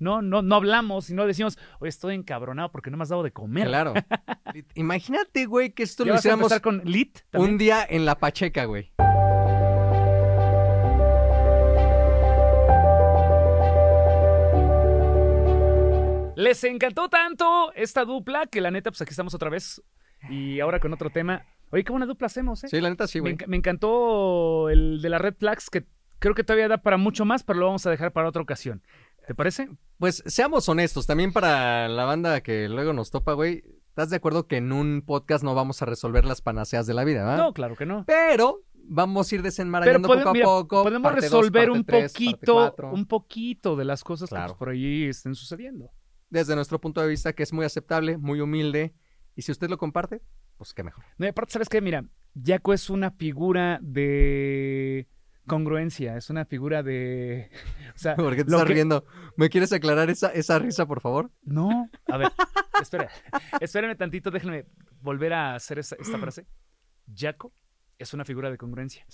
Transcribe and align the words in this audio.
No, 0.00 0.22
no, 0.22 0.40
no 0.42 0.54
hablamos 0.56 1.10
y 1.10 1.14
no 1.14 1.26
decimos, 1.26 1.58
oye, 1.78 1.90
estoy 1.90 2.14
encabronado 2.14 2.72
porque 2.72 2.90
no 2.90 2.96
me 2.96 3.02
has 3.02 3.10
dado 3.10 3.22
de 3.22 3.32
comer. 3.32 3.68
Claro. 3.68 3.94
Imagínate, 4.74 5.46
güey, 5.46 5.70
que 5.72 5.82
esto 5.82 6.04
¿Ya 6.04 6.08
lo 6.08 6.14
a 6.14 6.18
hiciéramos 6.18 6.44
empezar 6.50 6.62
con 6.62 6.82
lit 6.84 7.18
un 7.34 7.58
día 7.58 7.86
en 7.88 8.06
la 8.06 8.18
Pacheca, 8.18 8.64
güey. 8.64 8.90
Les 16.36 16.64
encantó 16.64 17.08
tanto 17.10 17.70
esta 17.74 18.04
dupla 18.06 18.46
que 18.46 18.62
la 18.62 18.70
neta, 18.70 18.90
pues 18.90 19.02
aquí 19.02 19.10
estamos 19.10 19.34
otra 19.34 19.50
vez. 19.50 19.82
Y 20.30 20.60
ahora 20.60 20.80
con 20.80 20.92
otro 20.92 21.10
tema. 21.10 21.44
Oye, 21.70 21.84
qué 21.84 21.92
buena 21.92 22.06
dupla 22.06 22.26
hacemos, 22.26 22.64
¿eh? 22.64 22.68
Sí, 22.68 22.80
la 22.80 22.88
neta 22.88 23.06
sí, 23.06 23.18
me, 23.20 23.32
güey. 23.32 23.36
enc- 23.36 23.46
me 23.46 23.56
encantó 23.58 24.70
el 24.70 25.02
de 25.02 25.08
la 25.10 25.18
Red 25.18 25.34
Flags, 25.38 25.68
que 25.68 25.84
creo 26.18 26.34
que 26.34 26.42
todavía 26.42 26.68
da 26.68 26.78
para 26.78 26.96
mucho 26.96 27.24
más, 27.26 27.42
pero 27.42 27.58
lo 27.58 27.66
vamos 27.66 27.86
a 27.86 27.90
dejar 27.90 28.12
para 28.12 28.28
otra 28.28 28.40
ocasión. 28.42 28.82
¿Te 29.26 29.34
parece? 29.34 29.68
Pues 29.98 30.22
seamos 30.26 30.68
honestos, 30.68 31.06
también 31.06 31.32
para 31.32 31.88
la 31.88 32.04
banda 32.04 32.40
que 32.40 32.68
luego 32.68 32.92
nos 32.92 33.10
topa, 33.10 33.32
güey. 33.34 33.62
¿Estás 33.88 34.10
de 34.10 34.16
acuerdo 34.16 34.46
que 34.46 34.56
en 34.56 34.72
un 34.72 35.02
podcast 35.04 35.44
no 35.44 35.54
vamos 35.54 35.82
a 35.82 35.84
resolver 35.86 36.24
las 36.24 36.40
panaceas 36.40 36.86
de 36.86 36.94
la 36.94 37.04
vida, 37.04 37.20
¿verdad? 37.24 37.36
No, 37.44 37.52
claro 37.52 37.76
que 37.76 37.86
no. 37.86 38.04
Pero 38.06 38.62
vamos 38.74 39.30
a 39.30 39.34
ir 39.34 39.42
desenmarañando 39.42 40.08
poco 40.08 40.28
a 40.28 40.32
mira, 40.32 40.44
poco. 40.46 40.82
podemos 40.84 41.12
dos, 41.12 41.20
resolver 41.20 41.70
un 41.70 41.84
tres, 41.84 42.12
poquito, 42.12 42.74
un 42.92 43.06
poquito 43.06 43.76
de 43.76 43.84
las 43.84 44.02
cosas 44.02 44.28
que 44.30 44.34
Claro. 44.34 44.52
pues, 44.52 44.58
por 44.58 44.68
allí 44.70 45.04
estén 45.04 45.34
sucediendo. 45.34 45.90
Desde 46.30 46.54
nuestro 46.54 46.80
punto 46.80 47.00
de 47.00 47.08
vista, 47.08 47.32
que 47.32 47.42
es 47.42 47.52
muy 47.52 47.64
aceptable, 47.64 48.16
muy 48.16 48.40
humilde. 48.40 48.94
Y 49.36 49.42
si 49.42 49.52
usted 49.52 49.68
lo 49.68 49.78
comparte, 49.78 50.22
pues 50.56 50.72
qué 50.72 50.82
mejor. 50.82 51.04
No, 51.18 51.26
y 51.26 51.28
aparte, 51.28 51.52
¿sabes 51.52 51.68
qué? 51.68 51.80
Mira, 51.80 52.04
Jaco 52.42 52.72
es 52.72 52.88
una 52.90 53.10
figura 53.10 53.78
de 53.82 55.08
congruencia, 55.46 56.16
es 56.16 56.30
una 56.30 56.44
figura 56.44 56.82
de... 56.82 57.50
O 57.94 57.98
sea, 57.98 58.16
¿Por 58.16 58.30
qué 58.36 58.44
te 58.44 58.50
estás 58.50 58.64
que- 58.66 58.72
riendo? 58.74 59.04
¿Me 59.36 59.50
quieres 59.50 59.72
aclarar 59.72 60.08
esa, 60.10 60.28
esa 60.28 60.58
risa, 60.58 60.86
por 60.86 61.00
favor? 61.00 61.30
No, 61.42 61.90
a 62.06 62.16
ver, 62.16 62.28
espera, 62.80 63.10
espérame 63.60 63.96
tantito, 63.96 64.30
déjenme 64.30 64.66
volver 65.02 65.32
a 65.34 65.54
hacer 65.54 65.78
esa- 65.80 65.96
esta 65.98 66.16
frase. 66.18 66.46
Jaco 67.14 67.52
es 67.98 68.14
una 68.14 68.24
figura 68.24 68.50
de 68.50 68.56
congruencia. 68.56 69.04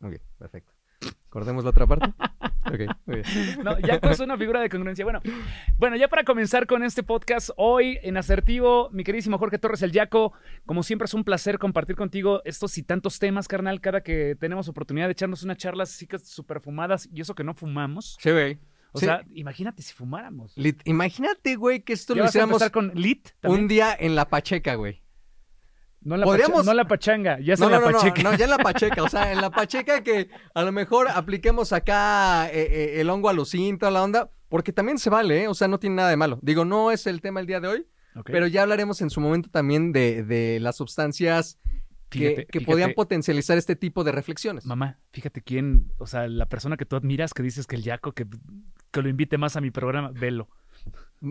Ok, 0.00 0.14
perfecto. 0.38 0.72
Acordemos 1.32 1.64
la 1.64 1.70
otra 1.70 1.86
parte. 1.86 2.12
Ok, 2.64 2.78
muy 3.06 3.16
bien. 3.16 3.64
No, 3.64 3.76
Jaco 3.82 4.08
es 4.10 4.20
una 4.20 4.38
figura 4.38 4.60
de 4.60 4.68
congruencia. 4.70 5.04
Bueno, 5.04 5.20
bueno, 5.78 5.96
ya 5.96 6.06
para 6.08 6.22
comenzar 6.22 6.66
con 6.68 6.84
este 6.84 7.02
podcast, 7.02 7.50
hoy 7.56 7.98
en 8.02 8.16
Asertivo, 8.16 8.88
mi 8.92 9.02
queridísimo 9.02 9.36
Jorge 9.36 9.58
Torres, 9.58 9.82
el 9.82 9.90
Jaco, 9.92 10.32
como 10.64 10.84
siempre 10.84 11.06
es 11.06 11.12
un 11.12 11.24
placer 11.24 11.58
compartir 11.58 11.96
contigo 11.96 12.40
estos 12.44 12.78
y 12.78 12.84
tantos 12.84 13.18
temas, 13.18 13.48
carnal, 13.48 13.80
cada 13.80 14.02
que 14.02 14.36
tenemos 14.38 14.68
oportunidad 14.68 15.06
de 15.06 15.12
echarnos 15.12 15.42
unas 15.42 15.58
charlas 15.58 15.90
así 15.92 16.06
que 16.06 16.18
súper 16.20 16.60
fumadas, 16.60 17.08
y 17.12 17.20
eso 17.20 17.34
que 17.34 17.42
no 17.44 17.52
fumamos. 17.52 18.16
Sí, 18.20 18.30
güey. 18.30 18.58
O 18.92 19.00
Sí. 19.00 19.06
sea, 19.06 19.24
imagínate 19.34 19.82
si 19.82 19.92
fumáramos. 19.92 20.56
Lit- 20.56 20.82
Imagínate, 20.84 21.56
güey, 21.56 21.80
que 21.82 21.94
esto 21.94 22.14
¿Ya 22.14 22.22
lo 22.22 22.28
hiciéramos 22.28 22.70
con 22.70 22.92
lit 22.94 23.30
un 23.42 23.66
día 23.66 23.94
en 23.98 24.14
la 24.14 24.28
Pacheca, 24.28 24.76
güey. 24.76 25.01
No 26.04 26.16
la, 26.16 26.24
podríamos- 26.26 26.64
no 26.66 26.74
la 26.74 26.86
pachanga, 26.86 27.38
ya 27.40 27.54
es 27.54 27.60
No, 27.60 27.66
en 27.66 27.72
no, 27.72 27.80
la 27.80 27.90
no, 27.92 27.98
pacheca. 27.98 28.22
no, 28.22 28.34
ya 28.36 28.44
en 28.44 28.50
la 28.50 28.58
Pacheca. 28.62 29.02
O 29.02 29.08
sea, 29.08 29.32
en 29.32 29.40
la 29.40 29.50
Pacheca 29.50 30.02
que 30.02 30.28
a 30.54 30.62
lo 30.62 30.72
mejor 30.72 31.08
apliquemos 31.08 31.72
acá 31.72 32.48
eh, 32.50 32.66
eh, 32.96 33.00
el 33.00 33.08
hongo 33.10 33.28
alucin, 33.28 33.78
toda 33.78 33.92
la 33.92 34.02
onda, 34.02 34.30
porque 34.48 34.72
también 34.72 34.98
se 34.98 35.10
vale, 35.10 35.44
¿eh? 35.44 35.48
O 35.48 35.54
sea, 35.54 35.68
no 35.68 35.78
tiene 35.78 35.96
nada 35.96 36.10
de 36.10 36.16
malo. 36.16 36.38
Digo, 36.42 36.64
no 36.64 36.90
es 36.90 37.06
el 37.06 37.20
tema 37.20 37.40
el 37.40 37.46
día 37.46 37.60
de 37.60 37.68
hoy, 37.68 37.86
pero 38.24 38.46
ya 38.46 38.62
hablaremos 38.62 39.00
en 39.00 39.10
su 39.10 39.20
momento 39.20 39.48
también 39.50 39.92
de, 39.92 40.22
de 40.24 40.58
las 40.60 40.76
sustancias 40.76 41.58
que, 42.10 42.18
Fíjate, 42.18 42.46
que 42.46 42.58
fíjate, 42.58 42.66
podían 42.72 42.92
potencializar 42.92 43.56
este 43.56 43.74
tipo 43.76 44.04
de 44.04 44.12
reflexiones. 44.12 44.66
Mamá, 44.66 44.98
fíjate 45.12 45.40
quién, 45.40 45.90
o 45.96 46.06
sea, 46.06 46.28
la 46.28 46.44
persona 46.46 46.76
que 46.76 46.84
tú 46.84 46.96
admiras, 46.96 47.32
que 47.32 47.42
dices 47.42 47.66
que 47.66 47.76
el 47.76 47.84
Jaco, 47.84 48.12
que, 48.12 48.26
que 48.90 49.00
lo 49.02 49.08
invite 49.08 49.38
más 49.38 49.56
a 49.56 49.62
mi 49.62 49.70
programa, 49.70 50.10
velo. 50.12 50.48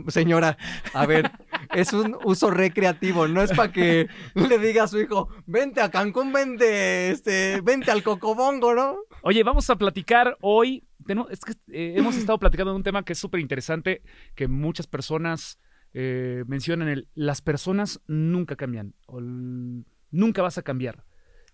Señora, 0.08 0.58
a 0.94 1.06
ver, 1.06 1.30
es 1.76 1.92
un 1.92 2.18
uso 2.24 2.50
recreativo, 2.50 3.28
no 3.28 3.42
es 3.42 3.52
para 3.52 3.74
que 3.74 4.08
le 4.36 4.58
diga 4.58 4.84
a 4.84 4.88
su 4.88 5.00
hijo, 5.02 5.28
vente 5.46 5.82
a 5.82 5.92
Cancún, 5.92 6.32
vente, 6.32 7.12
este, 7.12 7.60
vente 7.62 7.92
al 7.92 8.02
Cocobongo, 8.02 8.74
¿no? 8.74 9.00
Oye, 9.24 9.44
vamos 9.44 9.70
a 9.70 9.76
platicar 9.76 10.38
hoy. 10.40 10.88
es 11.30 11.42
que 11.42 11.54
eh, 11.68 11.96
hemos 11.98 12.16
estado 12.16 12.40
platicando 12.40 12.72
de 12.72 12.78
un 12.78 12.84
tema 12.84 13.04
que 13.04 13.12
es 13.14 13.20
súper 13.20 13.42
interesante, 13.42 14.02
que 14.34 14.48
muchas 14.48 14.88
personas 14.88 15.60
eh, 15.94 16.46
mencionan 16.48 16.88
el 16.88 17.10
las 17.14 17.42
personas 17.42 18.00
nunca 18.08 18.56
cambian. 18.56 18.94
O 19.08 19.20
el- 19.20 19.86
nunca 20.10 20.42
vas 20.42 20.58
a 20.58 20.62
cambiar. 20.62 21.04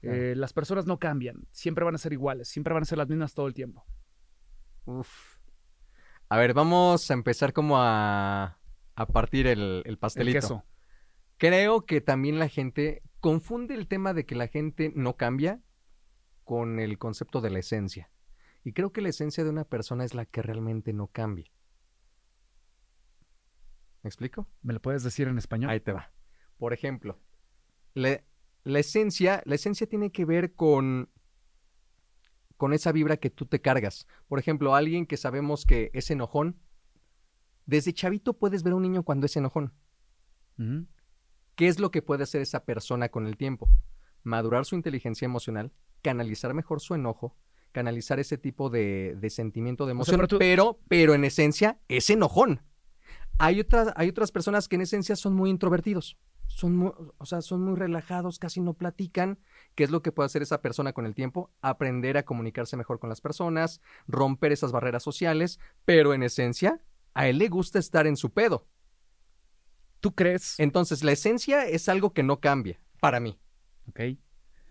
Eh, 0.03 0.35
las 0.37 0.53
personas 0.53 0.85
no 0.85 0.99
cambian, 0.99 1.47
siempre 1.51 1.83
van 1.83 1.95
a 1.95 1.97
ser 1.97 2.13
iguales, 2.13 2.47
siempre 2.49 2.71
van 2.71 2.83
a 2.83 2.85
ser 2.85 2.99
las 2.99 3.09
mismas 3.09 3.33
todo 3.33 3.47
el 3.47 3.55
tiempo. 3.55 3.83
Uf. 4.85 5.36
A 6.29 6.37
ver, 6.37 6.53
vamos 6.53 7.09
a 7.09 7.13
empezar 7.13 7.53
como 7.53 7.77
a, 7.77 8.59
a 8.95 9.05
partir 9.07 9.47
el, 9.47 9.81
el 9.85 9.91
El 9.91 9.97
pastelito. 9.97 10.39
queso. 10.39 10.65
Creo 11.37 11.85
que 11.85 12.01
también 12.01 12.39
la 12.39 12.49
gente 12.49 13.03
confunde 13.19 13.75
el 13.75 13.87
tema 13.87 14.13
de 14.13 14.25
que 14.25 14.35
la 14.35 14.47
gente 14.47 14.91
no 14.95 15.15
cambia 15.15 15.61
con 16.43 16.79
el 16.79 16.97
concepto 16.97 17.41
de 17.41 17.49
la 17.49 17.59
esencia. 17.59 18.09
Y 18.63 18.73
creo 18.73 18.91
que 18.91 19.01
la 19.01 19.09
esencia 19.09 19.43
de 19.43 19.49
una 19.49 19.63
persona 19.63 20.03
es 20.03 20.13
la 20.13 20.25
que 20.25 20.41
realmente 20.41 20.93
no 20.93 21.07
cambia. 21.07 21.51
¿Me 24.03 24.09
explico? 24.09 24.47
¿Me 24.61 24.73
lo 24.73 24.81
puedes 24.81 25.03
decir 25.03 25.27
en 25.27 25.37
español? 25.37 25.69
Ahí 25.69 25.79
te 25.79 25.91
va. 25.93 26.11
Por 26.57 26.73
ejemplo, 26.73 27.19
la, 27.93 28.21
la 28.63 28.79
esencia, 28.79 29.41
la 29.45 29.55
esencia 29.55 29.87
tiene 29.87 30.11
que 30.11 30.25
ver 30.25 30.53
con, 30.53 31.09
con 32.57 32.73
esa 32.73 32.91
vibra 32.91 33.17
que 33.17 33.29
tú 33.29 33.45
te 33.45 33.61
cargas. 33.61 34.07
Por 34.27 34.39
ejemplo, 34.39 34.75
alguien 34.75 35.05
que 35.05 35.15
sabemos 35.17 35.65
que 35.65 35.91
es 35.93 36.09
enojón, 36.11 36.57
desde 37.65 37.93
chavito 37.93 38.33
puedes 38.33 38.63
ver 38.63 38.73
a 38.73 38.75
un 38.77 38.81
niño 38.83 39.03
cuando 39.03 39.25
es 39.25 39.35
enojón. 39.37 39.73
¿Qué 41.55 41.67
es 41.67 41.79
lo 41.79 41.91
que 41.91 42.01
puede 42.01 42.23
hacer 42.23 42.41
esa 42.41 42.65
persona 42.65 43.09
con 43.09 43.27
el 43.27 43.37
tiempo? 43.37 43.69
Madurar 44.23 44.65
su 44.65 44.75
inteligencia 44.75 45.25
emocional, 45.25 45.71
canalizar 46.01 46.53
mejor 46.53 46.81
su 46.81 46.95
enojo, 46.95 47.35
canalizar 47.71 48.19
ese 48.19 48.37
tipo 48.37 48.69
de, 48.69 49.15
de 49.19 49.29
sentimiento 49.29 49.85
de 49.85 49.91
O 49.91 50.03
sea, 50.03 50.15
emoción, 50.15 50.17
pero 50.17 50.27
tú- 50.27 50.37
pero, 50.39 50.79
pero 50.87 51.13
en 51.13 51.23
esencia 51.25 51.79
es 51.87 52.09
enojón. 52.09 52.61
Hay 53.39 53.59
otras, 53.59 53.93
hay 53.95 54.09
otras 54.09 54.31
personas 54.31 54.67
que 54.67 54.75
en 54.75 54.81
esencia 54.81 55.15
son 55.15 55.33
muy 55.35 55.49
introvertidos, 55.51 56.17
son 56.57 56.75
muy, 56.75 56.91
o 57.19 57.25
sea, 57.27 57.41
son 57.41 57.61
muy 57.63 57.75
relajados, 57.75 58.39
casi 58.39 58.61
no 58.61 58.73
platican. 58.73 59.37
¿Qué 59.75 59.83
es 59.83 59.91
lo 59.91 60.01
que 60.01 60.11
puede 60.11 60.25
hacer 60.25 60.41
esa 60.41 60.59
persona 60.59 60.91
con 60.91 61.05
el 61.05 61.13
tiempo? 61.13 61.51
Aprender 61.61 62.17
a 62.17 62.23
comunicarse 62.23 62.75
mejor 62.77 62.97
con 62.97 63.09
las 63.09 63.21
personas, 63.21 63.79
romper 64.07 64.51
esas 64.51 64.71
barreras 64.71 65.03
sociales, 65.03 65.59
pero 65.85 66.15
en 66.15 66.23
esencia 66.23 66.81
a 67.13 67.27
él 67.27 67.37
le 67.37 67.47
gusta 67.47 67.77
estar 67.77 68.07
en 68.07 68.17
su 68.17 68.31
pedo. 68.31 68.65
¿Tú 69.99 70.15
crees? 70.15 70.59
Entonces, 70.59 71.03
la 71.03 71.11
esencia 71.11 71.67
es 71.67 71.89
algo 71.89 72.11
que 72.13 72.23
no 72.23 72.39
cambia, 72.39 72.79
para 72.99 73.19
mí. 73.19 73.37
Ok. 73.89 73.99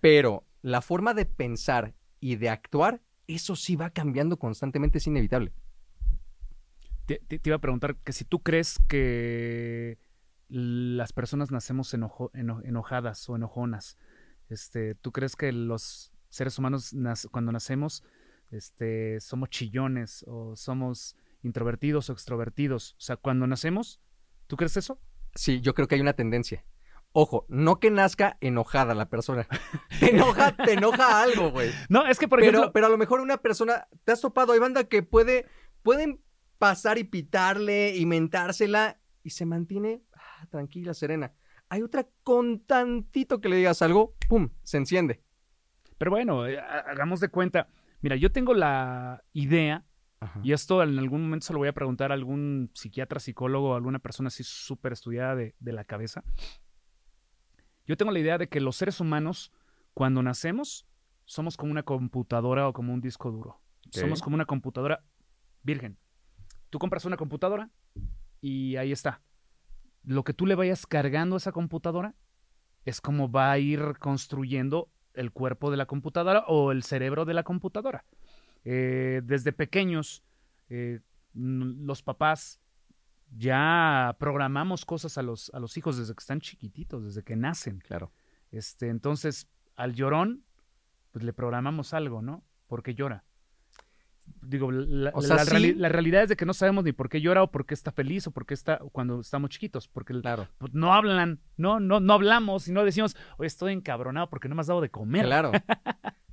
Pero 0.00 0.44
la 0.62 0.82
forma 0.82 1.14
de 1.14 1.24
pensar 1.24 1.94
y 2.18 2.34
de 2.34 2.48
actuar, 2.50 3.00
eso 3.28 3.54
sí 3.54 3.76
va 3.76 3.90
cambiando 3.90 4.40
constantemente, 4.40 4.98
es 4.98 5.06
inevitable. 5.06 5.52
Te, 7.06 7.20
te- 7.28 7.38
te 7.38 7.48
iba 7.48 7.56
a 7.56 7.60
preguntar 7.60 7.94
que 7.98 8.12
si 8.12 8.24
tú 8.24 8.40
crees 8.42 8.80
que 8.88 9.98
las 10.48 11.12
personas 11.12 11.50
nacemos 11.50 11.92
enojo- 11.94 12.30
eno- 12.34 12.60
enojadas 12.64 13.28
o 13.28 13.36
enojonas, 13.36 13.98
este, 14.48 14.94
¿tú 14.94 15.12
crees 15.12 15.34
que 15.36 15.50
los 15.52 16.12
seres 16.28 16.58
humanos 16.58 16.92
nas- 16.94 17.28
cuando 17.30 17.52
nacemos 17.52 18.04
este, 18.50 19.20
somos 19.20 19.50
chillones 19.50 20.24
o 20.28 20.54
somos 20.54 21.16
introvertidos 21.42 22.10
o 22.10 22.12
extrovertidos? 22.12 22.92
O 22.92 23.00
sea, 23.00 23.16
cuando 23.16 23.46
nacemos, 23.46 24.00
¿tú 24.46 24.56
crees 24.56 24.76
eso? 24.76 25.00
Sí, 25.34 25.60
yo 25.60 25.74
creo 25.74 25.88
que 25.88 25.96
hay 25.96 26.00
una 26.00 26.12
tendencia. 26.14 26.64
Ojo, 27.12 27.46
no 27.48 27.80
que 27.80 27.90
nazca 27.90 28.36
enojada 28.40 28.94
la 28.94 29.08
persona. 29.08 29.46
Te 30.00 30.10
enoja, 30.10 30.54
te 30.54 30.74
enoja 30.74 31.22
algo, 31.22 31.50
güey. 31.50 31.70
No, 31.88 32.06
es 32.06 32.18
que 32.18 32.28
por 32.28 32.40
Pero, 32.40 32.50
ejemplo, 32.50 32.72
pero 32.72 32.86
a 32.86 32.90
lo 32.90 32.98
mejor 32.98 33.20
una 33.20 33.38
persona, 33.38 33.88
te 34.04 34.12
has 34.12 34.20
topado, 34.20 34.52
hay 34.52 34.58
banda 34.58 34.84
que 34.84 35.02
puede, 35.02 35.46
pueden 35.82 36.20
pasar 36.58 36.98
y 36.98 37.04
pitarle 37.04 37.96
y 37.96 38.04
mentársela 38.06 39.00
y 39.22 39.30
se 39.30 39.46
mantiene 39.46 40.02
tranquila, 40.56 40.94
serena. 40.94 41.32
Hay 41.68 41.82
otra 41.82 42.06
con 42.22 42.60
tantito 42.60 43.40
que 43.40 43.48
le 43.50 43.56
digas 43.56 43.82
algo, 43.82 44.14
pum, 44.28 44.48
se 44.62 44.78
enciende. 44.78 45.22
pero 45.98 46.10
bueno, 46.10 46.46
eh, 46.46 46.58
ha- 46.58 46.80
hagamos 46.90 47.20
de 47.20 47.28
cuenta. 47.28 47.68
Mira, 48.00 48.16
yo 48.16 48.30
tengo 48.32 48.54
la 48.54 49.22
idea 49.32 49.84
Y 50.42 50.52
esto 50.52 50.82
en 50.82 50.98
algún 50.98 51.22
momento 51.22 51.46
se 51.46 51.52
lo 51.52 51.58
voy 51.58 51.68
a 51.68 51.74
preguntar 51.74 52.10
a 52.10 52.14
algún 52.14 52.70
psiquiatra, 52.74 53.20
psicólogo, 53.20 53.74
alguna 53.74 53.98
persona 53.98 54.28
así 54.28 54.42
súper 54.44 54.92
estudiada 54.94 55.34
de, 55.36 55.54
de 55.60 55.72
la 55.72 55.84
cabeza. 55.84 56.24
Yo 57.86 57.96
tengo 57.98 58.10
la 58.12 58.18
idea 58.18 58.38
de 58.38 58.48
que 58.48 58.60
los 58.60 58.76
seres 58.76 58.98
humanos, 59.00 59.52
cuando 59.94 60.22
nacemos, 60.22 60.86
somos 61.26 61.56
como 61.58 61.70
una 61.70 61.82
computadora 61.82 62.66
o 62.66 62.72
como 62.72 62.94
un 62.94 63.00
disco 63.02 63.30
duro. 63.30 63.60
Somos 64.00 64.20
como 64.22 64.34
una 64.34 64.46
computadora 64.46 65.04
virgen. 65.62 65.98
Tú 66.70 66.78
compras 66.78 67.04
una 67.04 67.16
computadora 67.18 67.70
y 68.40 68.76
ahí 68.76 68.92
está. 68.92 69.20
Lo 70.06 70.22
que 70.22 70.32
tú 70.32 70.46
le 70.46 70.54
vayas 70.54 70.86
cargando 70.86 71.34
a 71.34 71.38
esa 71.38 71.52
computadora 71.52 72.14
es 72.84 73.00
como 73.00 73.30
va 73.30 73.50
a 73.50 73.58
ir 73.58 73.96
construyendo 73.98 74.88
el 75.14 75.32
cuerpo 75.32 75.70
de 75.70 75.76
la 75.76 75.86
computadora 75.86 76.44
o 76.46 76.70
el 76.70 76.84
cerebro 76.84 77.24
de 77.24 77.34
la 77.34 77.42
computadora. 77.42 78.04
Eh, 78.64 79.20
desde 79.24 79.52
pequeños, 79.52 80.22
eh, 80.68 81.00
los 81.34 82.02
papás 82.02 82.60
ya 83.36 84.14
programamos 84.20 84.84
cosas 84.84 85.18
a 85.18 85.22
los, 85.22 85.50
a 85.52 85.58
los 85.58 85.76
hijos 85.76 85.98
desde 85.98 86.14
que 86.14 86.20
están 86.20 86.40
chiquititos, 86.40 87.04
desde 87.04 87.24
que 87.24 87.34
nacen. 87.34 87.80
Claro. 87.80 88.12
Este, 88.52 88.88
entonces, 88.88 89.48
al 89.74 89.94
llorón, 89.94 90.44
pues 91.10 91.24
le 91.24 91.32
programamos 91.32 91.94
algo, 91.94 92.22
¿no? 92.22 92.44
Porque 92.68 92.94
llora. 92.94 93.24
Digo, 94.42 94.70
la, 94.70 95.10
realidad 95.88 96.22
es 96.22 96.28
de 96.28 96.36
que 96.36 96.46
no 96.46 96.54
sabemos 96.54 96.84
ni 96.84 96.92
por 96.92 97.08
qué 97.08 97.20
llora 97.20 97.42
o 97.42 97.50
por 97.50 97.66
qué 97.66 97.74
está 97.74 97.90
feliz 97.90 98.26
o 98.26 98.30
por 98.30 98.46
qué 98.46 98.54
está 98.54 98.78
cuando 98.92 99.20
estamos 99.20 99.50
chiquitos, 99.50 99.88
porque 99.88 100.18
claro. 100.20 100.48
Pues, 100.58 100.72
no 100.72 100.94
hablan, 100.94 101.40
no, 101.56 101.80
no, 101.80 101.98
no 101.98 102.12
hablamos 102.12 102.68
y 102.68 102.72
no 102.72 102.84
decimos, 102.84 103.16
oye, 103.38 103.48
estoy 103.48 103.72
encabronado 103.72 104.30
porque 104.30 104.48
no 104.48 104.54
me 104.54 104.60
has 104.60 104.68
dado 104.68 104.80
de 104.80 104.90
comer. 104.90 105.24
Claro. 105.24 105.52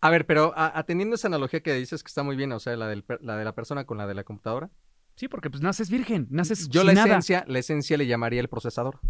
A 0.00 0.10
ver, 0.10 0.26
pero 0.26 0.52
atendiendo 0.56 1.16
esa 1.16 1.26
analogía 1.26 1.60
que 1.60 1.74
dices 1.74 2.02
que 2.04 2.08
está 2.08 2.22
muy 2.22 2.36
bien, 2.36 2.52
o 2.52 2.60
sea, 2.60 2.76
la, 2.76 2.86
del, 2.86 3.04
la 3.20 3.36
de 3.36 3.44
la 3.44 3.52
persona 3.52 3.84
con 3.84 3.98
la 3.98 4.06
de 4.06 4.14
la 4.14 4.22
computadora. 4.22 4.70
Sí, 5.16 5.26
porque 5.26 5.50
pues 5.50 5.60
naces 5.60 5.90
virgen, 5.90 6.28
naces 6.30 6.68
Yo 6.68 6.84
la 6.84 6.92
esencia, 6.92 7.44
la 7.48 7.58
esencia 7.58 7.96
le 7.96 8.06
llamaría 8.06 8.40
el 8.40 8.48
procesador. 8.48 9.00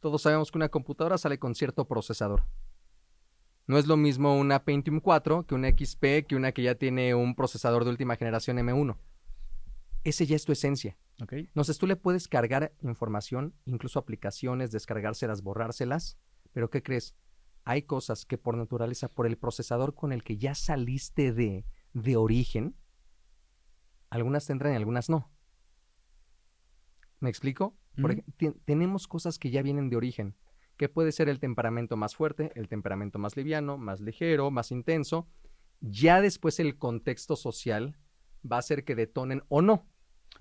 Todos 0.00 0.22
sabemos 0.22 0.50
que 0.50 0.56
una 0.56 0.70
computadora 0.70 1.18
sale 1.18 1.38
con 1.38 1.54
cierto 1.54 1.86
procesador. 1.86 2.44
No 3.66 3.78
es 3.78 3.86
lo 3.86 3.96
mismo 3.96 4.36
una 4.36 4.64
Pentium 4.64 5.00
4 5.00 5.46
que 5.46 5.54
una 5.54 5.68
XP, 5.68 6.26
que 6.28 6.36
una 6.36 6.52
que 6.52 6.62
ya 6.62 6.74
tiene 6.74 7.14
un 7.14 7.34
procesador 7.34 7.84
de 7.84 7.90
última 7.90 8.16
generación 8.16 8.58
M1. 8.58 8.96
Ese 10.04 10.26
ya 10.26 10.36
es 10.36 10.44
tu 10.44 10.52
esencia. 10.52 10.98
Okay. 11.22 11.40
Entonces 11.40 11.78
tú 11.78 11.86
le 11.86 11.96
puedes 11.96 12.28
cargar 12.28 12.74
información, 12.82 13.54
incluso 13.64 13.98
aplicaciones, 13.98 14.70
descargárselas, 14.70 15.42
borrárselas, 15.42 16.18
pero 16.52 16.68
¿qué 16.70 16.82
crees? 16.82 17.14
Hay 17.64 17.82
cosas 17.82 18.26
que 18.26 18.36
por 18.36 18.56
naturaleza, 18.56 19.08
por 19.08 19.26
el 19.26 19.38
procesador 19.38 19.94
con 19.94 20.12
el 20.12 20.22
que 20.22 20.36
ya 20.36 20.54
saliste 20.54 21.32
de, 21.32 21.64
de 21.94 22.16
origen, 22.16 22.76
algunas 24.10 24.46
tendrán 24.46 24.74
y 24.74 24.76
algunas 24.76 25.08
no. 25.08 25.30
¿Me 27.20 27.30
explico? 27.30 27.76
tenemos 28.64 29.06
cosas 29.06 29.38
que 29.38 29.50
ya 29.50 29.62
vienen 29.62 29.88
de 29.88 29.96
origen, 29.96 30.36
que 30.76 30.88
puede 30.88 31.12
ser 31.12 31.28
el 31.28 31.40
temperamento 31.40 31.96
más 31.96 32.16
fuerte, 32.16 32.52
el 32.54 32.68
temperamento 32.68 33.18
más 33.18 33.36
liviano, 33.36 33.78
más 33.78 34.00
ligero, 34.00 34.50
más 34.50 34.70
intenso. 34.70 35.28
Ya 35.80 36.20
después 36.20 36.60
el 36.60 36.78
contexto 36.78 37.36
social 37.36 37.96
va 38.50 38.56
a 38.56 38.58
hacer 38.60 38.84
que 38.84 38.94
detonen 38.94 39.42
o 39.48 39.62
no. 39.62 39.86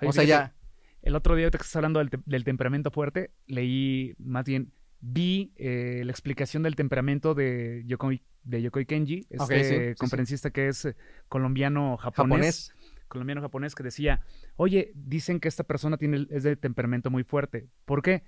o 0.02 0.12
sea, 0.12 0.24
ya... 0.24 0.56
El 1.02 1.18
otro 1.18 1.36
día 1.36 1.52
que 1.52 1.58
estás 1.58 1.76
hablando 1.76 2.00
del, 2.00 2.44
temperamento 2.46 2.90
fuerte, 2.90 3.34
leí, 3.46 4.16
más 4.20 4.46
bien, 4.46 4.72
vi 5.02 5.52
eh, 5.58 6.02
la 6.06 6.12
explicación 6.12 6.64
del 6.64 6.78
temperamento 6.78 7.34
de 7.36 7.84
Yokoi, 7.86 8.24
de 8.44 8.62
Yokoi 8.62 8.86
Kenji, 8.86 9.28
este 9.30 9.96
conferencista 9.96 10.52
que 10.52 10.70
es 10.70 10.86
eh, 10.86 10.96
colombiano-japonés 11.28 12.74
colombiano 13.14 13.42
japonés 13.42 13.76
que 13.76 13.84
decía, 13.84 14.22
oye, 14.56 14.92
dicen 14.96 15.40
que 15.40 15.48
esta 15.48 15.64
persona 15.64 15.98
tiene, 15.98 16.28
es 16.32 16.44
de 16.44 16.56
temperamento 16.56 17.10
muy 17.10 17.24
fuerte. 17.24 17.70
¿Por 17.86 18.02
qué? 18.02 18.24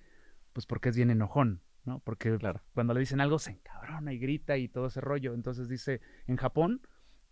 Pues 0.54 0.66
porque 0.66 0.90
es 0.90 0.96
bien 0.96 1.10
enojón, 1.10 1.62
¿no? 1.86 2.00
Porque 2.00 2.38
claro. 2.38 2.62
cuando 2.74 2.94
le 2.94 3.00
dicen 3.00 3.22
algo 3.22 3.40
se 3.40 3.52
encabrona 3.52 4.14
y 4.14 4.20
grita 4.20 4.58
y 4.58 4.68
todo 4.68 4.88
ese 4.88 5.02
rollo. 5.02 5.34
Entonces 5.34 5.70
dice, 5.70 6.02
en 6.28 6.38
Japón, 6.38 6.82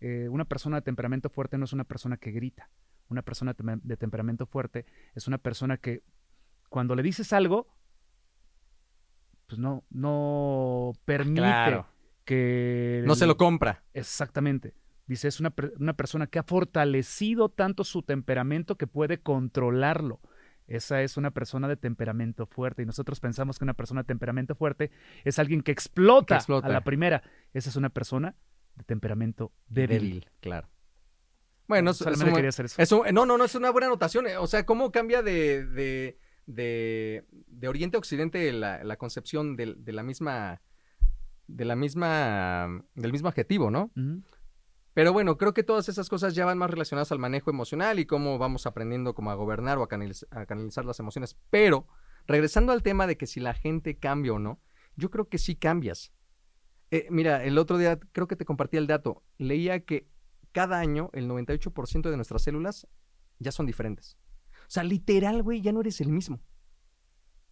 eh, 0.00 0.28
una 0.28 0.44
persona 0.44 0.76
de 0.76 0.82
temperamento 0.82 1.30
fuerte 1.30 1.58
no 1.58 1.64
es 1.64 1.72
una 1.72 1.84
persona 1.84 2.16
que 2.16 2.30
grita. 2.30 2.70
Una 3.08 3.22
persona 3.22 3.54
de 3.54 3.96
temperamento 3.96 4.46
fuerte 4.46 4.86
es 5.14 5.28
una 5.28 5.38
persona 5.38 5.76
que 5.76 6.02
cuando 6.70 6.94
le 6.94 7.02
dices 7.02 7.32
algo, 7.32 7.68
pues 9.46 9.58
no, 9.58 9.84
no 9.90 10.92
permite 11.04 11.84
que... 12.24 13.02
No 13.06 13.14
se 13.14 13.26
lo 13.26 13.36
compra. 13.36 13.84
Exactamente. 13.92 14.74
Dice, 15.06 15.28
es 15.28 15.38
una, 15.38 15.50
persona 15.50 16.26
que 16.26 16.38
ha 16.38 16.42
fortalecido 16.42 17.50
tanto 17.50 17.84
su 17.84 18.02
temperamento 18.02 18.76
que 18.76 18.86
puede 18.86 19.20
controlarlo. 19.20 20.20
Esa 20.66 21.02
es 21.02 21.16
una 21.16 21.30
persona 21.30 21.68
de 21.68 21.76
temperamento 21.76 22.46
fuerte. 22.46 22.82
Y 22.82 22.86
nosotros 22.86 23.20
pensamos 23.20 23.58
que 23.58 23.64
una 23.64 23.74
persona 23.74 24.02
de 24.02 24.06
temperamento 24.06 24.54
fuerte 24.54 24.90
es 25.24 25.38
alguien 25.38 25.62
que 25.62 25.72
explota, 25.72 26.38
a 26.38 26.68
la 26.68 26.82
primera. 26.82 27.22
Esa 27.52 27.70
es 27.70 27.76
una 27.76 27.90
persona 27.90 28.34
de 28.76 28.84
temperamento 28.84 29.52
débil. 29.68 30.28
claro. 30.40 30.68
Bueno, 31.66 31.94
solamente 31.94 32.34
quería 32.34 32.50
hacer 32.50 32.66
eso. 32.66 33.04
no, 33.10 33.24
no, 33.24 33.38
no, 33.38 33.44
es 33.44 33.54
una 33.54 33.70
buena 33.70 33.86
anotación. 33.86 34.26
Eh, 34.26 34.36
o 34.36 34.46
sea, 34.46 34.66
cómo 34.66 34.92
cambia 34.92 35.22
de, 35.22 35.64
de, 35.64 36.18
de, 36.46 37.68
Oriente 37.68 37.96
a 37.96 38.00
Occidente 38.00 38.52
la, 38.52 38.96
concepción 38.96 39.56
de, 39.56 39.74
la 39.86 40.02
misma, 40.02 40.60
de 41.46 41.64
la 41.64 41.74
misma, 41.74 42.84
del 42.94 43.12
mismo 43.12 43.28
adjetivo, 43.28 43.70
¿no? 43.70 43.90
Pero 44.94 45.12
bueno, 45.12 45.36
creo 45.36 45.52
que 45.52 45.64
todas 45.64 45.88
esas 45.88 46.08
cosas 46.08 46.36
ya 46.36 46.44
van 46.44 46.56
más 46.56 46.70
relacionadas 46.70 47.10
al 47.10 47.18
manejo 47.18 47.50
emocional 47.50 47.98
y 47.98 48.06
cómo 48.06 48.38
vamos 48.38 48.64
aprendiendo 48.66 49.14
cómo 49.14 49.32
a 49.32 49.34
gobernar 49.34 49.76
o 49.78 49.82
a, 49.82 49.88
canalizar 49.88 50.84
las 50.84 51.00
emociones. 51.00 51.36
Pero, 51.50 51.88
regresando 52.26 52.72
al 52.72 52.84
tema 52.84 53.08
de 53.08 53.16
que 53.16 53.26
si 53.26 53.40
la 53.40 53.54
gente 53.54 53.98
cambia 53.98 54.32
o 54.32 54.38
no, 54.38 54.60
yo 54.94 55.10
creo 55.10 55.28
que 55.28 55.38
sí 55.38 55.56
cambias. 55.56 56.12
Eh, 56.92 57.08
mira, 57.10 57.44
el 57.44 57.58
otro 57.58 57.76
día 57.76 57.98
creo 58.12 58.28
que 58.28 58.36
te 58.36 58.44
compartí 58.44 58.76
el 58.76 58.86
dato. 58.86 59.24
Leía 59.36 59.80
que 59.80 60.08
cada 60.52 60.78
año 60.78 61.10
el 61.12 61.28
98% 61.28 62.08
de 62.08 62.16
nuestras 62.16 62.42
células 62.42 62.86
ya 63.40 63.50
son 63.50 63.66
diferentes. 63.66 64.16
O 64.60 64.70
sea, 64.70 64.84
literal, 64.84 65.42
güey, 65.42 65.60
ya 65.60 65.72
no 65.72 65.80
eres 65.80 66.00
el 66.00 66.08
mismo. 66.08 66.40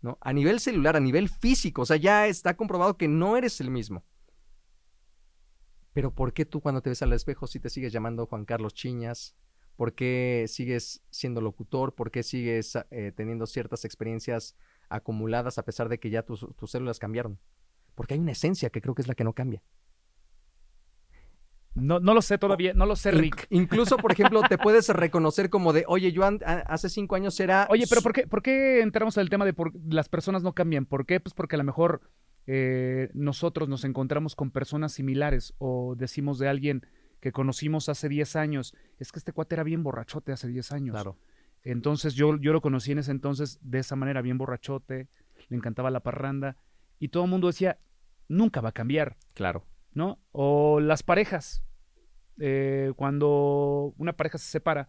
¿No? 0.01 0.17
A 0.21 0.33
nivel 0.33 0.61
celular, 0.61 0.97
a 0.97 1.01
nivel 1.01 1.29
físico, 1.29 1.83
o 1.83 1.87
sea, 1.87 1.97
ya 1.97 2.27
está 2.27 2.57
comprobado 2.57 2.97
que 2.97 3.09
no 3.09 3.37
eres 3.37 3.61
el 3.61 3.71
mismo. 3.71 4.05
Pero 5.93 6.15
¿por 6.15 6.33
qué 6.33 6.45
tú 6.47 6.61
cuando 6.61 6.81
te 6.81 6.91
ves 6.91 7.03
al 7.03 7.13
espejo 7.13 7.47
sí 7.47 7.61
te 7.61 7.71
sigues 7.71 7.93
llamando 7.93 8.27
Juan 8.27 8.45
Carlos 8.45 8.75
Chiñas? 8.75 9.37
¿Por 9.77 9.95
qué 9.95 10.47
sigues 10.49 11.03
siendo 11.11 11.41
locutor? 11.41 11.95
¿Por 11.95 12.11
qué 12.11 12.23
sigues 12.23 12.79
eh, 12.91 13.13
teniendo 13.15 13.47
ciertas 13.47 13.85
experiencias 13.85 14.57
acumuladas 14.89 15.59
a 15.59 15.65
pesar 15.65 15.89
de 15.89 15.99
que 15.99 16.11
ya 16.11 16.23
tus, 16.23 16.47
células 16.67 16.99
cambiaron? 16.99 17.39
Porque 17.95 18.15
hay 18.15 18.21
una 18.21 18.33
esencia 18.33 18.71
que 18.71 18.81
creo 18.81 18.95
que 18.95 19.03
es 19.03 19.09
la 19.09 19.15
que 19.15 19.25
no 19.25 19.35
cambia. 19.35 19.63
No, 21.75 22.01
no 22.01 22.13
lo 22.13 22.21
sé 22.21 22.37
todavía, 22.37 22.75
no 22.75 22.85
lo 22.85 22.97
sé, 22.97 23.13
Rick. 23.13 23.47
incluso, 23.49 23.97
por 23.97 24.13
ejemplo, 24.13 24.43
te 24.47 24.59
puedes 24.59 24.91
reconocer 24.91 25.49
como 25.49 25.73
de, 25.73 25.85
oye, 25.89 26.13
yo 26.13 26.23
hace 26.45 26.91
cinco 26.91 27.17
años 27.17 27.39
era... 27.41 27.67
Oye, 27.71 27.87
pero 27.89 28.03
¿por 28.03 28.13
qué, 28.13 28.27
¿por 28.27 28.43
qué 28.43 28.83
entramos 28.83 29.17
al 29.17 29.31
tema 29.31 29.47
de 29.47 29.55
por 29.55 29.73
las 29.91 30.11
personas 30.11 30.43
no 30.43 30.53
cambian? 30.53 30.85
¿Por 30.85 31.07
qué? 31.07 31.19
Pues 31.19 31.33
porque 31.33 31.57
a 31.57 31.59
lo 31.59 31.65
mejor 31.65 32.03
eh, 32.47 33.11
nosotros 33.15 33.69
nos 33.69 33.85
encontramos 33.85 34.35
con 34.35 34.51
personas 34.51 34.93
similares 34.93 35.55
o 35.59 35.95
decimos 35.97 36.39
de 36.39 36.49
alguien 36.49 36.87
que 37.21 37.33
conocimos 37.33 37.89
hace 37.89 38.09
10 38.09 38.37
años, 38.37 38.75
es 38.99 39.13
que 39.13 39.21
este 39.21 39.33
cuate 39.33 39.55
era 39.55 39.63
bien 39.63 39.83
borrachote 39.83 40.33
hace 40.33 40.49
10 40.49 40.73
años. 40.73 40.95
Claro. 40.95 41.17
Entonces 41.63 42.15
yo, 42.15 42.37
yo 42.39 42.53
lo 42.53 42.61
conocí 42.61 42.93
en 42.93 42.99
ese 42.99 43.13
entonces 43.13 43.59
de 43.63 43.79
esa 43.79 43.95
manera, 43.95 44.23
bien 44.23 44.39
borrachote, 44.39 45.09
le 45.49 45.57
encantaba 45.57 45.91
la 45.91 46.01
parranda 46.01 46.57
y 46.99 47.09
todo 47.09 47.25
el 47.25 47.31
mundo 47.31 47.47
decía, 47.47 47.79
nunca 48.29 48.61
va 48.61 48.71
a 48.71 48.73
cambiar. 48.73 49.17
Claro. 49.35 49.65
¿No? 49.95 50.19
O 50.33 50.81
las 50.81 51.03
parejas, 51.03 51.63
eh, 52.39 52.93
cuando 52.97 53.95
una 53.99 54.15
pareja 54.15 54.39
se 54.39 54.51
separa 54.51 54.89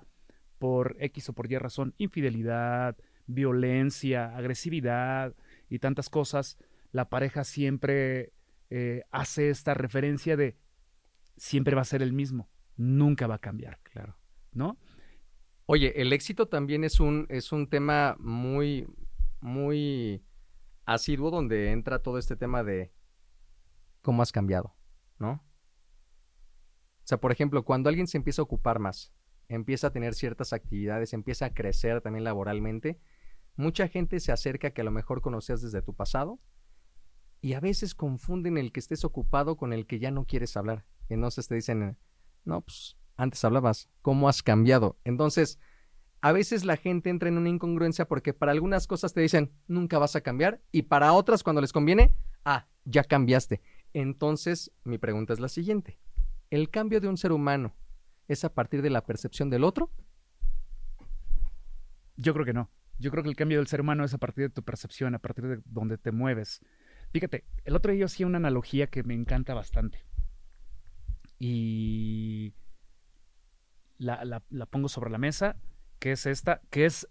por 0.57 0.95
X 0.99 1.29
o 1.29 1.33
por 1.33 1.51
Y 1.51 1.57
razón, 1.57 1.93
infidelidad, 1.97 2.95
violencia, 3.27 4.35
agresividad 4.35 5.35
y 5.69 5.79
tantas 5.79 6.09
cosas, 6.09 6.57
la 6.93 7.09
pareja 7.09 7.43
siempre 7.43 8.31
eh, 8.69 9.03
hace 9.11 9.49
esta 9.49 9.73
referencia 9.73 10.37
de 10.37 10.57
siempre 11.35 11.75
va 11.75 11.81
a 11.81 11.85
ser 11.85 12.01
el 12.01 12.13
mismo, 12.13 12.49
nunca 12.77 13.27
va 13.27 13.35
a 13.35 13.41
cambiar, 13.41 13.79
claro, 13.81 14.15
¿no? 14.53 14.77
Oye, 15.65 16.01
el 16.01 16.13
éxito 16.13 16.47
también 16.47 16.83
es 16.83 16.99
un, 16.99 17.25
es 17.29 17.51
un 17.51 17.67
tema 17.67 18.15
muy, 18.19 18.87
muy 19.41 20.23
asiduo 20.85 21.31
donde 21.31 21.71
entra 21.71 21.99
todo 21.99 22.19
este 22.19 22.35
tema 22.35 22.63
de 22.63 22.93
cómo 24.01 24.21
has 24.21 24.31
cambiado, 24.31 24.75
¿no? 25.17 25.31
O 25.31 27.05
sea, 27.05 27.19
por 27.19 27.31
ejemplo, 27.31 27.65
cuando 27.65 27.89
alguien 27.89 28.07
se 28.07 28.17
empieza 28.17 28.43
a 28.43 28.45
ocupar 28.45 28.77
más, 28.77 29.13
empieza 29.47 29.87
a 29.87 29.91
tener 29.91 30.13
ciertas 30.13 30.53
actividades, 30.53 31.13
empieza 31.13 31.47
a 31.47 31.53
crecer 31.53 32.01
también 32.01 32.23
laboralmente, 32.23 32.99
mucha 33.55 33.87
gente 33.87 34.19
se 34.19 34.31
acerca 34.31 34.71
que 34.71 34.81
a 34.81 34.85
lo 34.85 34.91
mejor 34.91 35.21
conocías 35.21 35.61
desde 35.61 35.81
tu 35.81 35.95
pasado 35.95 36.39
y 37.43 37.55
a 37.55 37.59
veces 37.59 37.93
confunden 37.93 38.57
el 38.57 38.71
que 38.71 38.79
estés 38.79 39.03
ocupado 39.03 39.57
con 39.57 39.73
el 39.73 39.85
que 39.85 39.99
ya 39.99 40.11
no 40.11 40.23
quieres 40.23 40.55
hablar. 40.55 40.85
Entonces 41.09 41.45
te 41.49 41.55
dicen, 41.55 41.97
no, 42.45 42.61
pues 42.61 42.95
antes 43.17 43.43
hablabas, 43.43 43.89
¿cómo 44.01 44.29
has 44.29 44.41
cambiado? 44.41 44.97
Entonces, 45.03 45.59
a 46.21 46.31
veces 46.31 46.63
la 46.63 46.77
gente 46.77 47.09
entra 47.09 47.27
en 47.27 47.37
una 47.37 47.49
incongruencia 47.49 48.07
porque 48.07 48.33
para 48.33 48.53
algunas 48.53 48.87
cosas 48.87 49.13
te 49.13 49.19
dicen, 49.19 49.51
nunca 49.67 49.99
vas 49.99 50.15
a 50.15 50.21
cambiar, 50.21 50.61
y 50.71 50.83
para 50.83 51.11
otras 51.11 51.43
cuando 51.43 51.59
les 51.59 51.73
conviene, 51.73 52.15
ah, 52.45 52.69
ya 52.85 53.03
cambiaste. 53.03 53.61
Entonces, 53.91 54.71
mi 54.85 54.97
pregunta 54.97 55.33
es 55.33 55.41
la 55.41 55.49
siguiente. 55.49 55.99
¿El 56.49 56.69
cambio 56.69 57.01
de 57.01 57.09
un 57.09 57.17
ser 57.17 57.33
humano 57.33 57.75
es 58.29 58.45
a 58.45 58.53
partir 58.53 58.81
de 58.81 58.89
la 58.89 59.05
percepción 59.05 59.49
del 59.49 59.65
otro? 59.65 59.91
Yo 62.15 62.33
creo 62.33 62.45
que 62.45 62.53
no. 62.53 62.71
Yo 62.99 63.11
creo 63.11 63.21
que 63.21 63.29
el 63.29 63.35
cambio 63.35 63.57
del 63.57 63.67
ser 63.67 63.81
humano 63.81 64.05
es 64.05 64.13
a 64.13 64.17
partir 64.17 64.45
de 64.45 64.49
tu 64.49 64.63
percepción, 64.63 65.13
a 65.13 65.19
partir 65.19 65.45
de 65.45 65.61
donde 65.65 65.97
te 65.97 66.13
mueves. 66.13 66.61
Fíjate, 67.13 67.45
el 67.63 67.75
otro 67.75 67.91
día 67.91 68.01
yo 68.01 68.05
hacía 68.07 68.25
una 68.25 68.37
analogía 68.37 68.87
que 68.87 69.03
me 69.03 69.13
encanta 69.13 69.53
bastante. 69.53 70.03
Y 71.37 72.55
la, 73.99 74.41
pongo 74.71 74.89
sobre 74.89 75.11
la 75.11 75.19
mesa, 75.19 75.55
que 75.99 76.13
es 76.13 76.25
esta, 76.25 76.61
que 76.71 76.85
es 76.85 77.07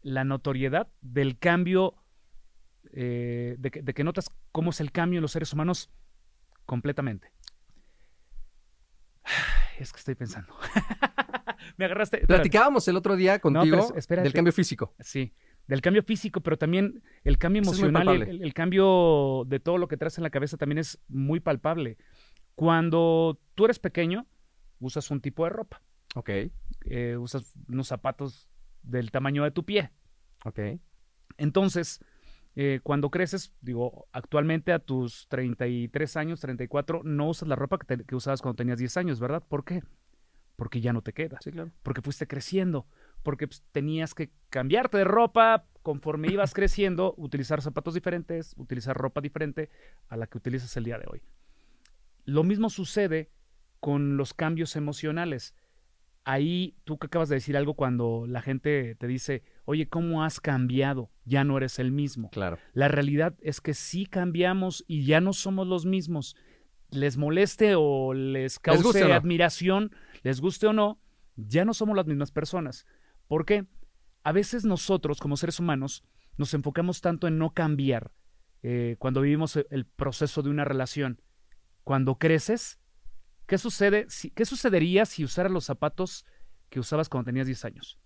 la 0.00 0.24
notoriedad 0.24 0.88
del 1.02 1.38
cambio, 1.38 1.96
eh, 2.94 3.56
de, 3.58 3.70
que, 3.70 4.04
notas 4.04 4.30
cómo 4.52 4.70
es 4.70 4.80
el 4.80 4.90
cambio 4.90 5.18
en 5.18 5.22
los 5.22 5.32
seres 5.32 5.52
humanos 5.52 5.90
completamente. 6.64 7.30
Es 9.78 9.92
que 9.94 9.98
estoy 9.98 10.14
pensando. 10.14 10.54
Me 11.78 11.86
agarraste. 11.86 12.26
Platicábamos 12.26 12.86
el 12.88 12.96
otro 12.96 13.16
día 13.16 13.38
contigo 13.38 13.94
del 14.08 14.32
cambio 14.34 14.52
físico. 14.52 14.94
Sí, 15.00 15.32
del 15.70 15.82
cambio 15.82 16.02
físico, 16.02 16.40
pero 16.40 16.58
también 16.58 17.00
el 17.22 17.38
cambio 17.38 17.62
emocional, 17.62 18.22
el, 18.22 18.54
cambio 18.54 19.44
de 19.46 19.60
todo 19.60 19.78
lo 19.78 19.86
que 19.86 19.96
traes 19.96 20.18
en 20.18 20.24
la 20.24 20.30
cabeza 20.30 20.56
también 20.56 20.78
es 20.78 20.98
muy 21.06 21.38
palpable. 21.38 21.96
Cuando 22.56 23.38
tú 23.54 23.66
eres 23.66 23.78
pequeño, 23.78 24.26
usas 24.80 25.12
un 25.12 25.20
tipo 25.20 25.44
de 25.44 25.50
ropa. 25.50 25.80
Ok. 26.16 26.30
Eh, 26.86 27.16
usas 27.16 27.56
unos 27.68 27.86
zapatos 27.86 28.48
del 28.82 29.12
tamaño 29.12 29.44
de 29.44 29.52
tu 29.52 29.64
pie. 29.64 29.92
Ok. 30.44 30.58
Entonces, 31.36 32.04
eh, 32.56 32.80
cuando 32.82 33.08
creces, 33.12 33.54
digo, 33.60 34.08
actualmente 34.10 34.72
a 34.72 34.80
tus 34.80 35.28
33 35.28 36.16
años, 36.16 36.40
34, 36.40 37.02
no 37.04 37.28
usas 37.28 37.48
la 37.48 37.54
ropa 37.54 37.78
que, 37.78 38.04
que, 38.04 38.16
usabas 38.16 38.42
cuando 38.42 38.56
tenías 38.56 38.80
10 38.80 38.96
años, 38.96 39.20
¿verdad? 39.20 39.44
¿Por 39.48 39.64
qué? 39.64 39.84
Porque 40.56 40.80
ya 40.80 40.92
no 40.92 41.02
te 41.02 41.12
queda. 41.12 41.38
Sí, 41.40 41.52
claro. 41.52 41.70
Porque 41.84 42.02
fuiste 42.02 42.26
creciendo. 42.26 42.88
Porque 43.22 43.46
pues, 43.46 43.62
tenías 43.72 44.14
que 44.14 44.30
cambiarte 44.48 44.98
de 44.98 45.04
ropa 45.04 45.66
conforme 45.82 46.28
ibas 46.28 46.52
creciendo, 46.52 47.14
utilizar 47.16 47.62
zapatos 47.62 47.94
diferentes, 47.94 48.54
utilizar 48.56 48.96
ropa 48.96 49.20
diferente 49.20 49.70
a 50.08 50.16
la 50.16 50.26
que 50.26 50.38
utilizas 50.38 50.76
el 50.76 50.84
día 50.84 50.98
de 50.98 51.06
hoy. 51.10 51.22
Lo 52.24 52.44
mismo 52.44 52.68
sucede 52.68 53.30
con 53.80 54.16
los 54.16 54.34
cambios 54.34 54.76
emocionales 54.76 55.54
ahí 56.24 56.76
tú 56.84 56.98
que 56.98 57.06
acabas 57.06 57.28
de 57.28 57.36
decir 57.36 57.56
algo 57.56 57.74
cuando 57.74 58.24
la 58.26 58.42
gente 58.42 58.94
te 58.96 59.06
dice, 59.06 59.42
oye, 59.64 59.88
¿cómo 59.88 60.24
has 60.24 60.40
cambiado? 60.40 61.10
Ya 61.24 61.44
no 61.44 61.56
eres 61.56 61.78
el 61.78 61.92
mismo. 61.92 62.30
Claro. 62.30 62.58
La 62.72 62.88
realidad 62.88 63.34
es 63.40 63.60
que 63.60 63.74
sí 63.74 64.06
cambiamos 64.06 64.84
y 64.86 65.04
ya 65.04 65.20
no 65.20 65.32
somos 65.32 65.66
los 65.66 65.86
mismos. 65.86 66.36
Les 66.90 67.16
moleste 67.16 67.74
o 67.76 68.14
les 68.14 68.58
cause 68.58 69.12
admiración, 69.12 69.92
les 70.22 70.40
guste 70.40 70.66
o 70.66 70.72
no, 70.72 70.98
ya 71.36 71.64
no 71.64 71.74
somos 71.74 71.96
las 71.96 72.06
mismas 72.06 72.32
personas. 72.32 72.86
¿Por 73.30 73.46
qué? 73.46 73.64
A 74.24 74.32
veces 74.32 74.64
nosotros, 74.64 75.20
como 75.20 75.36
seres 75.36 75.60
humanos, 75.60 76.02
nos 76.36 76.52
enfocamos 76.52 77.00
tanto 77.00 77.28
en 77.28 77.38
no 77.38 77.54
cambiar 77.54 78.10
eh, 78.64 78.96
cuando 78.98 79.20
vivimos 79.20 79.56
el 79.56 79.86
proceso 79.86 80.42
de 80.42 80.50
una 80.50 80.64
relación. 80.64 81.22
Cuando 81.84 82.18
creces, 82.18 82.80
¿Qué 83.46 83.58
sucede? 83.58 84.06
Si, 84.08 84.30
¿Qué 84.30 84.44
sucedería 84.44 85.04
si 85.04 85.24
usaras 85.24 85.50
los 85.50 85.64
zapatos 85.64 86.24
que 86.68 86.78
usabas 86.78 87.08
cuando 87.08 87.26
tenías 87.26 87.46
10 87.46 87.64
años? 87.64 87.98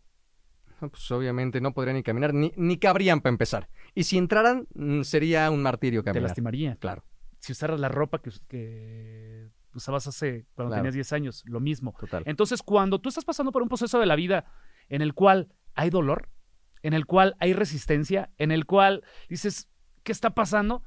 pues 0.81 1.11
obviamente 1.11 1.61
no 1.61 1.73
podrían 1.73 1.97
ni 1.97 2.03
caminar, 2.03 2.33
ni, 2.33 2.53
ni 2.57 2.79
cabrían 2.79 3.21
para 3.21 3.33
empezar. 3.33 3.69
Y 3.95 4.05
si 4.05 4.17
entraran, 4.17 4.67
mm, 4.75 5.03
sería 5.03 5.51
un 5.51 5.63
martirio 5.63 6.03
caminar. 6.03 6.23
Te 6.23 6.29
lastimaría. 6.29 6.77
Claro. 6.77 7.05
Si 7.39 7.53
usaras 7.53 7.79
la 7.79 7.91
ropa 7.91 8.21
que, 8.23 9.51
usabas 9.75 10.07
hace 10.07 10.47
cuando 10.55 10.75
tenías 10.75 10.95
10 10.95 11.13
años, 11.13 11.43
lo 11.47 11.61
mismo. 11.61 11.95
Total. 12.01 12.23
Entonces, 12.25 12.63
cuando 12.63 12.99
tú 12.99 13.11
estás 13.11 13.27
pasando 13.27 13.53
por 13.53 13.63
un 13.63 13.69
proceso 13.69 13.99
de 13.99 14.07
la 14.07 14.17
vida 14.17 14.47
en 14.89 15.03
el 15.03 15.15
cual 15.15 15.53
hay 15.75 15.91
dolor, 15.91 16.29
en 16.83 16.93
el 16.93 17.07
cual 17.07 17.37
hay 17.41 17.53
resistencia, 17.53 18.31
en 18.39 18.51
el 18.53 18.67
cual 18.67 19.05
dices, 19.29 19.69
¿qué 20.03 20.13
está 20.13 20.35
pasando? 20.35 20.83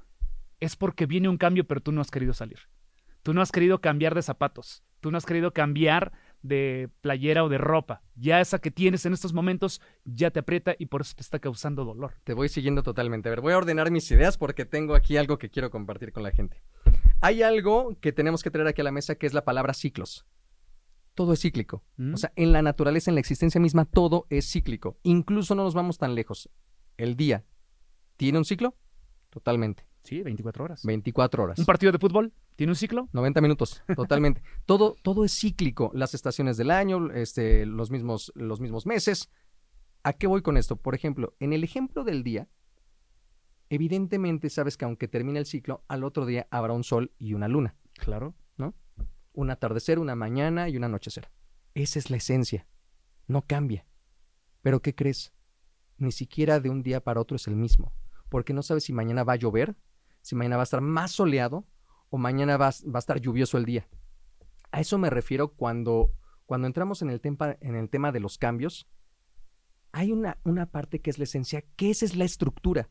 Es 0.60 0.76
porque 0.76 1.06
viene 1.06 1.30
un 1.30 1.38
cambio, 1.38 1.66
pero 1.68 1.82
tú 1.82 1.92
no 1.92 2.02
has 2.02 2.12
querido 2.12 2.34
salir. 2.34 2.60
Tú 3.24 3.34
no 3.34 3.42
has 3.42 3.52
querido 3.52 3.82
cambiar 3.82 4.16
de 4.16 4.22
zapatos. 4.22 4.84
Tú 5.02 5.12
no 5.12 5.18
has 5.18 5.26
querido 5.26 5.54
cambiar 5.54 6.14
de 6.42 6.90
playera 7.02 7.44
o 7.44 7.50
de 7.50 7.58
ropa. 7.58 8.02
Ya 8.16 8.40
esa 8.40 8.60
que 8.60 8.72
tienes 8.72 9.06
en 9.06 9.14
estos 9.14 9.34
momentos 9.34 9.82
ya 10.06 10.32
te 10.32 10.40
aprieta 10.40 10.76
y 10.78 10.88
por 10.88 11.02
eso 11.02 11.14
te 11.16 11.22
está 11.22 11.40
causando 11.40 11.84
dolor. 11.84 12.14
Te 12.24 12.34
voy 12.34 12.50
siguiendo 12.50 12.84
totalmente. 12.84 13.30
A 13.30 13.32
ver, 13.32 13.42
voy 13.42 13.54
a 13.54 13.58
ordenar 13.58 13.92
mis 13.92 14.10
ideas 14.12 14.38
porque 14.38 14.66
tengo 14.66 14.96
aquí 14.96 15.18
algo 15.18 15.38
que 15.38 15.50
quiero 15.50 15.70
compartir 15.70 16.12
con 16.12 16.24
la 16.24 16.32
gente. 16.32 16.62
Hay 17.22 17.42
algo 17.42 17.98
que 18.00 18.12
tenemos 18.12 18.44
que 18.44 18.52
traer 18.52 18.68
aquí 18.68 18.82
a 18.82 18.84
la 18.84 18.92
mesa 18.92 19.16
que 19.16 19.28
es 19.28 19.34
la 19.34 19.44
palabra 19.44 19.74
ciclos. 19.74 20.26
Todo 21.18 21.34
es 21.34 21.42
cíclico. 21.42 21.84
Mm. 21.96 22.14
O 22.14 22.18
sea, 22.18 22.32
en 22.36 22.52
la 22.52 22.62
naturaleza, 22.62 23.10
en 23.10 23.16
la 23.16 23.22
existencia 23.22 23.60
misma, 23.60 23.86
todo 23.86 24.28
es 24.30 24.52
cíclico. 24.52 25.00
Incluso 25.02 25.56
no 25.56 25.64
nos 25.64 25.74
vamos 25.74 25.98
tan 25.98 26.14
lejos. 26.14 26.48
El 26.96 27.16
día 27.16 27.44
tiene 28.18 28.38
un 28.38 28.46
ciclo 28.46 28.76
totalmente. 29.32 29.88
Sí, 30.04 30.22
24 30.22 30.64
horas. 30.64 30.84
24 30.86 31.44
horas. 31.44 31.58
¿Un 31.58 31.66
partido 31.66 31.92
de 31.92 31.98
fútbol 31.98 32.34
tiene 32.56 32.72
un 32.72 32.76
ciclo? 32.76 33.10
90 33.14 33.42
minutos, 33.42 33.82
totalmente. 33.96 34.44
todo, 34.68 34.96
todo 35.02 35.26
es 35.26 35.36
cíclico. 35.36 35.90
Las 35.96 36.14
estaciones 36.14 36.56
del 36.56 36.70
año, 36.70 37.12
este, 37.12 37.66
los, 37.66 37.90
mismos, 37.90 38.32
los 38.36 38.62
mismos 38.62 38.86
meses. 38.86 39.32
¿A 40.04 40.14
qué 40.14 40.28
voy 40.28 40.44
con 40.44 40.56
esto? 40.56 40.76
Por 40.76 40.94
ejemplo, 40.94 41.36
en 41.40 41.52
el 41.52 41.64
ejemplo 41.64 42.04
del 42.04 42.22
día, 42.22 42.48
evidentemente 43.70 44.52
sabes 44.52 44.78
que 44.78 44.86
aunque 44.86 45.08
termine 45.08 45.40
el 45.40 45.48
ciclo, 45.48 45.84
al 45.88 46.04
otro 46.04 46.28
día 46.28 46.48
habrá 46.52 46.74
un 46.74 46.84
sol 46.84 47.12
y 47.18 47.34
una 47.34 47.48
luna. 47.48 47.76
Claro. 47.96 48.36
¿No? 48.56 48.76
Un 49.38 49.52
atardecer, 49.52 50.00
una 50.00 50.16
mañana 50.16 50.68
y 50.68 50.78
un 50.78 50.84
anochecer. 50.84 51.30
Esa 51.76 52.00
es 52.00 52.10
la 52.10 52.18
esencia. 52.18 52.66
No 53.28 53.44
cambia. 53.44 53.86
Pero 54.64 54.82
¿qué 54.82 54.96
crees? 54.96 55.32
Ni 55.98 56.12
siquiera 56.12 56.60
de 56.60 56.72
un 56.72 56.82
día 56.82 57.04
para 57.04 57.22
otro 57.22 57.36
es 57.36 57.48
el 57.48 57.56
mismo. 57.56 57.94
Porque 58.30 58.54
no 58.54 58.64
sabes 58.64 58.86
si 58.86 58.94
mañana 58.94 59.24
va 59.24 59.34
a 59.34 59.38
llover 59.38 59.76
si 60.28 60.36
mañana 60.36 60.58
va 60.58 60.64
a 60.64 60.66
estar 60.66 60.82
más 60.82 61.12
soleado 61.12 61.66
o 62.10 62.18
mañana 62.18 62.58
va, 62.58 62.68
a 62.68 63.00
estar 63.00 63.22
lluvioso 63.22 63.58
el 63.58 63.64
día. 63.64 63.88
A 64.72 64.82
eso 64.82 64.98
me 64.98 65.10
refiero 65.10 65.54
cuando, 65.54 66.12
cuando 66.46 66.68
entramos 66.68 67.02
en 67.02 67.10
el, 67.10 67.22
tema, 67.22 67.56
en 67.62 67.76
el 67.76 67.90
tema 67.90 68.12
de 68.12 68.20
los 68.20 68.38
cambios. 68.38 68.90
Hay 69.94 70.12
una, 70.12 70.38
una 70.44 70.66
parte 70.66 71.00
que 71.00 71.12
es 71.12 71.18
la 71.18 71.24
esencia, 71.24 71.64
que 71.78 71.92
esa 71.92 72.04
es 72.04 72.18
la 72.18 72.26
estructura. 72.26 72.90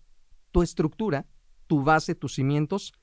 Tu 0.50 0.62
estructura, 0.62 1.26
tu 1.66 1.84
base, 1.84 2.14
tus 2.14 2.36
cimientos, 2.36 2.94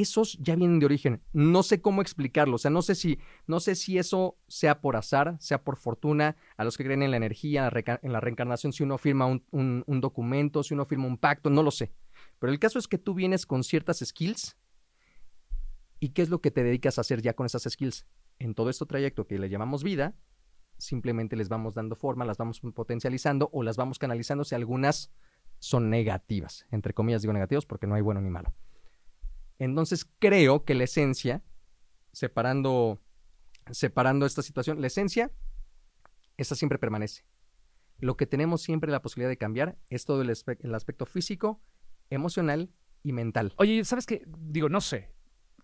esos 0.00 0.38
ya 0.38 0.56
vienen 0.56 0.78
de 0.78 0.86
origen. 0.86 1.22
No 1.32 1.62
sé 1.62 1.80
cómo 1.80 2.02
explicarlo. 2.02 2.56
O 2.56 2.58
sea, 2.58 2.70
no 2.70 2.82
sé 2.82 2.94
si, 2.94 3.18
no 3.46 3.60
sé 3.60 3.74
si 3.74 3.98
eso 3.98 4.38
sea 4.48 4.80
por 4.80 4.96
azar, 4.96 5.36
sea 5.40 5.62
por 5.62 5.76
fortuna, 5.76 6.36
a 6.56 6.64
los 6.64 6.76
que 6.76 6.84
creen 6.84 7.02
en 7.02 7.10
la 7.10 7.16
energía, 7.16 7.70
en 8.02 8.12
la 8.12 8.20
reencarnación, 8.20 8.72
si 8.72 8.82
uno 8.82 8.98
firma 8.98 9.26
un 9.26 10.00
documento, 10.00 10.62
si 10.62 10.74
uno 10.74 10.84
firma 10.84 11.06
un 11.06 11.18
pacto, 11.18 11.50
no 11.50 11.62
lo 11.62 11.70
sé. 11.70 11.92
Pero 12.38 12.52
el 12.52 12.58
caso 12.58 12.78
es 12.78 12.88
que 12.88 12.98
tú 12.98 13.14
vienes 13.14 13.46
con 13.46 13.64
ciertas 13.64 13.98
skills 14.04 14.56
y 16.00 16.10
qué 16.10 16.22
es 16.22 16.28
lo 16.28 16.40
que 16.40 16.50
te 16.50 16.62
dedicas 16.62 16.98
a 16.98 17.00
hacer 17.00 17.22
ya 17.22 17.34
con 17.34 17.46
esas 17.46 17.62
skills. 17.62 18.06
En 18.38 18.54
todo 18.54 18.70
este 18.70 18.84
trayecto 18.84 19.26
que 19.26 19.38
le 19.38 19.48
llamamos 19.48 19.82
vida, 19.82 20.14
simplemente 20.78 21.36
les 21.36 21.48
vamos 21.48 21.74
dando 21.74 21.96
forma, 21.96 22.24
las 22.24 22.36
vamos 22.36 22.60
potencializando 22.60 23.48
o 23.52 23.62
las 23.62 23.76
vamos 23.76 23.98
canalizando 23.98 24.44
si 24.44 24.54
algunas 24.54 25.10
son 25.58 25.88
negativas. 25.88 26.66
Entre 26.70 26.92
comillas 26.92 27.22
digo 27.22 27.32
negativos 27.32 27.64
porque 27.64 27.86
no 27.86 27.94
hay 27.94 28.02
bueno 28.02 28.20
ni 28.20 28.30
malo. 28.30 28.52
Entonces 29.58 30.06
creo 30.18 30.64
que 30.64 30.74
la 30.74 30.84
esencia, 30.84 31.42
separando, 32.12 33.00
separando 33.70 34.26
esta 34.26 34.42
situación, 34.42 34.80
la 34.80 34.86
esencia, 34.88 35.30
esa 36.36 36.54
siempre 36.54 36.78
permanece. 36.78 37.24
Lo 37.98 38.16
que 38.16 38.26
tenemos 38.26 38.62
siempre 38.62 38.90
la 38.90 39.00
posibilidad 39.00 39.30
de 39.30 39.38
cambiar 39.38 39.78
es 39.88 40.04
todo 40.04 40.22
el, 40.22 40.32
el 40.60 40.74
aspecto 40.74 41.06
físico 41.06 41.62
emocional 42.10 42.70
y 43.02 43.12
mental. 43.12 43.54
Oye, 43.56 43.84
¿sabes 43.84 44.06
qué? 44.06 44.22
Digo, 44.26 44.68
no 44.68 44.80
sé. 44.80 45.12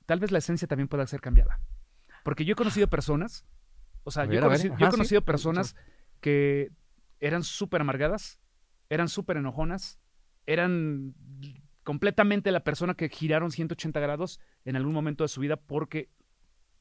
Tal 0.06 0.20
vez 0.20 0.30
la 0.30 0.38
esencia 0.38 0.66
también 0.66 0.88
pueda 0.88 1.06
ser 1.06 1.20
cambiada. 1.20 1.60
Porque 2.24 2.44
yo 2.44 2.52
he 2.52 2.56
conocido 2.56 2.88
personas, 2.88 3.44
o 4.04 4.10
sea, 4.10 4.24
yo, 4.24 4.38
he 4.38 4.90
conocido, 4.90 5.22
personas 5.22 5.76
que 6.20 6.70
eran 7.20 7.42
súper 7.42 7.80
amargadas, 7.80 8.40
eran 8.88 9.08
súper 9.08 9.36
enojonas, 9.36 9.98
eran 10.46 11.14
completamente 11.84 12.52
la 12.52 12.64
persona 12.64 12.94
que 12.94 13.08
giraron 13.08 13.50
180 13.50 13.98
grados 14.00 14.40
en 14.64 14.76
algún 14.76 14.92
momento 14.92 15.24
de 15.24 15.28
su 15.28 15.40
vida 15.40 15.56
porque 15.56 16.10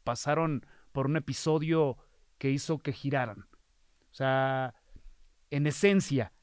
pasaron 0.03 0.65
por 0.91 1.05
un 1.05 1.17
episodio 1.17 1.97
que 2.37 2.51
hizo 2.51 2.79
que 2.79 2.93
giraran. 2.93 3.47
O 4.11 4.13
sea, 4.13 4.73
en 5.49 5.67
esencia, 5.67 6.33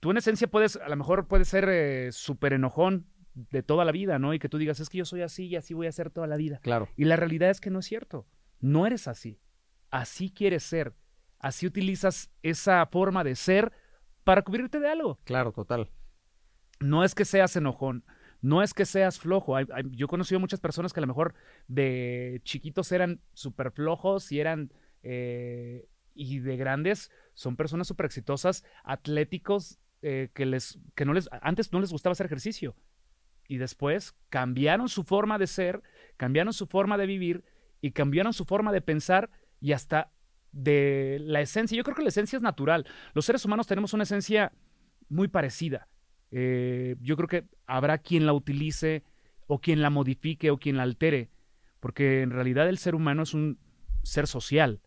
tú 0.00 0.10
en 0.10 0.18
esencia 0.18 0.48
puedes, 0.48 0.76
a 0.76 0.88
lo 0.88 0.96
mejor 0.96 1.26
puedes 1.26 1.48
ser 1.48 1.68
eh, 1.68 2.12
súper 2.12 2.52
enojón 2.52 3.06
de 3.34 3.62
toda 3.62 3.84
la 3.84 3.92
vida, 3.92 4.18
¿no? 4.18 4.34
Y 4.34 4.38
que 4.38 4.48
tú 4.48 4.58
digas, 4.58 4.80
es 4.80 4.88
que 4.88 4.98
yo 4.98 5.04
soy 5.04 5.22
así 5.22 5.46
y 5.46 5.56
así 5.56 5.74
voy 5.74 5.86
a 5.86 5.92
ser 5.92 6.10
toda 6.10 6.26
la 6.26 6.36
vida. 6.36 6.60
Claro. 6.62 6.88
Y 6.96 7.04
la 7.04 7.16
realidad 7.16 7.50
es 7.50 7.60
que 7.60 7.70
no 7.70 7.80
es 7.80 7.86
cierto. 7.86 8.26
No 8.60 8.86
eres 8.86 9.08
así. 9.08 9.40
Así 9.90 10.30
quieres 10.30 10.62
ser. 10.62 10.94
Así 11.38 11.66
utilizas 11.66 12.30
esa 12.42 12.84
forma 12.86 13.24
de 13.24 13.34
ser 13.34 13.72
para 14.24 14.42
cubrirte 14.42 14.80
de 14.80 14.88
algo. 14.88 15.18
Claro, 15.24 15.52
total. 15.52 15.90
No 16.84 17.02
es 17.02 17.14
que 17.14 17.24
seas 17.24 17.56
enojón, 17.56 18.04
no 18.42 18.62
es 18.62 18.74
que 18.74 18.84
seas 18.84 19.18
flojo. 19.18 19.58
yo 19.60 20.04
he 20.04 20.08
conocido 20.08 20.38
muchas 20.38 20.60
personas 20.60 20.92
que 20.92 21.00
a 21.00 21.02
lo 21.02 21.06
mejor 21.06 21.34
de 21.66 22.42
chiquitos 22.44 22.92
eran 22.92 23.22
súper 23.32 23.70
flojos 23.70 24.30
y 24.30 24.40
eran 24.40 24.70
eh, 25.02 25.88
y 26.14 26.40
de 26.40 26.58
grandes 26.58 27.10
son 27.32 27.56
personas 27.56 27.88
súper 27.88 28.04
exitosas, 28.04 28.64
atléticos, 28.84 29.78
eh, 30.02 30.28
que, 30.34 30.44
les, 30.44 30.78
que 30.94 31.06
no 31.06 31.14
les, 31.14 31.30
antes 31.40 31.72
no 31.72 31.80
les 31.80 31.90
gustaba 31.90 32.12
hacer 32.12 32.26
ejercicio 32.26 32.76
y 33.48 33.56
después 33.56 34.14
cambiaron 34.28 34.90
su 34.90 35.04
forma 35.04 35.38
de 35.38 35.46
ser, 35.46 35.82
cambiaron 36.18 36.52
su 36.52 36.66
forma 36.66 36.98
de 36.98 37.06
vivir 37.06 37.44
y 37.80 37.92
cambiaron 37.92 38.34
su 38.34 38.44
forma 38.44 38.72
de 38.72 38.82
pensar 38.82 39.30
y 39.58 39.72
hasta 39.72 40.12
de 40.52 41.16
la 41.22 41.40
esencia. 41.40 41.78
Yo 41.78 41.82
creo 41.82 41.96
que 41.96 42.02
la 42.02 42.10
esencia 42.10 42.36
es 42.36 42.42
natural. 42.42 42.86
Los 43.14 43.24
seres 43.24 43.42
humanos 43.46 43.66
tenemos 43.66 43.94
una 43.94 44.02
esencia 44.02 44.52
muy 45.08 45.28
parecida. 45.28 45.88
Eh, 46.36 46.96
yo 47.00 47.16
creo 47.16 47.28
que 47.28 47.44
habrá 47.64 47.98
quien 47.98 48.26
la 48.26 48.32
utilice 48.32 49.04
o 49.46 49.60
quien 49.60 49.80
la 49.80 49.90
modifique 49.90 50.50
o 50.50 50.58
quien 50.58 50.76
la 50.76 50.82
altere, 50.82 51.30
porque 51.78 52.22
en 52.22 52.30
realidad 52.30 52.68
el 52.68 52.78
ser 52.78 52.96
humano 52.96 53.22
es 53.22 53.34
un 53.34 53.60
ser 54.02 54.26
social, 54.26 54.80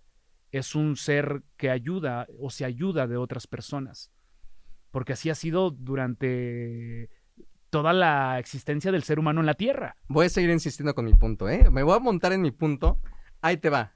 es 0.51 0.75
un 0.75 0.98
ser 0.98 1.44
que 1.56 1.70
ayuda 1.70 2.27
o 2.38 2.50
se 2.50 2.66
ayuda 2.66 3.08
de 3.08 3.16
otras 3.16 3.48
personas, 3.48 4.12
porque 4.92 5.13
así 5.13 5.30
ha 5.30 5.36
sido 5.36 5.72
durante 5.72 7.10
toda 7.70 7.94
la 7.94 8.39
existencia 8.39 8.92
del 8.92 9.04
ser 9.04 9.18
humano 9.18 9.39
en 9.39 9.46
la 9.46 9.54
Tierra. 9.54 9.96
Voy 10.10 10.25
a 10.25 10.30
seguir 10.30 10.50
insistiendo 10.50 10.94
con 10.94 11.06
mi 11.06 11.13
punto, 11.13 11.48
¿eh? 11.48 11.70
Me 11.72 11.82
voy 11.82 11.96
a 11.96 12.00
montar 12.00 12.34
en 12.34 12.42
mi 12.42 12.51
punto. 12.51 13.00
Ahí 13.42 13.56
te 13.56 13.70
va. 13.70 13.94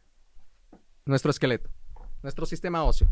Nuestro 1.03 1.31
esqueleto, 1.31 1.69
nuestro 2.23 2.45
sistema 2.45 2.85
óseo. 2.85 3.09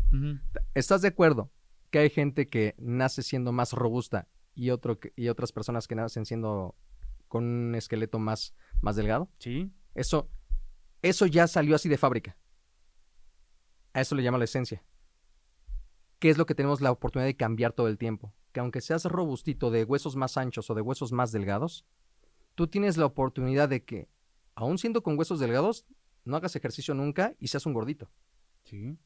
¿Estás 0.72 1.02
de 1.02 1.08
acuerdo 1.08 1.50
que 1.90 1.98
hay 1.98 2.10
gente 2.10 2.48
que 2.48 2.74
nace 2.78 3.22
siendo 3.22 3.52
más 3.52 3.72
robusta 3.72 4.28
y, 4.54 4.70
otro 4.70 4.98
y 5.16 5.28
otras 5.28 5.52
personas 5.52 5.86
que 5.86 5.94
nacen 5.94 6.24
siendo 6.24 6.76
con 7.28 7.44
un 7.44 7.74
esqueleto 7.74 8.18
más, 8.18 8.54
más 8.80 8.96
delgado? 8.96 9.28
Sí. 9.38 9.70
Eso, 9.94 10.30
eso 11.02 11.26
ya 11.26 11.46
salió 11.46 11.74
así 11.74 11.88
de 11.88 11.98
fábrica. 11.98 12.36
A 13.92 14.00
eso 14.00 14.14
le 14.14 14.22
llama 14.22 14.38
la 14.38 14.44
esencia. 14.44 14.84
¿Qué 16.18 16.30
es 16.30 16.38
lo 16.38 16.46
que 16.46 16.54
tenemos 16.54 16.80
la 16.80 16.92
oportunidad 16.92 17.26
de 17.26 17.36
cambiar 17.36 17.72
todo 17.72 17.88
el 17.88 17.98
tiempo? 17.98 18.32
Que 18.52 18.60
aunque 18.60 18.80
seas 18.80 19.04
robustito 19.04 19.70
de 19.70 19.84
huesos 19.84 20.16
más 20.16 20.36
anchos 20.36 20.70
o 20.70 20.74
de 20.74 20.82
huesos 20.82 21.12
más 21.12 21.32
delgados, 21.32 21.86
tú 22.54 22.66
tienes 22.66 22.96
la 22.96 23.06
oportunidad 23.06 23.68
de 23.68 23.84
que, 23.84 24.08
aún 24.54 24.78
siendo 24.78 25.02
con 25.02 25.18
huesos 25.18 25.40
delgados, 25.40 25.86
no 26.24 26.36
hagas 26.36 26.54
ejercicio 26.56 26.94
nunca 26.94 27.34
y 27.38 27.48
seas 27.48 27.66
un 27.66 27.72
gordito. 27.72 28.10
Sí. 28.64 28.98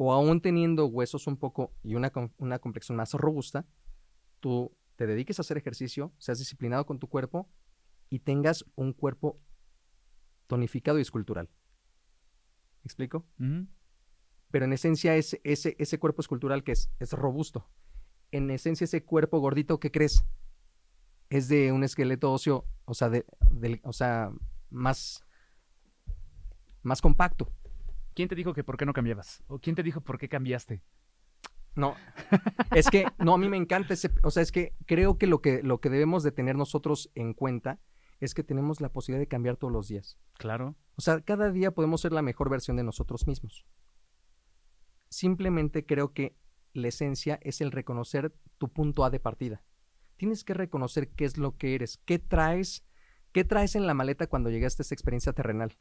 O 0.00 0.12
aún 0.12 0.40
teniendo 0.40 0.86
huesos 0.86 1.26
un 1.26 1.36
poco 1.36 1.74
y 1.82 1.96
una, 1.96 2.12
una 2.38 2.60
complexión 2.60 2.96
más 2.96 3.12
robusta, 3.14 3.66
tú 4.38 4.76
te 4.94 5.08
dediques 5.08 5.38
a 5.38 5.42
hacer 5.42 5.58
ejercicio, 5.58 6.14
seas 6.18 6.38
disciplinado 6.38 6.86
con 6.86 7.00
tu 7.00 7.08
cuerpo 7.08 7.50
y 8.08 8.20
tengas 8.20 8.64
un 8.76 8.92
cuerpo 8.92 9.40
tonificado 10.46 10.98
y 10.98 11.02
escultural. 11.02 11.50
¿Me 12.82 12.88
explico? 12.88 13.26
Pero 14.50 14.64
en 14.64 14.72
esencia 14.72 15.16
ese, 15.16 15.40
ese, 15.42 15.74
ese 15.78 15.98
cuerpo 15.98 16.22
escultural 16.22 16.62
que 16.62 16.72
es, 16.72 16.90
es 17.00 17.12
robusto. 17.12 17.68
En 18.30 18.50
esencia 18.50 18.84
ese 18.84 19.04
cuerpo 19.04 19.40
gordito, 19.40 19.80
¿qué 19.80 19.90
crees? 19.90 20.24
Es 21.28 21.48
de 21.48 21.72
un 21.72 21.82
esqueleto 21.82 22.32
óseo, 22.32 22.66
o 22.84 22.94
sea, 22.94 23.10
de, 23.10 23.26
o 23.82 23.92
sea 23.92 24.30
más, 24.70 25.24
más 26.82 27.02
compacto. 27.02 27.52
¿Quién 28.18 28.28
te 28.28 28.34
dijo 28.34 28.52
que 28.52 28.64
por 28.64 28.76
qué 28.76 28.84
no 28.84 28.92
cambiabas? 28.92 29.44
¿O 29.46 29.60
quién 29.60 29.76
te 29.76 29.84
dijo 29.84 30.00
por 30.00 30.18
qué 30.18 30.28
cambiaste? 30.28 30.82
No, 31.76 31.94
es 32.74 32.90
que, 32.90 33.06
no, 33.20 33.34
a 33.34 33.38
mí 33.38 33.48
me 33.48 33.56
encanta 33.56 33.94
ese, 33.94 34.10
o 34.24 34.32
sea, 34.32 34.42
es 34.42 34.50
que 34.50 34.74
creo 34.86 35.18
que 35.18 35.28
lo 35.28 35.40
que, 35.40 35.62
lo 35.62 35.80
que 35.80 35.88
debemos 35.88 36.24
de 36.24 36.32
tener 36.32 36.56
nosotros 36.56 37.12
en 37.14 37.32
cuenta 37.32 37.78
es 38.18 38.34
que 38.34 38.42
tenemos 38.42 38.80
la 38.80 38.88
posibilidad 38.88 39.20
de 39.20 39.28
cambiar 39.28 39.56
todos 39.56 39.72
los 39.72 39.86
días. 39.86 40.18
Claro. 40.36 40.74
O 40.96 41.00
sea, 41.00 41.20
cada 41.20 41.52
día 41.52 41.70
podemos 41.70 42.00
ser 42.00 42.12
la 42.12 42.22
mejor 42.22 42.50
versión 42.50 42.76
de 42.76 42.82
nosotros 42.82 43.28
mismos. 43.28 43.64
Simplemente 45.10 45.86
creo 45.86 46.12
que 46.12 46.36
la 46.72 46.88
esencia 46.88 47.38
es 47.42 47.60
el 47.60 47.70
reconocer 47.70 48.34
tu 48.58 48.68
punto 48.68 49.04
A 49.04 49.10
de 49.10 49.20
partida. 49.20 49.62
Tienes 50.16 50.42
que 50.42 50.54
reconocer 50.54 51.10
qué 51.10 51.24
es 51.24 51.38
lo 51.38 51.56
que 51.56 51.76
eres, 51.76 51.98
qué 52.04 52.18
traes, 52.18 52.84
qué 53.30 53.44
traes 53.44 53.76
en 53.76 53.86
la 53.86 53.94
maleta 53.94 54.26
cuando 54.26 54.50
llegaste 54.50 54.80
a 54.80 54.82
esta 54.82 54.94
experiencia 54.96 55.32
terrenal. 55.34 55.78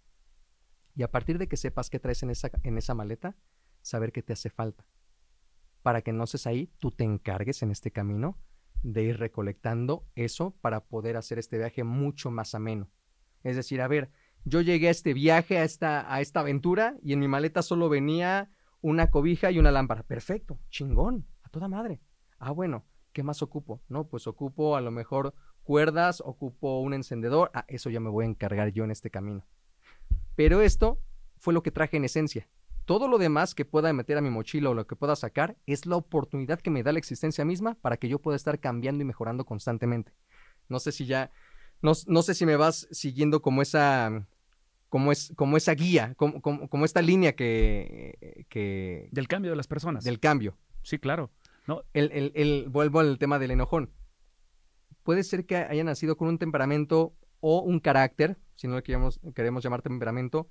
Y 0.97 1.03
a 1.03 1.11
partir 1.11 1.37
de 1.37 1.47
que 1.47 1.57
sepas 1.57 1.91
qué 1.91 1.99
traes 1.99 2.23
en 2.23 2.31
esa, 2.31 2.49
en 2.63 2.75
esa 2.75 2.95
maleta, 2.95 3.35
saber 3.83 4.11
qué 4.11 4.23
te 4.23 4.33
hace 4.33 4.49
falta. 4.49 4.83
Para 5.83 6.01
que 6.01 6.11
seas 6.25 6.47
ahí, 6.47 6.71
tú 6.79 6.89
te 6.89 7.03
encargues 7.03 7.61
en 7.61 7.69
este 7.69 7.91
camino 7.91 8.39
de 8.81 9.03
ir 9.03 9.19
recolectando 9.19 10.07
eso 10.15 10.57
para 10.59 10.85
poder 10.85 11.15
hacer 11.15 11.37
este 11.37 11.59
viaje 11.59 11.83
mucho 11.83 12.31
más 12.31 12.55
ameno. 12.55 12.89
Es 13.43 13.55
decir, 13.55 13.79
a 13.79 13.87
ver, 13.87 14.09
yo 14.43 14.61
llegué 14.61 14.87
a 14.87 14.91
este 14.91 15.13
viaje, 15.13 15.59
a 15.59 15.63
esta, 15.63 16.11
a 16.11 16.19
esta 16.19 16.39
aventura, 16.39 16.97
y 17.03 17.13
en 17.13 17.19
mi 17.19 17.27
maleta 17.27 17.61
solo 17.61 17.89
venía 17.89 18.49
una 18.81 19.11
cobija 19.11 19.51
y 19.51 19.59
una 19.59 19.71
lámpara. 19.71 20.01
Perfecto, 20.01 20.59
chingón, 20.71 21.27
a 21.43 21.49
toda 21.49 21.67
madre. 21.67 22.01
Ah, 22.39 22.51
bueno, 22.51 22.85
¿qué 23.13 23.21
más 23.21 23.43
ocupo? 23.43 23.83
No, 23.87 24.07
pues 24.07 24.25
ocupo 24.25 24.75
a 24.75 24.81
lo 24.81 24.89
mejor 24.89 25.35
cuerdas, 25.61 26.23
ocupo 26.25 26.79
un 26.79 26.95
encendedor. 26.95 27.51
Ah, 27.53 27.65
eso 27.67 27.91
ya 27.91 27.99
me 27.99 28.09
voy 28.09 28.25
a 28.25 28.29
encargar 28.29 28.69
yo 28.69 28.83
en 28.83 28.89
este 28.89 29.11
camino. 29.11 29.45
Pero 30.37 30.61
esto 30.61 31.01
fue 31.39 31.53
lo 31.53 31.63
que 31.63 31.71
traje 31.71 31.97
en 31.97 32.05
esencia. 32.05 32.47
Todo 32.85 33.07
lo 33.07 33.17
demás 33.17 33.55
que 33.55 33.65
pueda 33.65 33.91
meter 33.91 34.17
a 34.19 34.21
mi 34.21 34.29
mochila 34.29 34.69
o 34.69 34.75
lo 34.75 34.85
que 34.85 34.95
pueda 34.95 35.15
sacar 35.15 35.57
es 35.65 35.87
la 35.87 35.95
oportunidad 35.95 36.61
que 36.61 36.69
me 36.69 36.83
da 36.83 36.91
la 36.91 36.99
existencia 36.99 37.43
misma 37.43 37.73
para 37.73 37.97
que 37.97 38.07
yo 38.07 38.19
pueda 38.19 38.35
estar 38.35 38.59
cambiando 38.59 39.01
y 39.01 39.05
mejorando 39.05 39.45
constantemente. 39.45 40.13
No 40.69 40.79
sé 40.79 40.91
si 40.91 41.07
ya, 41.07 41.31
no, 41.81 41.93
no 42.05 42.21
sé 42.21 42.35
si 42.35 42.45
me 42.45 42.55
vas 42.55 42.87
siguiendo 42.91 43.41
como 43.41 43.63
esa, 43.63 44.27
como, 44.89 45.11
es, 45.11 45.33
como 45.35 45.57
esa 45.57 45.73
guía, 45.73 46.13
como, 46.15 46.39
como, 46.39 46.85
esta 46.85 47.01
línea 47.01 47.35
que, 47.35 48.45
que... 48.47 49.09
Del 49.11 49.27
cambio 49.27 49.49
de 49.49 49.57
las 49.57 49.67
personas. 49.67 50.03
Del 50.03 50.19
cambio. 50.19 50.55
Sí, 50.83 50.99
claro. 50.99 51.31
No. 51.65 51.81
El, 51.93 52.11
el, 52.11 52.31
el, 52.35 52.69
vuelvo 52.69 52.99
al 52.99 53.17
tema 53.17 53.39
del 53.39 53.51
enojón. 53.51 53.89
Puede 55.01 55.23
ser 55.23 55.47
que 55.47 55.55
haya 55.55 55.83
nacido 55.83 56.15
con 56.15 56.27
un 56.27 56.37
temperamento 56.37 57.15
o 57.39 57.61
un 57.61 57.79
carácter, 57.79 58.37
si 58.57 58.67
no 58.67 58.75
lo 58.75 58.83
queremos, 58.83 59.21
queremos 59.33 59.63
llamar 59.63 59.81
temperamento, 59.81 60.49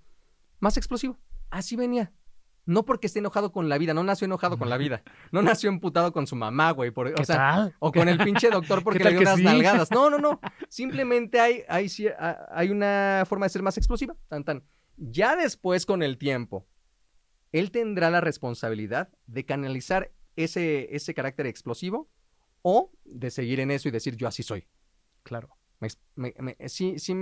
más 0.60 0.76
explosivo. 0.78 1.18
Así 1.50 1.76
venía. 1.76 2.12
No 2.64 2.84
porque 2.84 3.06
esté 3.06 3.18
enojado 3.20 3.52
con 3.52 3.68
la 3.68 3.78
vida, 3.78 3.94
no 3.94 4.02
nació 4.02 4.24
enojado 4.24 4.58
con 4.58 4.68
la 4.68 4.76
vida. 4.76 5.02
No 5.32 5.42
nació 5.42 5.68
emputado 5.68 6.12
con 6.12 6.26
su 6.26 6.34
mamá, 6.34 6.70
güey. 6.70 6.92
o, 6.96 7.24
sea, 7.24 7.72
o 7.78 7.92
con 7.92 8.08
el 8.08 8.18
pinche 8.18 8.48
doctor 8.48 8.82
porque 8.84 9.04
le 9.04 9.10
dio 9.10 9.20
unas 9.20 9.40
nalgadas. 9.40 9.90
No, 9.90 10.08
no, 10.08 10.18
no. 10.18 10.40
Simplemente 10.68 11.38
hay, 11.38 11.62
hay, 11.68 11.88
hay 12.50 12.70
una 12.70 13.24
forma 13.26 13.46
de 13.46 13.50
ser 13.50 13.62
más 13.62 13.76
explosiva. 13.76 14.16
Tan, 14.28 14.44
tan. 14.44 14.64
Ya 14.96 15.36
después, 15.36 15.84
con 15.84 16.02
el 16.02 16.16
tiempo, 16.16 16.66
él 17.52 17.70
tendrá 17.70 18.10
la 18.10 18.20
responsabilidad 18.20 19.10
de 19.26 19.44
canalizar 19.44 20.12
ese, 20.36 20.94
ese 20.94 21.12
carácter 21.12 21.46
explosivo 21.46 22.08
o 22.62 22.92
de 23.04 23.30
seguir 23.30 23.60
en 23.60 23.70
eso 23.70 23.88
y 23.88 23.92
decir 23.92 24.16
yo 24.16 24.26
así 24.26 24.42
soy. 24.42 24.66
Claro. 25.22 25.50
sí, 26.66 26.98
sí, 26.98 27.14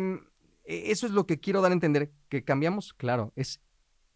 eso 0.65 1.07
es 1.07 1.13
lo 1.13 1.27
que 1.27 1.41
quiero 1.41 1.61
dar 1.61 1.73
a 1.73 1.75
entender. 1.75 2.13
Que 2.29 2.45
cambiamos, 2.45 2.95
claro, 2.95 3.33
es 3.37 3.61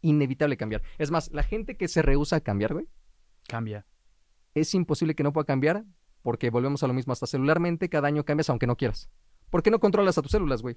inevitable 0.00 0.56
cambiar. 0.56 0.82
Es 0.98 1.11
más, 1.11 1.30
la 1.32 1.42
gente 1.42 1.76
que 1.76 1.88
se 1.88 2.02
rehúsa 2.02 2.37
a 2.37 2.40
cambiar, 2.40 2.74
güey. 2.74 2.88
Cambia. 3.46 3.87
Es 4.54 4.74
imposible 4.74 5.14
que 5.14 5.22
no 5.22 5.32
pueda 5.32 5.44
cambiar 5.44 5.84
porque 6.22 6.50
volvemos 6.50 6.82
a 6.82 6.87
lo 6.87 6.94
mismo. 6.94 7.12
Hasta 7.12 7.26
celularmente 7.26 7.88
cada 7.88 8.08
año 8.08 8.24
cambias 8.24 8.50
aunque 8.50 8.66
no 8.66 8.76
quieras. 8.76 9.08
¿Por 9.50 9.62
qué 9.62 9.70
no 9.70 9.80
controlas 9.80 10.18
a 10.18 10.22
tus 10.22 10.32
células, 10.32 10.62
güey? 10.62 10.76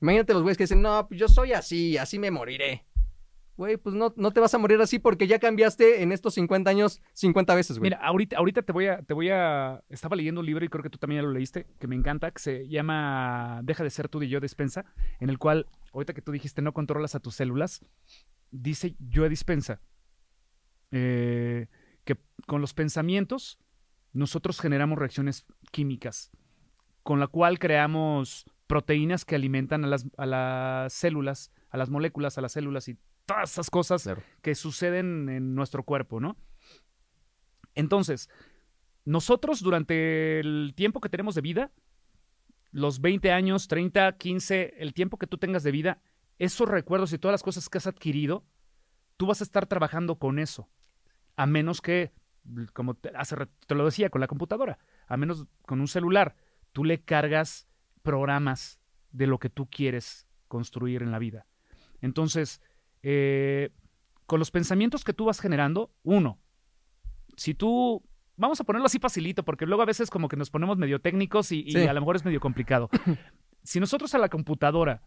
Imagínate 0.00 0.32
los 0.34 0.42
güeyes 0.42 0.58
que 0.58 0.64
dicen, 0.64 0.82
no, 0.82 1.08
pues 1.08 1.18
yo 1.18 1.28
soy 1.28 1.52
así, 1.52 1.96
así 1.96 2.18
me 2.18 2.30
moriré. 2.30 2.86
Güey, 3.56 3.78
pues 3.78 3.94
no, 3.94 4.12
no 4.16 4.30
te 4.32 4.40
vas 4.40 4.52
a 4.52 4.58
morir 4.58 4.80
así 4.80 4.98
porque 4.98 5.26
ya 5.26 5.38
cambiaste 5.38 6.02
en 6.02 6.12
estos 6.12 6.34
50 6.34 6.68
años 6.68 7.00
50 7.14 7.54
veces, 7.54 7.78
güey. 7.78 7.90
Mira, 7.90 8.04
ahorita, 8.04 8.36
ahorita 8.36 8.62
te 8.62 8.72
voy 8.72 8.86
a, 8.86 9.02
te 9.02 9.14
voy 9.14 9.30
a. 9.30 9.82
Estaba 9.88 10.14
leyendo 10.14 10.40
un 10.40 10.46
libro 10.46 10.64
y 10.64 10.68
creo 10.68 10.82
que 10.82 10.90
tú 10.90 10.98
también 10.98 11.22
ya 11.22 11.26
lo 11.26 11.32
leíste, 11.32 11.66
que 11.78 11.86
me 11.86 11.96
encanta, 11.96 12.30
que 12.30 12.38
se 12.38 12.68
llama 12.68 13.60
Deja 13.64 13.82
de 13.82 13.90
ser 13.90 14.08
tú 14.08 14.22
y 14.22 14.28
yo 14.28 14.40
despensa, 14.40 14.84
en 15.20 15.30
el 15.30 15.38
cual, 15.38 15.66
ahorita 15.94 16.12
que 16.12 16.20
tú 16.20 16.32
dijiste 16.32 16.60
no 16.60 16.74
controlas 16.74 17.14
a 17.14 17.20
tus 17.20 17.36
células, 17.36 17.82
dice 18.50 18.94
Joe 19.12 19.28
Dispensa 19.30 19.80
eh, 20.90 21.66
que 22.04 22.16
con 22.46 22.60
los 22.60 22.74
pensamientos 22.74 23.58
nosotros 24.12 24.60
generamos 24.60 24.98
reacciones 24.98 25.46
químicas, 25.72 26.30
con 27.02 27.20
la 27.20 27.26
cual 27.26 27.58
creamos 27.58 28.44
proteínas 28.66 29.24
que 29.24 29.34
alimentan 29.34 29.84
a 29.84 29.88
las, 29.88 30.06
a 30.16 30.26
las 30.26 30.92
células, 30.92 31.52
a 31.70 31.76
las 31.76 31.90
moléculas, 31.90 32.38
a 32.38 32.40
las 32.40 32.52
células 32.52 32.88
y 32.88 32.98
todas 33.26 33.52
esas 33.52 33.70
cosas 33.70 34.08
que 34.40 34.54
suceden 34.54 35.28
en 35.28 35.54
nuestro 35.54 35.82
cuerpo, 35.82 36.20
¿no? 36.20 36.36
Entonces, 37.74 38.30
nosotros 39.04 39.60
durante 39.60 40.40
el 40.40 40.72
tiempo 40.74 41.00
que 41.00 41.08
tenemos 41.08 41.34
de 41.34 41.42
vida, 41.42 41.72
los 42.70 43.00
20 43.00 43.30
años, 43.32 43.68
30, 43.68 44.16
15, 44.16 44.74
el 44.78 44.94
tiempo 44.94 45.18
que 45.18 45.26
tú 45.26 45.38
tengas 45.38 45.62
de 45.62 45.72
vida, 45.72 46.00
esos 46.38 46.68
recuerdos 46.68 47.12
y 47.12 47.18
todas 47.18 47.34
las 47.34 47.42
cosas 47.42 47.68
que 47.68 47.78
has 47.78 47.86
adquirido, 47.86 48.44
tú 49.16 49.26
vas 49.26 49.40
a 49.40 49.44
estar 49.44 49.66
trabajando 49.66 50.18
con 50.18 50.38
eso. 50.38 50.68
A 51.36 51.46
menos 51.46 51.80
que, 51.80 52.12
como 52.72 52.94
te, 52.94 53.10
hace, 53.14 53.36
te 53.66 53.74
lo 53.74 53.84
decía, 53.84 54.10
con 54.10 54.20
la 54.20 54.26
computadora, 54.26 54.78
a 55.06 55.16
menos 55.16 55.46
con 55.62 55.80
un 55.80 55.88
celular, 55.88 56.36
tú 56.72 56.84
le 56.84 57.02
cargas 57.02 57.66
programas 58.02 58.80
de 59.10 59.26
lo 59.26 59.38
que 59.38 59.50
tú 59.50 59.68
quieres 59.68 60.26
construir 60.48 61.02
en 61.02 61.10
la 61.10 61.18
vida. 61.18 61.46
Entonces, 62.00 62.60
eh, 63.08 63.70
con 64.26 64.40
los 64.40 64.50
pensamientos 64.50 65.04
que 65.04 65.12
tú 65.12 65.26
vas 65.26 65.38
generando, 65.38 65.92
uno, 66.02 66.40
si 67.36 67.54
tú, 67.54 68.02
vamos 68.36 68.60
a 68.60 68.64
ponerlo 68.64 68.86
así 68.86 68.98
facilito, 68.98 69.44
porque 69.44 69.64
luego 69.64 69.82
a 69.82 69.86
veces 69.86 70.10
como 70.10 70.26
que 70.26 70.36
nos 70.36 70.50
ponemos 70.50 70.76
medio 70.76 71.00
técnicos 71.00 71.52
y, 71.52 71.62
y 71.64 71.86
a 71.86 71.92
lo 71.92 72.00
mejor 72.00 72.16
es 72.16 72.24
medio 72.24 72.40
complicado. 72.40 72.90
si 73.62 73.78
nosotros 73.78 74.12
a 74.16 74.18
la 74.18 74.28
computadora 74.28 75.02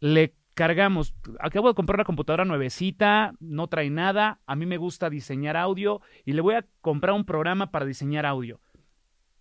le 0.00 0.34
cargamos. 0.52 1.14
Acabo 1.38 1.68
de 1.68 1.74
comprar 1.74 1.96
una 1.96 2.04
computadora 2.04 2.44
nuevecita, 2.44 3.32
no 3.40 3.68
trae 3.68 3.88
nada. 3.88 4.42
A 4.44 4.54
mí 4.54 4.66
me 4.66 4.76
gusta 4.76 5.08
diseñar 5.08 5.56
audio 5.56 6.02
y 6.26 6.34
le 6.34 6.42
voy 6.42 6.56
a 6.56 6.66
comprar 6.82 7.14
un 7.14 7.24
programa 7.24 7.70
para 7.70 7.86
diseñar 7.86 8.26
audio. 8.26 8.60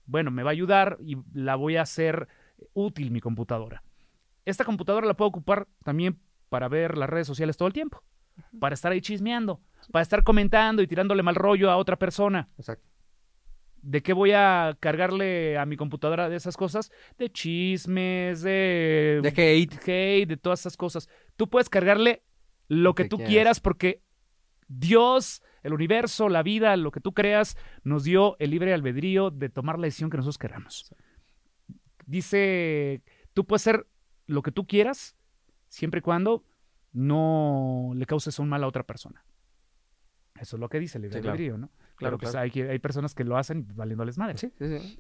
Bueno, 0.06 0.32
me 0.32 0.44
va 0.44 0.52
a 0.52 0.54
ayudar 0.54 0.98
y 1.02 1.18
la 1.34 1.58
voy 1.58 1.76
a 1.76 1.82
hacer 1.82 2.30
útil 2.72 3.12
mi 3.12 3.20
computadora. 3.20 3.84
Esta 4.46 4.64
computadora 4.64 5.06
la 5.06 5.16
puedo 5.16 5.28
ocupar 5.28 5.68
también 5.84 6.18
para 6.50 6.68
ver 6.68 6.98
las 6.98 7.10
redes 7.10 7.28
sociales 7.28 7.58
todo 7.58 7.68
el 7.68 7.74
tiempo, 7.74 8.04
para 8.60 8.74
estar 8.74 8.92
ahí 8.92 9.02
chismeando, 9.02 9.62
para 9.92 10.04
estar 10.04 10.24
comentando 10.24 10.82
y 10.82 10.88
tirándole 10.88 11.24
mal 11.24 11.36
rollo 11.36 11.72
a 11.72 11.78
otra 11.78 11.98
persona. 11.98 12.50
Exacto. 12.58 12.88
¿De 13.82 14.04
qué 14.04 14.12
voy 14.12 14.34
a 14.34 14.76
cargarle 14.80 15.58
a 15.58 15.66
mi 15.66 15.78
computadora 15.78 16.28
de 16.28 16.36
esas 16.36 16.58
cosas? 16.58 16.92
De 17.18 17.32
chismes, 17.32 18.42
de... 18.42 19.22
De 19.24 19.30
hate. 19.30 19.74
Hate, 19.76 20.28
de 20.28 20.38
todas 20.38 20.60
esas 20.60 20.76
cosas. 20.76 21.08
Tú 21.38 21.50
puedes 21.50 21.70
cargarle 21.70 22.24
lo 22.68 22.94
que, 22.94 23.06
tú 23.06 23.18
quieras. 23.20 23.62
porque 23.62 24.04
Dios, 24.68 25.42
el 25.64 25.74
universo, 25.74 26.28
la 26.28 26.44
vida, 26.44 26.76
lo 26.76 26.92
que 26.92 27.00
tú 27.00 27.14
creas, 27.14 27.56
nos 27.84 28.04
dio 28.04 28.36
el 28.40 28.52
libre 28.52 28.74
albedrío 28.74 29.32
de 29.32 29.48
tomar 29.48 29.80
la 29.80 29.86
decisión 29.86 30.10
que 30.10 30.18
nosotros 30.18 30.38
queramos. 30.38 30.94
Dice, 32.06 33.02
tú 33.34 33.46
puedes 33.46 33.62
ser 33.62 33.88
lo 34.26 34.42
que 34.42 34.52
tú 34.52 34.68
quieras 34.68 35.16
siempre 35.70 36.00
y 36.00 36.02
cuando 36.02 36.44
no 36.92 37.92
le 37.96 38.06
causes 38.06 38.40
un 38.40 38.50
mal 38.50 38.64
a 38.64 38.68
otra 38.68 38.84
persona. 38.84 39.24
Eso 40.40 40.56
es 40.56 40.60
lo 40.60 40.70
que 40.70 40.80
dice 40.80 40.98
el 40.98 41.04
libre 41.04 41.20
albedrío, 41.20 41.58
¿no? 41.58 41.70
Claro, 41.96 42.18
que 42.18 42.24
pues, 42.24 42.36
Hay, 42.36 42.52
hay, 42.52 42.80
personas 42.80 43.14
que 43.14 43.24
lo 43.24 43.38
hacen 43.38 43.68
valiéndoles 43.76 44.18
madre. 44.18 44.38
Sí, 44.38 44.52
sí, 44.58 44.80
sí. 44.80 45.00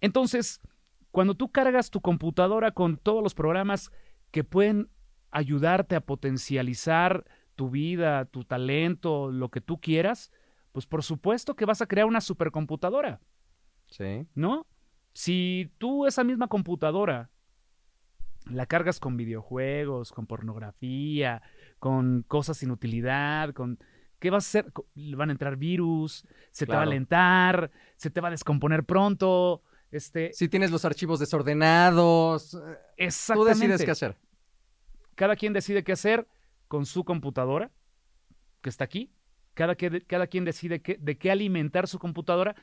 Entonces, 0.00 0.60
cuando 1.10 1.34
tú 1.34 1.50
cargas 1.50 1.90
tu 1.90 2.00
computadora 2.00 2.72
con 2.72 2.96
todos 2.96 3.22
los 3.22 3.34
programas 3.34 3.90
que 4.30 4.44
pueden 4.44 4.88
ayudarte 5.30 5.96
a 5.96 6.00
potencializar 6.00 7.24
tu 7.56 7.70
vida, 7.70 8.24
tu 8.24 8.44
talento, 8.44 9.30
lo 9.30 9.50
que 9.50 9.60
tú 9.60 9.80
quieras, 9.80 10.32
pues 10.72 10.86
por 10.86 11.02
supuesto 11.02 11.54
que 11.56 11.66
vas 11.66 11.82
a 11.82 11.86
crear 11.86 12.06
una 12.06 12.20
supercomputadora. 12.20 13.20
Sí. 13.88 14.26
¿No? 14.34 14.66
Si 15.12 15.72
tú 15.78 16.06
esa 16.06 16.24
misma 16.24 16.48
computadora 16.48 17.30
la 18.50 18.66
cargas 18.66 19.00
con 19.00 19.16
videojuegos, 19.16 20.12
con 20.12 20.26
pornografía, 20.26 21.42
con 21.78 22.24
cosas 22.26 22.58
sin 22.58 22.70
utilidad, 22.70 23.52
con 23.52 23.78
¿Qué 24.20 24.28
vas 24.28 24.44
a 24.44 24.60
hacer? 24.60 24.72
Van 25.16 25.30
a 25.30 25.32
entrar 25.32 25.56
virus, 25.56 26.26
se 26.52 26.66
te 26.66 26.72
va 26.72 26.80
a 26.80 26.82
alentar, 26.82 27.70
se 27.96 28.10
te 28.10 28.20
va 28.20 28.28
a 28.28 28.30
descomponer 28.30 28.84
pronto. 28.84 29.62
Este... 29.90 30.30
Si 30.34 30.48
tienes 30.48 30.70
los 30.70 30.84
archivos 30.84 31.18
desordenados, 31.18 32.56
Exactamente. 32.98 33.54
tú 33.54 33.60
decides 33.60 33.84
qué 33.84 33.90
hacer. 33.90 34.16
Cada 35.14 35.36
quien 35.36 35.54
decide 35.54 35.82
qué 35.82 35.92
hacer 35.92 36.28
con 36.68 36.84
su 36.84 37.04
computadora, 37.04 37.72
que 38.60 38.68
está 38.68 38.84
aquí. 38.84 39.10
Cada, 39.54 39.74
que, 39.74 40.02
cada 40.02 40.26
quien 40.26 40.44
decide 40.44 40.82
qué, 40.82 40.98
de 41.00 41.16
qué 41.16 41.30
alimentar 41.30 41.88
su 41.88 41.98
computadora 41.98 42.54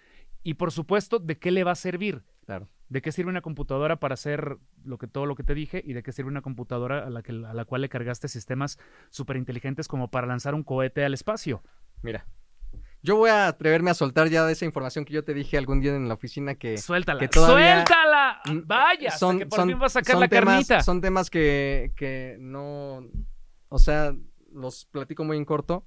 y, 0.43 0.53
por 0.53 0.71
supuesto, 0.71 1.17
de 1.17 1.39
qué 1.39 1.49
le 1.49 1.63
va 1.63 1.71
a 1.71 1.75
servir. 1.75 2.23
Claro. 2.47 2.69
¿De 2.87 3.01
qué 3.01 3.11
sirve 3.11 3.29
una 3.29 3.41
computadora 3.41 3.97
para 3.97 4.13
hacer 4.13 4.57
lo 4.85 4.97
que, 4.97 5.07
todo 5.07 5.25
lo 5.25 5.35
que 5.35 5.43
te 5.43 5.53
dije? 5.53 5.81
¿Y 5.85 5.91
de 5.91 6.01
qué 6.01 6.13
sirve 6.13 6.29
una 6.29 6.41
computadora 6.41 7.05
a 7.05 7.09
la, 7.09 7.21
que, 7.21 7.33
a 7.33 7.53
la 7.53 7.65
cual 7.65 7.81
le 7.81 7.89
cargaste 7.89 8.29
sistemas 8.29 8.79
súper 9.09 9.35
inteligentes 9.35 9.89
como 9.89 10.09
para 10.09 10.27
lanzar 10.27 10.55
un 10.55 10.63
cohete 10.63 11.03
al 11.03 11.13
espacio? 11.13 11.61
Mira, 12.01 12.25
yo 13.03 13.17
voy 13.17 13.31
a 13.31 13.49
atreverme 13.49 13.91
a 13.91 13.93
soltar 13.93 14.29
ya 14.29 14.49
esa 14.49 14.63
información 14.63 15.03
que 15.03 15.11
yo 15.13 15.25
te 15.25 15.33
dije 15.33 15.57
algún 15.57 15.81
día 15.81 15.93
en 15.93 16.07
la 16.07 16.13
oficina 16.13 16.55
que... 16.55 16.77
Suéltala, 16.77 17.27
¡suéltala! 17.29 18.39
Vaya, 18.63 19.11
son, 19.11 19.39
que 19.39 19.45
por 19.45 19.65
fin 19.65 19.77
va 19.81 19.87
a 19.87 19.89
sacar 19.89 20.17
la 20.17 20.29
temas, 20.29 20.53
carnita. 20.53 20.81
Son 20.83 21.01
temas 21.01 21.29
que, 21.29 21.91
que 21.97 22.37
no... 22.39 23.05
O 23.67 23.79
sea, 23.79 24.15
los 24.53 24.85
platico 24.85 25.25
muy 25.25 25.35
en 25.35 25.43
corto, 25.43 25.85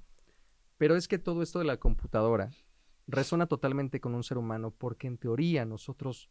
pero 0.76 0.94
es 0.94 1.08
que 1.08 1.18
todo 1.18 1.40
esto 1.42 1.58
de 1.58 1.64
la 1.64 1.78
computadora 1.78 2.50
resuena 3.06 3.46
totalmente 3.46 3.98
con 3.98 4.14
un 4.14 4.24
ser 4.24 4.36
humano 4.36 4.74
porque 4.76 5.06
en 5.06 5.16
teoría 5.16 5.64
nosotros 5.64 6.28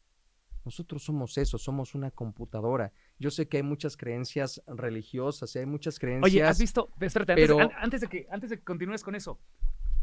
nosotros 0.65 1.03
somos 1.03 1.37
eso, 1.37 1.57
somos 1.57 1.95
una 1.95 2.11
computadora. 2.11 2.91
Yo 3.17 3.31
sé 3.31 3.47
que 3.47 3.57
hay 3.57 3.63
muchas 3.63 3.97
creencias 3.97 4.61
religiosas, 4.67 5.55
hay 5.55 5.65
muchas 5.65 5.99
creencias. 5.99 6.31
Oye, 6.31 6.43
¿has 6.43 6.59
visto? 6.59 6.89
Espérate, 6.99 7.35
pero... 7.35 7.57
antes, 7.77 8.01
de 8.01 8.07
que, 8.07 8.27
antes 8.29 8.49
de 8.49 8.57
que 8.57 8.63
continúes 8.63 9.03
con 9.03 9.15
eso, 9.15 9.39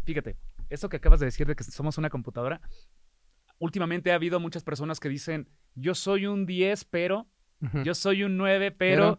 fíjate, 0.05 0.37
eso 0.71 0.89
que 0.89 0.97
acabas 0.97 1.21
de 1.21 1.27
decir 1.27 1.47
de 1.47 1.55
que 1.55 1.65
somos 1.65 1.99
una 1.99 2.11
computadora, 2.11 2.61
últimamente 3.59 4.13
ha 4.13 4.15
habido 4.15 4.41
muchas 4.41 4.65
personas 4.65 5.01
que 5.01 5.09
dicen, 5.09 5.49
yo 5.75 5.95
soy 5.95 6.27
un 6.27 6.47
10, 6.47 6.85
pero, 6.87 7.29
yo 7.85 7.95
soy 7.95 8.23
un 8.23 8.37
9, 8.37 8.71
pero, 8.73 9.19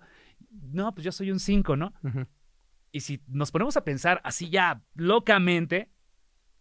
no, 0.50 0.94
pues 0.94 1.06
yo 1.06 1.12
soy 1.12 1.32
un 1.32 1.40
5, 1.40 1.76
¿no? 1.76 1.94
Y 2.92 3.02
si 3.02 3.22
nos 3.28 3.52
ponemos 3.52 3.78
a 3.78 3.84
pensar 3.84 4.22
así 4.24 4.50
ya 4.50 4.82
locamente 4.96 5.92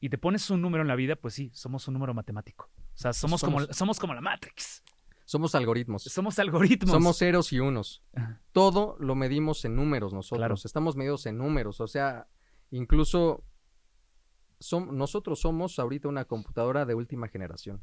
y 0.00 0.08
te 0.08 0.18
pones 0.18 0.50
un 0.50 0.60
número 0.60 0.82
en 0.82 0.88
la 0.88 0.96
vida, 0.96 1.16
pues 1.16 1.34
sí, 1.34 1.50
somos 1.54 1.86
un 1.88 1.94
número 1.94 2.14
matemático. 2.14 2.70
O 2.96 2.98
sea, 2.98 3.12
somos, 3.12 3.42
como, 3.42 3.60
somos 3.72 3.98
como 3.98 4.14
la 4.14 4.22
Matrix. 4.22 4.82
Somos 5.26 5.54
algoritmos. 5.54 6.04
Somos 6.04 6.38
algoritmos. 6.38 6.90
Somos 6.90 7.18
ceros 7.18 7.52
y 7.52 7.60
unos. 7.60 8.02
Todo 8.52 8.96
lo 8.98 9.14
medimos 9.14 9.64
en 9.66 9.76
números 9.76 10.14
nosotros. 10.14 10.64
Estamos 10.64 10.96
medidos 10.96 11.26
en 11.26 11.36
números. 11.36 11.80
O 11.80 11.86
sea, 11.86 12.26
incluso 12.70 13.44
nosotros 14.90 15.40
somos 15.40 15.78
ahorita 15.78 16.08
una 16.08 16.24
computadora 16.24 16.86
de 16.86 16.94
última 16.94 17.28
generación. 17.28 17.82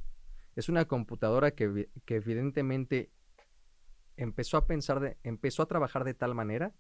Es 0.56 0.68
una 0.68 0.86
computadora 0.86 1.52
que, 1.52 1.90
que 2.06 2.16
evidentemente 2.16 3.12
empezó 4.18 4.58
a 4.58 4.66
pensar, 4.66 5.00
de, 5.00 5.18
empezó 5.24 5.62
a 5.62 5.68
trabajar 5.68 6.04
de 6.06 6.16
tal 6.16 6.34
manera 6.34 6.74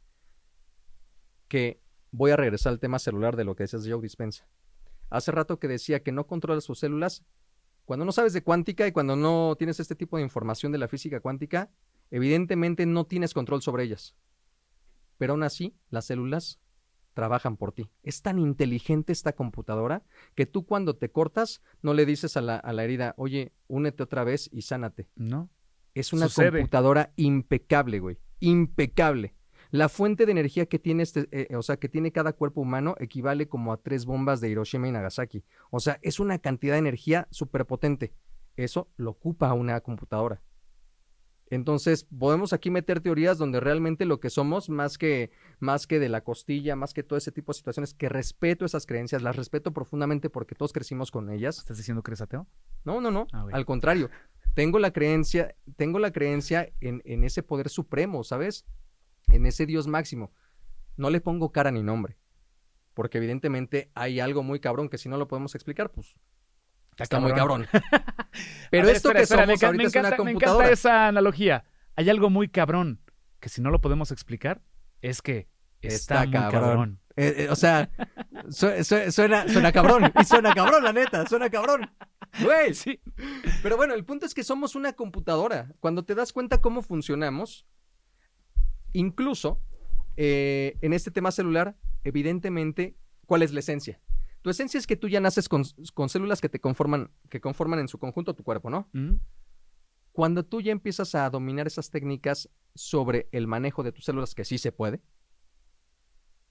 que 1.47 1.83
voy 2.11 2.31
a 2.31 2.35
regresar 2.35 2.71
al 2.71 2.79
tema 2.79 2.97
celular 2.97 3.35
de 3.35 3.43
lo 3.43 3.55
que 3.55 3.63
decías 3.63 3.87
Joe 3.87 4.01
Dispensa. 4.01 4.47
Hace 5.11 5.31
rato 5.31 5.59
que 5.59 5.67
decía 5.67 6.01
que 6.01 6.11
no 6.11 6.25
controla 6.25 6.61
sus 6.61 6.79
células, 6.79 7.23
cuando 7.85 8.05
no 8.05 8.11
sabes 8.11 8.33
de 8.33 8.43
cuántica 8.43 8.87
y 8.87 8.91
cuando 8.91 9.15
no 9.15 9.55
tienes 9.57 9.79
este 9.79 9.95
tipo 9.95 10.17
de 10.17 10.23
información 10.23 10.71
de 10.71 10.77
la 10.77 10.87
física 10.87 11.19
cuántica, 11.19 11.71
evidentemente 12.11 12.85
no 12.85 13.05
tienes 13.05 13.33
control 13.33 13.61
sobre 13.61 13.83
ellas. 13.83 14.15
Pero 15.17 15.33
aún 15.33 15.43
así, 15.43 15.75
las 15.89 16.05
células 16.05 16.59
trabajan 17.13 17.57
por 17.57 17.73
ti. 17.73 17.89
Es 18.01 18.21
tan 18.21 18.39
inteligente 18.39 19.13
esta 19.13 19.33
computadora 19.33 20.03
que 20.35 20.45
tú 20.45 20.65
cuando 20.65 20.95
te 20.95 21.11
cortas 21.11 21.61
no 21.81 21.93
le 21.93 22.05
dices 22.05 22.37
a 22.37 22.41
la, 22.41 22.83
herida, 22.83 23.13
oye, 23.17 23.53
únete 23.67 24.03
otra 24.03 24.23
vez 24.23 24.49
y 24.51 24.63
sánate. 24.63 25.07
No. 25.15 25.49
Es 25.93 26.11
una 26.11 26.27
computadora 26.27 27.13
impecable, 27.15 27.99
güey. 27.99 28.17
Impecable. 28.39 29.35
La 29.73 29.89
fuente 29.89 30.27
de 30.27 30.31
energía 30.31 30.67
que 30.67 30.77
tiene 30.77 31.01
este, 31.01 31.27
eh, 31.31 31.55
o 31.55 31.63
sea, 31.63 31.77
que 31.77 31.89
tiene 31.89 32.11
cada 32.11 32.33
cuerpo 32.33 32.61
humano 32.61 32.93
equivale 32.99 33.47
como 33.47 33.73
a 33.73 33.77
tres 33.77 34.05
bombas 34.05 34.39
de 34.39 34.47
Hiroshima 34.47 34.87
y 34.87 34.91
Nagasaki. 34.91 35.43
O 35.71 35.79
sea, 35.79 35.97
es 36.03 36.19
una 36.19 36.37
cantidad 36.37 36.75
de 36.75 36.79
energía 36.79 37.27
súper 37.31 37.65
potente. 37.65 38.13
Eso 38.55 38.87
lo 38.97 39.09
ocupa 39.09 39.51
una 39.53 39.81
computadora. 39.81 40.43
Entonces, 41.49 42.03
podemos 42.03 42.53
aquí 42.53 42.69
meter 42.69 43.01
teorías 43.01 43.39
donde 43.39 43.59
realmente 43.59 44.05
lo 44.05 44.19
que 44.19 44.29
somos, 44.29 44.69
más 44.69 44.99
que, 44.99 45.31
más 45.59 45.87
que 45.87 45.97
de 45.97 46.07
la 46.07 46.23
costilla, 46.23 46.75
más 46.75 46.93
que 46.93 47.01
todo 47.01 47.17
ese 47.17 47.31
tipo 47.31 47.51
de 47.51 47.57
situaciones, 47.57 47.95
que 47.95 48.09
respeto 48.09 48.65
esas 48.65 48.85
creencias, 48.85 49.23
las 49.23 49.35
respeto 49.35 49.73
profundamente 49.73 50.29
porque 50.29 50.53
todos 50.53 50.71
crecimos 50.71 51.09
con 51.09 51.31
ellas. 51.31 51.57
¿Estás 51.57 51.77
diciendo 51.77 52.03
que 52.03 52.11
eres 52.11 52.21
ateo? 52.21 52.45
No, 52.85 53.01
no, 53.01 53.09
no. 53.09 53.25
Ah, 53.33 53.47
Al 53.51 53.65
contrario. 53.65 54.11
Tengo 54.53 54.77
la 54.77 54.93
creencia, 54.93 55.55
tengo 55.77 55.97
la 55.97 56.11
creencia 56.11 56.71
en, 56.79 57.01
en 57.05 57.23
ese 57.23 57.41
poder 57.41 57.69
supremo, 57.69 58.23
¿sabes? 58.23 58.67
En 59.27 59.45
ese 59.45 59.65
Dios 59.65 59.87
máximo. 59.87 60.31
No 60.95 61.09
le 61.09 61.21
pongo 61.21 61.51
cara 61.51 61.71
ni 61.71 61.83
nombre, 61.83 62.17
porque 62.93 63.17
evidentemente 63.17 63.91
hay 63.95 64.19
algo 64.19 64.43
muy 64.43 64.59
cabrón 64.59 64.89
que 64.89 64.97
si 64.97 65.09
no 65.09 65.17
lo 65.17 65.27
podemos 65.27 65.55
explicar, 65.55 65.91
pues 65.91 66.15
está, 66.97 67.19
muy 67.19 67.33
cabrón. 67.33 67.67
Pero 68.71 68.89
esto 68.89 69.11
que 69.11 69.25
somos 69.25 69.61
me, 69.61 69.67
ahorita 69.67 69.83
es 69.87 69.95
una 69.95 70.15
computadora. 70.15 70.25
Me 70.25 70.31
encanta 70.31 70.71
esa 70.71 71.07
analogía. 71.07 71.65
Hay 71.95 72.09
algo 72.09 72.29
muy 72.29 72.49
cabrón 72.49 73.01
que 73.39 73.49
si 73.49 73.61
no 73.61 73.69
lo 73.71 73.81
podemos 73.81 74.11
explicar 74.11 74.61
es 75.01 75.21
que 75.21 75.49
está, 75.81 76.25
muy 76.25 76.31
cabrón. 76.31 76.99
Eh, 77.15 77.35
eh, 77.37 77.49
o 77.49 77.55
sea, 77.55 77.91
suena, 78.49 79.47
suena 79.47 79.71
cabrón. 79.71 80.11
Y 80.19 80.23
suena 80.23 80.53
cabrón, 80.53 80.83
la 80.83 80.93
neta. 80.93 81.27
Suena 81.27 81.49
cabrón. 81.49 81.91
Güey. 82.41 82.73
Sí. 82.73 82.99
Pero 83.61 83.77
bueno, 83.77 83.93
el 83.93 84.05
punto 84.05 84.25
es 84.25 84.33
que 84.33 84.43
somos 84.43 84.75
una 84.75 84.93
computadora. 84.93 85.73
Cuando 85.79 86.05
te 86.05 86.15
das 86.15 86.33
cuenta 86.33 86.61
cómo 86.61 86.81
funcionamos, 86.81 87.67
Incluso 88.93 89.59
eh, 90.15 90.77
en 90.81 90.93
este 90.93 91.11
tema 91.11 91.31
celular, 91.31 91.75
evidentemente, 92.03 92.95
¿cuál 93.25 93.41
es 93.41 93.51
la 93.51 93.59
esencia? 93.59 93.99
Tu 94.41 94.49
esencia 94.49 94.77
es 94.77 94.87
que 94.87 94.97
tú 94.97 95.07
ya 95.07 95.21
naces 95.21 95.47
con, 95.47 95.63
células 96.09 96.41
que 96.41 96.49
te 96.49 96.59
conforman, 96.59 97.09
que 97.29 97.41
conforman 97.41 97.79
en 97.79 97.87
su 97.87 97.97
conjunto 97.97 98.35
tu 98.35 98.43
cuerpo, 98.43 98.69
¿no? 98.69 98.89
Cuando 100.11 100.45
tú 100.45 100.61
ya 100.61 100.71
empiezas 100.71 101.15
a 101.15 101.29
dominar 101.29 101.65
esas 101.65 101.89
técnicas 101.89 102.49
sobre 102.75 103.29
el 103.31 103.47
manejo 103.47 103.83
de 103.83 103.91
tus 103.91 104.05
células, 104.05 104.35
que 104.35 104.45
sí 104.45 104.57
se 104.57 104.71
puede, 104.71 105.01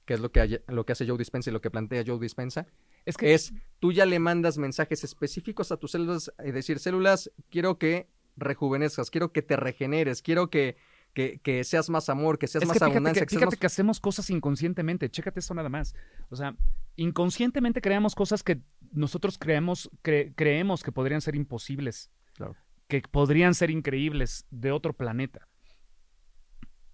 que 0.05 0.15
es 0.15 0.21
lo 0.21 0.33
que, 0.33 0.63
lo 0.67 0.85
que 0.85 0.93
hace 0.93 1.07
Joe 1.07 1.19
Dispensa 1.19 1.51
y 1.51 1.53
lo 1.53 1.61
que 1.61 1.71
plantea 1.71 2.03
Joe 2.05 2.19
Dispensa, 2.19 2.67
es 3.05 3.17
que 3.17 3.35
es, 3.35 3.53
tú 3.79 3.93
ya 3.93 4.07
le 4.07 4.19
mandas 4.19 4.59
mensajes 4.59 5.05
específicos 5.05 5.71
a 5.71 5.77
tus 5.77 5.93
células, 5.93 6.33
es 6.39 6.55
decir, 6.55 6.79
células, 6.79 7.31
quiero 7.51 7.79
que 7.79 8.09
rejuvenezcas, 8.37 9.11
quiero 9.11 9.33
que 9.33 9.43
te 9.43 9.57
regeneres, 9.57 10.23
quiero 10.23 10.51
que 10.51 10.77
que, 11.15 11.41
que 11.41 11.63
seas 11.65 11.91
más 11.91 12.09
amor, 12.09 12.39
que 12.39 12.47
seas 12.47 12.65
más 12.67 12.81
abundancia. 12.81 13.27
Que, 13.27 13.37
fíjate 13.37 13.57
que 13.57 13.67
hacemos 13.67 14.01
cosas 14.01 14.31
inconscientemente, 14.31 15.11
chécate 15.11 15.41
eso 15.41 15.55
nada 15.55 15.69
más. 15.69 15.95
O 16.31 16.37
sea, 16.37 16.57
inconscientemente 16.97 17.81
creamos 17.81 18.15
cosas 18.15 18.43
que 18.43 18.61
nosotros 18.93 19.39
creemos, 19.39 19.91
creemos 20.03 20.83
que 20.83 20.93
podrían 20.93 21.21
ser 21.21 21.35
imposibles. 21.35 22.11
Claro. 22.35 22.57
Que 22.89 23.03
podrían 23.03 23.55
ser 23.55 23.71
increíbles 23.71 24.47
de 24.51 24.73
otro 24.73 24.95
planeta. 24.95 25.49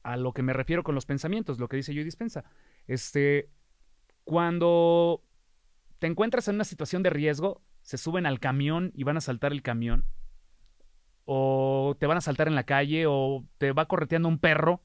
A 0.02 0.16
lo 0.16 0.32
que 0.32 0.42
me 0.42 0.52
refiero 0.52 0.82
con 0.82 0.94
los 0.94 1.06
pensamientos, 1.06 1.58
lo 1.58 1.68
que 1.68 1.76
dice 1.76 1.94
yo 1.94 2.02
Dispensa. 2.02 2.44
Este, 2.86 3.50
cuando 4.24 5.22
te 5.98 6.06
encuentras 6.06 6.48
en 6.48 6.56
una 6.56 6.64
situación 6.64 7.02
de 7.02 7.10
riesgo, 7.10 7.62
se 7.82 7.98
suben 7.98 8.26
al 8.26 8.40
camión 8.40 8.90
y 8.94 9.04
van 9.04 9.16
a 9.16 9.20
saltar 9.20 9.52
el 9.52 9.62
camión 9.62 10.04
o 11.30 11.94
te 12.00 12.06
van 12.06 12.16
a 12.16 12.22
saltar 12.22 12.48
en 12.48 12.54
la 12.54 12.62
calle, 12.62 13.04
o 13.06 13.44
te 13.58 13.72
va 13.72 13.84
correteando 13.84 14.30
un 14.30 14.38
perro. 14.38 14.80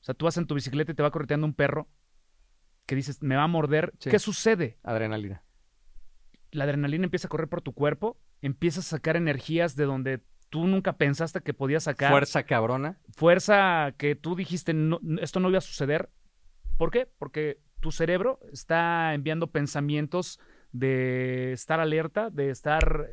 O 0.00 0.04
sea, 0.04 0.14
tú 0.14 0.24
vas 0.24 0.38
en 0.38 0.46
tu 0.46 0.54
bicicleta 0.54 0.92
y 0.92 0.94
te 0.94 1.02
va 1.02 1.10
correteando 1.10 1.46
un 1.46 1.52
perro 1.52 1.86
que 2.86 2.94
dices, 2.94 3.22
me 3.22 3.36
va 3.36 3.42
a 3.42 3.46
morder. 3.46 3.92
¿Qué 4.00 4.18
sucede? 4.18 4.78
Adrenalina. 4.84 5.44
La 6.50 6.64
adrenalina 6.64 7.04
empieza 7.04 7.26
a 7.26 7.28
correr 7.28 7.50
por 7.50 7.60
tu 7.60 7.74
cuerpo, 7.74 8.18
empiezas 8.40 8.86
a 8.86 8.96
sacar 8.96 9.18
energías 9.18 9.76
de 9.76 9.84
donde 9.84 10.22
tú 10.48 10.66
nunca 10.66 10.96
pensaste 10.96 11.42
que 11.42 11.52
podías 11.52 11.82
sacar. 11.82 12.10
Fuerza 12.10 12.44
cabrona. 12.44 12.98
Fuerza 13.14 13.92
que 13.98 14.14
tú 14.16 14.34
dijiste, 14.34 14.72
no, 14.72 14.98
esto 15.20 15.40
no 15.40 15.50
iba 15.50 15.58
a 15.58 15.60
suceder. 15.60 16.08
¿Por 16.78 16.90
qué? 16.90 17.06
Porque 17.18 17.60
tu 17.80 17.92
cerebro 17.92 18.40
está 18.50 19.12
enviando 19.12 19.50
pensamientos 19.50 20.40
de 20.72 21.52
estar 21.52 21.80
alerta, 21.80 22.30
de 22.30 22.48
estar 22.48 23.10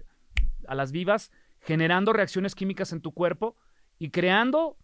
a 0.66 0.76
las 0.76 0.94
vivas 0.94 1.30
generando 1.62 2.14
reacciones 2.14 2.56
químicas 2.56 2.92
en 2.92 3.02
tu 3.02 3.12
cuerpo 3.12 3.56
y 3.98 4.10
creando 4.10 4.78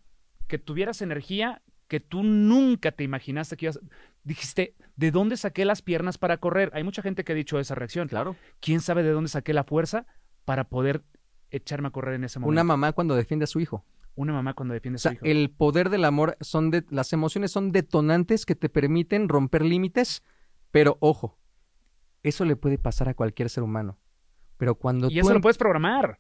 que 0.48 0.60
tuvieras 0.60 1.02
energía 1.02 1.62
que 1.88 2.00
tú 2.00 2.24
nunca 2.24 2.92
te 2.92 3.04
imaginaste 3.04 3.58
que 3.58 3.66
ibas. 3.66 3.80
Dijiste, 4.24 4.76
¿de 4.96 5.12
dónde 5.12 5.38
saqué 5.38 5.66
las 5.66 5.82
piernas 5.82 6.18
para 6.18 6.38
correr? 6.38 6.72
Hay 6.74 6.84
mucha 6.84 7.02
gente 7.02 7.24
que 7.24 7.34
ha 7.34 7.36
dicho 7.36 7.60
esa 7.60 7.76
reacción. 7.76 8.08
Claro. 8.08 8.36
¿Quién 8.60 8.82
sabe 8.82 9.04
de 9.04 9.12
dónde 9.12 9.30
saqué 9.30 9.54
la 9.54 9.64
fuerza 9.64 10.08
para 10.46 10.66
poder 10.66 11.04
echarme 11.52 11.90
a 11.90 11.92
correr 11.92 12.16
en 12.16 12.24
ese 12.24 12.40
momento? 12.40 12.52
Una 12.52 12.64
mamá 12.64 12.94
cuando 12.94 13.16
defiende 13.16 13.44
a 13.44 13.48
su 13.48 13.60
hijo. 13.60 13.86
Una 14.16 14.34
mamá 14.34 14.54
cuando 14.54 14.74
defiende 14.74 14.96
a 14.96 15.00
su 15.00 15.12
hijo. 15.12 15.26
El 15.26 15.52
poder 15.52 15.90
del 15.90 16.06
amor 16.06 16.38
son 16.42 16.72
de, 16.72 16.86
las 16.90 17.14
emociones 17.14 17.52
son 17.52 17.72
detonantes 17.72 18.46
que 18.46 18.56
te 18.56 18.70
permiten 18.70 19.30
romper 19.30 19.62
límites, 19.64 20.24
pero 20.72 20.98
ojo, 21.02 21.38
eso 22.24 22.46
le 22.46 22.56
puede 22.56 22.78
pasar 22.78 23.10
a 23.10 23.14
cualquier 23.14 23.50
ser 23.50 23.64
humano. 23.64 24.00
Pero 24.58 24.76
cuando 24.76 25.10
y 25.12 25.20
eso 25.20 25.34
lo 25.34 25.42
puedes 25.42 25.58
programar 25.58 26.20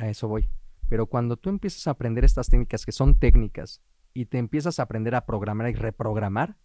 a 0.00 0.08
eso 0.08 0.28
voy. 0.28 0.48
Pero 0.88 1.06
cuando 1.06 1.36
tú 1.36 1.50
empiezas 1.50 1.86
a 1.86 1.92
aprender 1.92 2.24
estas 2.24 2.48
técnicas 2.48 2.84
que 2.84 2.92
son 2.92 3.18
técnicas 3.18 3.80
y 4.12 4.26
te 4.26 4.38
empiezas 4.38 4.78
a 4.78 4.82
aprender 4.82 5.14
a 5.14 5.24
programar 5.24 5.70
y 5.70 5.74
reprogramar, 5.74 6.56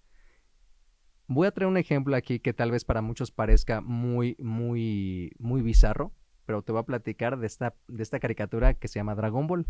voy 1.27 1.47
a 1.47 1.51
traer 1.51 1.67
un 1.67 1.77
ejemplo 1.77 2.15
aquí 2.15 2.39
que 2.39 2.53
tal 2.53 2.71
vez 2.71 2.85
para 2.85 3.01
muchos 3.01 3.31
parezca 3.31 3.81
muy, 3.81 4.35
muy, 4.39 5.31
muy 5.37 5.61
bizarro, 5.61 6.11
pero 6.45 6.63
te 6.63 6.71
voy 6.71 6.81
a 6.81 6.85
platicar 6.85 7.37
de 7.37 7.47
esta, 7.47 7.75
de 7.87 8.01
esta 8.01 8.19
caricatura 8.19 8.73
que 8.73 8.87
se 8.87 8.99
llama 8.99 9.15
Dragon 9.15 9.45
Ball. 9.47 9.67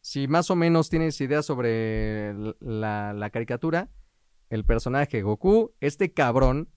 Si 0.00 0.28
más 0.28 0.50
o 0.52 0.56
menos 0.56 0.88
tienes 0.88 1.20
idea 1.20 1.42
sobre 1.42 2.32
la, 2.60 3.30
caricatura, 3.32 3.88
el 4.50 4.64
personaje 4.64 5.22
Goku, 5.22 5.72
este 5.80 6.12
cabrón, 6.12 6.68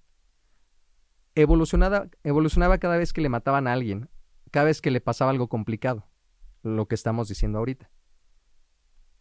evolucionaba 1.35 2.77
cada 2.79 2.97
vez 2.97 3.13
que 3.13 3.21
le 3.21 3.29
mataban 3.29 3.67
a 3.67 3.73
alguien 3.73 4.09
cada 4.49 4.65
vez 4.65 4.81
que 4.81 4.91
le 4.91 5.01
pasaba 5.01 5.31
algo 5.31 5.47
complicado, 5.47 6.07
lo 6.63 6.87
que 6.87 6.95
estamos 6.95 7.27
diciendo 7.27 7.59
ahorita. 7.59 7.89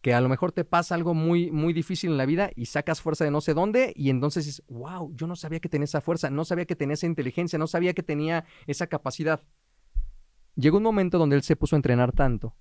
Que 0.00 0.14
a 0.14 0.20
lo 0.20 0.28
mejor 0.28 0.52
te 0.52 0.64
pasa 0.64 0.94
algo 0.94 1.14
muy, 1.14 1.50
muy 1.50 1.72
difícil 1.72 2.12
en 2.12 2.18
la 2.18 2.26
vida 2.26 2.50
y 2.54 2.66
sacas 2.66 3.00
fuerza 3.00 3.24
de 3.24 3.30
no 3.30 3.40
sé 3.40 3.54
dónde 3.54 3.92
y 3.96 4.10
entonces 4.10 4.46
dices, 4.46 4.64
wow, 4.68 5.12
yo 5.14 5.26
no 5.26 5.34
sabía 5.34 5.60
que 5.60 5.68
tenía 5.68 5.84
esa 5.84 6.00
fuerza, 6.00 6.30
no 6.30 6.44
sabía 6.44 6.66
que 6.66 6.76
tenía 6.76 6.94
esa 6.94 7.06
inteligencia, 7.06 7.58
no 7.58 7.66
sabía 7.66 7.94
que 7.94 8.02
tenía 8.02 8.44
esa 8.66 8.86
capacidad. 8.86 9.42
Llegó 10.54 10.76
un 10.76 10.84
momento 10.84 11.18
donde 11.18 11.36
él 11.36 11.42
se 11.42 11.56
puso 11.56 11.76
a 11.76 11.78
entrenar 11.78 12.12
tanto 12.12 12.54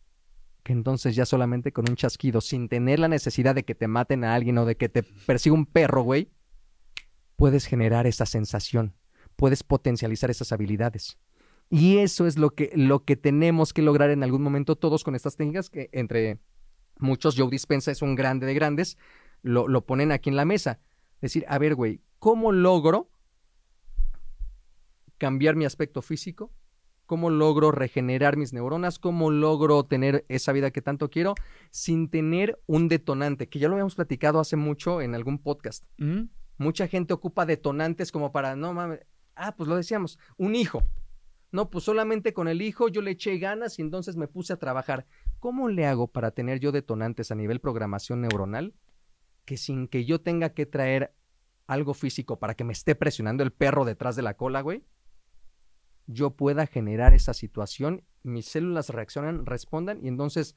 que 0.67 0.73
entonces 0.73 1.15
ya 1.15 1.25
solamente 1.25 1.71
con 1.71 1.89
un 1.89 1.95
chasquido, 1.95 2.41
sin 2.41 2.67
tener 2.67 2.99
la 2.99 3.07
necesidad 3.07 3.55
de 3.55 3.63
que 3.63 3.73
te 3.73 3.87
maten 3.87 4.25
a 4.25 4.35
alguien 4.35 4.57
o 4.57 4.65
de 4.65 4.75
que 4.75 4.89
te 4.89 5.01
persiga 5.01 5.55
un 5.55 5.65
perro, 5.65 6.01
güey, 6.01 6.29
puedes 7.37 7.65
generar 7.67 8.05
esa 8.05 8.25
sensación, 8.25 8.93
puedes 9.37 9.63
potencializar 9.63 10.29
esas 10.29 10.51
habilidades. 10.51 11.17
Y 11.69 11.97
eso 11.97 12.27
es 12.27 12.37
lo 12.37 12.51
que, 12.51 12.71
lo 12.75 13.03
que 13.03 13.15
tenemos 13.15 13.73
que 13.73 13.81
lograr 13.81 14.09
en 14.09 14.23
algún 14.23 14.41
momento 14.41 14.75
todos 14.75 15.03
con 15.03 15.15
estas 15.15 15.35
técnicas 15.35 15.69
que 15.69 15.89
entre 15.91 16.39
muchos, 16.99 17.35
Joe 17.37 17.49
Dispensa 17.49 17.91
es 17.91 18.01
un 18.01 18.15
grande 18.15 18.45
de 18.45 18.53
grandes, 18.53 18.97
lo, 19.41 19.67
lo 19.67 19.85
ponen 19.85 20.11
aquí 20.11 20.29
en 20.29 20.35
la 20.35 20.45
mesa. 20.45 20.79
Decir, 21.21 21.45
a 21.47 21.57
ver, 21.57 21.75
güey, 21.75 22.01
¿cómo 22.19 22.51
logro 22.51 23.09
cambiar 25.17 25.55
mi 25.55 25.65
aspecto 25.65 26.01
físico? 26.01 26.51
¿Cómo 27.05 27.29
logro 27.29 27.71
regenerar 27.71 28.35
mis 28.35 28.51
neuronas? 28.51 28.99
¿Cómo 28.99 29.31
logro 29.31 29.83
tener 29.85 30.25
esa 30.27 30.51
vida 30.51 30.71
que 30.71 30.81
tanto 30.81 31.09
quiero 31.09 31.35
sin 31.71 32.09
tener 32.09 32.61
un 32.65 32.89
detonante? 32.89 33.47
Que 33.47 33.59
ya 33.59 33.69
lo 33.69 33.75
habíamos 33.75 33.95
platicado 33.95 34.41
hace 34.41 34.57
mucho 34.57 35.01
en 35.01 35.15
algún 35.15 35.39
podcast. 35.39 35.85
Mucha 36.57 36.87
gente 36.87 37.13
ocupa 37.13 37.45
detonantes 37.45 38.11
como 38.11 38.33
para, 38.33 38.57
no 38.57 38.73
mames, 38.73 38.99
ah, 39.35 39.55
pues 39.55 39.69
lo 39.69 39.77
decíamos, 39.77 40.19
un 40.35 40.55
hijo. 40.55 40.83
No, 41.51 41.69
pues 41.69 41.85
solamente 41.85 42.33
con 42.33 42.47
el 42.47 42.61
hijo 42.61 42.89
yo 42.89 43.01
le 43.01 43.11
eché 43.11 43.37
ganas 43.37 43.79
y 43.79 43.81
entonces 43.81 44.17
me 44.17 44.27
puse 44.27 44.53
a 44.53 44.57
trabajar. 44.57 45.05
¿Cómo 45.39 45.69
le 45.69 45.85
hago 45.85 46.07
para 46.07 46.31
tener 46.31 46.59
yo 46.59 46.71
detonantes 46.71 47.31
a 47.31 47.35
nivel 47.35 47.61
programación 47.61 48.21
neuronal 48.21 48.73
que 49.45 49.55
sin 49.55 49.87
que 49.87 50.05
yo 50.05 50.19
tenga 50.19 50.49
que 50.49 50.65
traer 50.65 51.13
algo 51.67 51.93
físico 51.93 52.39
para 52.39 52.55
que 52.55 52.63
me 52.63 52.73
esté 52.73 52.95
presionando 52.95 53.43
el 53.43 53.51
perro 53.51 53.85
detrás 53.85 54.15
de 54.15 54.23
la 54.23 54.35
cola, 54.35 54.61
güey? 54.61 54.83
Yo 56.05 56.31
pueda 56.31 56.65
generar 56.67 57.13
esa 57.13 57.33
situación, 57.33 58.03
mis 58.23 58.45
células 58.45 58.89
reaccionan, 58.89 59.45
respondan 59.45 60.03
y 60.03 60.07
entonces 60.07 60.55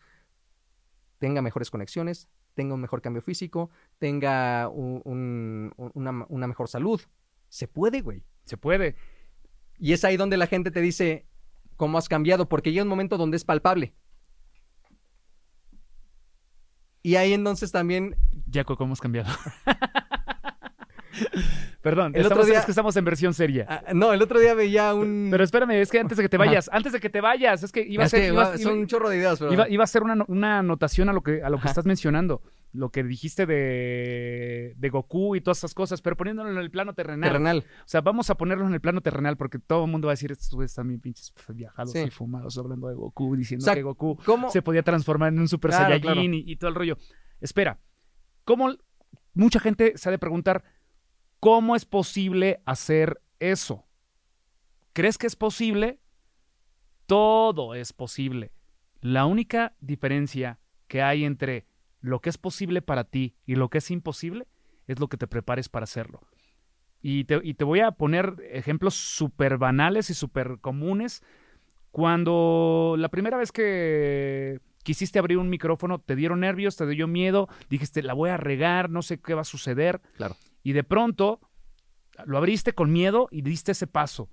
tenga 1.19 1.43
mejores 1.43 1.71
conexiones, 1.71 2.29
tenga 2.55 2.75
un 2.75 2.81
mejor 2.81 3.01
cambio 3.01 3.23
físico, 3.23 3.71
tenga 3.99 4.69
una, 4.69 5.73
una 6.29 6.47
mejor 6.47 6.69
salud. 6.69 7.01
Se 7.49 7.69
puede, 7.69 8.01
güey. 8.01 8.23
Se 8.45 8.57
puede. 8.57 8.97
Y 9.81 9.95
es 9.95 10.05
ahí 10.05 10.17
donde 10.19 10.37
la 10.37 10.47
gente 10.47 10.71
te 10.71 10.81
dice 10.81 11.27
cómo 11.77 11.97
has 11.97 12.09
cambiado, 12.09 12.49
porque 12.49 12.71
llega 12.71 12.83
un 12.83 12.89
momento 12.89 13.17
donde 13.17 13.39
es 13.39 13.45
palpable. 13.45 13.95
Y 17.03 17.17
ahí 17.17 17.33
entonces 17.33 17.73
también... 17.73 18.15
Jaco, 18.53 18.77
¿cómo 18.77 18.93
has 18.93 19.01
cambiado? 19.01 19.31
Perdón, 21.81 22.13
el 22.15 22.27
otro 22.27 22.45
día... 22.45 22.59
es 22.59 22.67
que 22.67 22.73
estamos 22.73 22.95
en 22.97 23.07
versión 23.07 23.33
seria. 23.33 23.65
Ah, 23.67 23.95
no, 23.95 24.13
el 24.13 24.21
otro 24.21 24.39
día 24.39 24.53
veía 24.53 24.93
un. 24.93 25.29
Pero 25.31 25.43
espérame, 25.43 25.81
es 25.81 25.91
que 25.91 25.99
antes 25.99 26.19
de 26.19 26.25
que 26.25 26.29
te 26.29 26.37
vayas, 26.37 26.69
antes 26.71 26.93
de 26.93 27.01
que 27.01 27.09
te 27.09 27.23
vayas, 27.23 27.63
es 27.63 27.73
que 27.73 27.81
iba 27.81 28.05
a 28.05 28.09
ser. 28.09 28.35
son 28.59 28.81
un 28.81 28.87
chorro 28.87 29.09
de 29.09 29.17
ideas, 29.17 29.39
pero... 29.39 29.67
iba, 29.67 29.85
a 29.85 29.87
ser 29.87 30.03
una, 30.03 30.23
una 30.29 30.59
anotación 30.59 31.09
a 31.09 31.15
lo 31.15 31.23
que, 31.23 31.43
a 31.43 31.49
lo 31.49 31.59
que 31.59 31.69
estás 31.69 31.87
mencionando 31.87 32.43
lo 32.73 32.91
que 32.91 33.03
dijiste 33.03 33.47
de, 33.47 34.75
de, 34.77 34.89
Goku 34.91 35.35
y 35.35 35.41
todas 35.41 35.59
esas 35.59 35.75
cosas, 35.75 36.01
pero 36.01 36.17
poniéndolo 36.17 36.51
en 36.51 36.59
el 36.59 36.71
plano 36.71 36.95
terrenal. 36.95 37.31
Terrenal. 37.31 37.65
O 37.81 37.89
sea, 37.89 38.01
vamos 38.01 38.31
a 38.31 38.37
ponerlo 38.37 38.67
en 38.67 38.75
el 38.75 38.81
plano 38.81 39.01
terrenal 39.01 39.37
porque 39.37 39.59
todo 39.59 39.85
el 39.85 39.91
mundo 39.91 40.07
va 40.07 40.13
a 40.13 40.15
decir, 40.15 40.31
estos 40.31 40.51
güeyes 40.51 40.75
también 40.75 41.01
pinches 41.01 41.33
viajados 41.49 41.95
y 41.95 42.11
fumados 42.11 42.57
hablando 42.59 42.89
de 42.89 42.95
Goku, 42.95 43.37
diciendo 43.37 43.67
que 43.73 43.83
Goku 43.83 44.19
se 44.51 44.63
podía 44.63 44.83
transformar 44.83 45.33
en 45.33 45.41
un 45.41 45.49
Super 45.49 45.73
Saiyajin 45.73 46.35
Y, 46.35 46.53
y, 46.53 46.57
todo 46.57 46.71
el 46.71 46.77
rollo. 46.77 46.97
Espera, 47.41 47.81
¿cómo 48.45 48.75
mucha 49.35 49.59
gente 49.59 49.95
se 49.97 50.09
ha 50.09 50.13
de 50.13 50.19
preguntar 50.19 50.63
cómo 51.41 51.75
es 51.75 51.85
posible 51.85 52.63
hacer 52.67 53.21
eso? 53.41 53.87
¿Crees 54.93 55.19
que 55.19 55.27
es 55.27 55.37
posible? 55.37 55.99
Todo 57.07 57.75
es 57.75 57.93
posible. 57.93 58.53
La 59.01 59.27
única 59.27 59.75
diferencia 59.81 60.61
que 60.87 61.03
hay 61.03 61.25
entre 61.25 61.70
lo 62.01 62.21
que 62.21 62.31
es 62.31 62.39
posible 62.39 62.83
para 62.83 63.05
ti 63.05 63.37
y 63.47 63.55
lo 63.55 63.69
que 63.69 63.79
es 63.79 63.91
imposible 63.91 64.47
es 64.87 64.99
lo 64.99 65.09
que 65.09 65.17
te 65.17 65.27
prepares 65.27 65.69
para 65.69 65.85
hacerlo. 65.85 66.21
Y 67.03 67.25
te, 67.25 67.41
y 67.43 67.55
te 67.55 67.65
voy 67.65 67.81
a 67.81 67.93
poner 67.93 68.37
ejemplos 68.51 68.95
súper 68.95 69.57
banales 69.59 70.11
y 70.11 70.15
súper 70.15 70.59
comunes. 70.61 71.23
Cuando 71.91 72.95
la 72.99 73.09
primera 73.09 73.37
vez 73.37 73.53
que 73.53 74.61
quisiste 74.83 75.19
abrir 75.19 75.39
un 75.39 75.49
micrófono, 75.49 75.99
te 75.99 76.17
dieron 76.17 76.41
nervios, 76.41 76.77
te 76.77 76.87
dio 76.87 77.07
miedo, 77.07 77.49
dijiste, 77.69 78.03
la 78.03 78.15
voy 78.15 78.31
a 78.31 78.37
regar, 78.37 78.91
no 78.91 79.03
sé 79.03 79.21
qué 79.21 79.35
va 79.35 79.43
a 79.43 79.45
suceder. 79.45 80.01
Claro. 80.17 80.37
Y 80.63 80.73
de 80.73 80.85
pronto 80.85 81.41
lo 82.27 82.37
abriste 82.37 82.73
con 82.73 82.93
miedo 82.93 83.29
y 83.31 83.43
diste 83.43 83.73
ese 83.73 83.87
paso. 83.87 84.29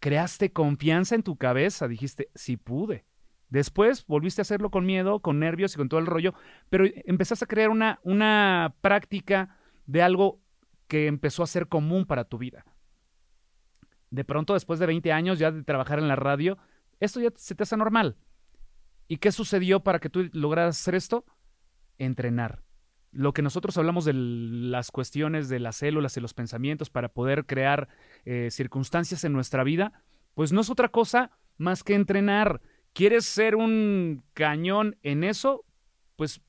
Creaste 0.00 0.52
confianza 0.52 1.14
en 1.14 1.22
tu 1.22 1.36
cabeza, 1.36 1.86
dijiste, 1.86 2.28
sí 2.34 2.56
pude. 2.56 3.04
Después 3.52 4.06
volviste 4.06 4.40
a 4.40 4.48
hacerlo 4.48 4.70
con 4.70 4.86
miedo, 4.86 5.20
con 5.20 5.38
nervios 5.38 5.74
y 5.74 5.76
con 5.76 5.90
todo 5.90 6.00
el 6.00 6.06
rollo, 6.06 6.32
pero 6.70 6.86
empezaste 7.04 7.44
a 7.44 7.48
crear 7.48 7.68
una, 7.68 8.00
una 8.02 8.76
práctica 8.80 9.58
de 9.84 10.00
algo 10.00 10.40
que 10.88 11.06
empezó 11.06 11.42
a 11.42 11.46
ser 11.46 11.68
común 11.68 12.06
para 12.06 12.24
tu 12.24 12.38
vida. 12.38 12.64
De 14.08 14.24
pronto, 14.24 14.54
después 14.54 14.80
de 14.80 14.86
20 14.86 15.12
años 15.12 15.38
ya 15.38 15.50
de 15.50 15.64
trabajar 15.64 15.98
en 15.98 16.08
la 16.08 16.16
radio, 16.16 16.56
esto 16.98 17.20
ya 17.20 17.28
se 17.36 17.54
te 17.54 17.64
hace 17.64 17.76
normal. 17.76 18.16
¿Y 19.06 19.18
qué 19.18 19.30
sucedió 19.30 19.80
para 19.80 19.98
que 19.98 20.08
tú 20.08 20.30
lograras 20.32 20.80
hacer 20.80 20.94
esto? 20.94 21.26
entrenar. 21.98 22.62
Lo 23.10 23.34
que 23.34 23.42
nosotros 23.42 23.76
hablamos 23.76 24.06
de 24.06 24.14
las 24.14 24.90
cuestiones 24.90 25.50
de 25.50 25.60
las 25.60 25.76
células 25.76 26.16
y 26.16 26.20
los 26.20 26.32
pensamientos 26.32 26.88
para 26.88 27.10
poder 27.10 27.44
crear 27.44 27.88
eh, 28.24 28.48
circunstancias 28.50 29.24
en 29.24 29.34
nuestra 29.34 29.62
vida, 29.62 29.92
pues 30.32 30.52
no 30.52 30.62
es 30.62 30.70
otra 30.70 30.88
cosa 30.88 31.32
más 31.58 31.84
que 31.84 31.94
entrenar. 31.94 32.62
¿Quieres 32.92 33.24
ser 33.24 33.56
un 33.56 34.22
cañón 34.34 34.96
en 35.02 35.24
eso? 35.24 35.64
Pues 36.16 36.42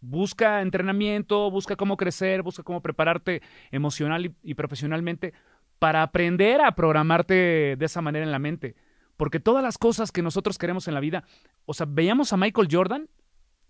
busca 0.00 0.60
entrenamiento, 0.62 1.50
busca 1.50 1.76
cómo 1.76 1.96
crecer, 1.96 2.42
busca 2.42 2.62
cómo 2.62 2.82
prepararte 2.82 3.42
emocional 3.70 4.34
y, 4.42 4.54
profesionalmente 4.54 5.32
para 5.78 6.02
aprender 6.02 6.60
a 6.60 6.74
programarte 6.74 7.76
de 7.76 7.84
esa 7.84 8.02
manera 8.02 8.24
en 8.24 8.32
la 8.32 8.38
mente. 8.38 8.74
Porque 9.16 9.40
todas 9.40 9.62
las 9.62 9.78
cosas 9.78 10.12
que 10.12 10.22
nosotros 10.22 10.58
queremos 10.58 10.88
en 10.88 10.94
la 10.94 11.00
vida, 11.00 11.24
o 11.66 11.74
sea, 11.74 11.86
veíamos 11.88 12.32
a 12.32 12.36
Michael 12.36 12.68
Jordan 12.70 13.08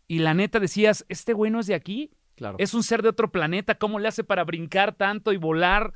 y 0.07 0.19
la 0.19 0.35
neta 0.35 0.61
decías, 0.61 1.05
este 1.09 1.33
güey 1.33 1.51
no 1.51 1.61
es 1.61 1.67
de 1.67 1.75
aquí, 1.75 2.11
claro. 2.35 2.57
es 2.59 2.75
un 2.75 2.83
ser 2.83 3.03
de 3.03 3.11
otro 3.11 3.31
planeta, 3.31 3.77
¿cómo 3.77 3.99
le 3.99 4.09
hace 4.09 4.25
para 4.25 4.45
brincar 4.45 4.95
tanto 4.95 5.33
y 5.33 5.37
volar? 5.37 5.93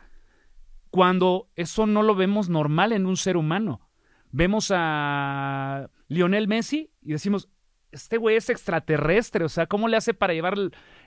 Cuando 0.91 1.49
eso 1.57 1.87
no 1.87 2.03
lo 2.03 2.15
vemos 2.15 2.51
normal 2.51 2.93
en 2.93 3.07
un 3.07 3.17
ser 3.17 3.39
humano. 3.39 3.81
Vemos 4.31 4.71
a 4.75 5.89
Lionel 6.12 6.48
Messi 6.48 6.90
y 7.01 7.12
decimos, 7.12 7.48
este 7.90 8.16
güey 8.16 8.37
es 8.37 8.48
extraterrestre, 8.51 9.44
o 9.44 9.48
sea, 9.48 9.66
¿cómo 9.66 9.88
le 9.88 9.96
hace 9.96 10.14
para 10.14 10.33
llevar 10.33 10.57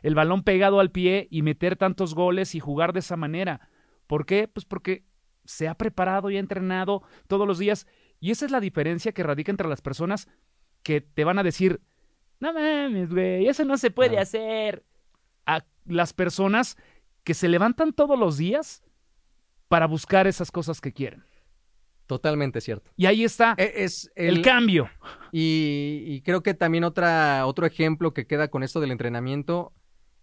el, 0.02 0.16
balón 0.16 0.44
pegado 0.44 0.80
al 0.80 0.92
pie 0.92 1.28
y 1.32 1.42
meter 1.42 1.76
tantos 1.76 2.14
goles 2.14 2.56
y 2.56 2.60
jugar 2.60 2.94
de 2.94 3.00
esa 3.00 3.18
manera? 3.18 3.70
¿Por 4.08 4.26
qué? 4.26 4.48
Pues 4.48 4.66
porque 4.66 5.04
se 5.46 5.68
ha 5.68 5.76
preparado 5.76 6.30
y 6.30 6.38
ha 6.38 6.40
entrenado 6.40 7.04
todos 7.28 7.48
los 7.48 7.60
días. 7.60 7.88
Y 8.20 8.32
esa 8.32 8.46
es 8.46 8.52
la 8.52 8.60
diferencia 8.60 9.12
que 9.12 9.24
radica 9.24 9.52
entre 9.52 9.68
las 9.68 9.82
personas 9.82 10.28
que 10.84 11.02
te 11.02 11.24
van 11.24 11.40
a 11.40 11.44
decir, 11.44 11.82
no 12.40 12.54
mames, 12.54 13.10
güey, 13.10 13.48
eso 13.48 13.66
no 13.66 13.78
se 13.78 13.92
puede 13.92 14.20
hacer. 14.20 14.84
A 15.46 15.66
las 15.86 16.14
personas 16.14 16.78
que 17.24 17.34
se 17.34 17.50
levantan 17.50 17.94
todos 17.94 18.18
los 18.18 18.38
días 18.38 18.84
para 19.68 19.88
buscar 19.88 20.28
esas 20.28 20.52
cosas 20.52 20.82
que 20.82 20.94
quieren. 20.94 21.24
Totalmente 22.08 22.62
cierto. 22.62 22.92
Y 22.96 23.08
ahí 23.08 23.24
está 23.24 23.56
e, 23.58 23.84
es 23.84 24.12
el, 24.16 24.42
cambio. 24.42 24.90
Y, 25.32 26.22
creo 26.22 26.44
que 26.44 26.54
también 26.54 26.84
otra, 26.84 27.48
otro 27.48 27.66
ejemplo 27.66 28.14
que 28.14 28.28
queda 28.28 28.48
con 28.48 28.64
esto 28.64 28.80
del 28.80 28.92
entrenamiento 28.92 29.74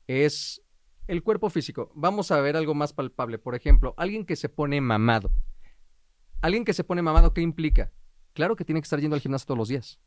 es 0.06 0.62
el 1.08 1.22
cuerpo 1.22 1.50
físico. 1.50 1.90
Vamos 1.94 2.30
a 2.30 2.40
ver 2.40 2.56
algo 2.56 2.74
más 2.74 2.92
palpable. 2.92 3.38
Por 3.38 3.54
ejemplo, 3.54 3.94
alguien 3.96 4.24
que 4.24 4.36
se 4.36 4.48
pone 4.48 4.80
mamado. 4.80 5.30
Alguien 6.40 6.64
que 6.64 6.72
se 6.72 6.84
pone 6.84 7.02
mamado, 7.02 7.34
¿qué 7.34 7.40
implica? 7.40 7.92
Claro 8.32 8.56
que 8.56 8.64
tiene 8.64 8.80
que 8.80 8.84
estar 8.84 9.00
yendo 9.00 9.14
al 9.14 9.20
gimnasio 9.20 9.46
todos 9.46 9.58
los 9.58 9.68
días. 9.68 10.00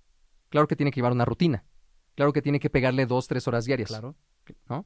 Claro 0.49 0.67
que 0.67 0.75
tiene 0.75 0.91
que 0.91 0.97
llevar 0.97 1.11
una 1.11 1.25
rutina. 1.25 1.65
Claro 2.15 2.31
que 2.31 2.41
tiene 2.41 2.59
que 2.59 2.69
pegarle 2.69 3.05
dos, 3.05 3.27
tres 3.27 3.47
horas 3.47 3.65
diarias. 3.65 3.89
Claro. 3.89 4.15
¿No? 4.69 4.85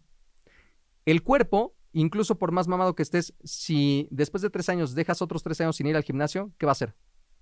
El 1.06 1.23
cuerpo 1.23 1.75
incluso 1.93 2.38
por 2.38 2.52
más 2.52 2.67
mamado 2.67 2.95
que 2.95 3.04
estés, 3.04 3.34
si 3.43 4.08
después 4.12 4.41
de 4.41 4.49
tres 4.49 4.69
años 4.69 4.95
dejas 4.95 5.21
otros 5.21 5.43
tres 5.43 5.60
años 5.62 5.75
sin 5.75 5.88
ir 5.88 5.95
al 5.95 6.04
gimnasio, 6.04 6.52
¿qué 6.58 6.65
va 6.65 6.71
a 6.71 6.73
hacer? 6.73 6.95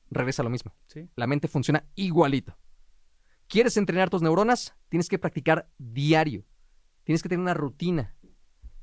Regresa 0.10 0.41
a 0.41 0.45
lo 0.45 0.49
mismo. 0.49 0.73
La 1.15 1.27
mente 1.27 1.47
funciona 1.47 1.86
igualito. 1.95 2.57
¿Quieres 3.47 3.77
entrenar 3.77 4.10
tus 4.10 4.21
neuronas? 4.21 4.75
Tienes 4.89 5.10
que 5.10 5.19
practicar 5.19 5.69
diario. 5.77 6.45
Tienes 7.03 7.23
que 7.23 7.29
tener 7.29 7.41
una 7.41 7.53
rutina. 7.53 8.15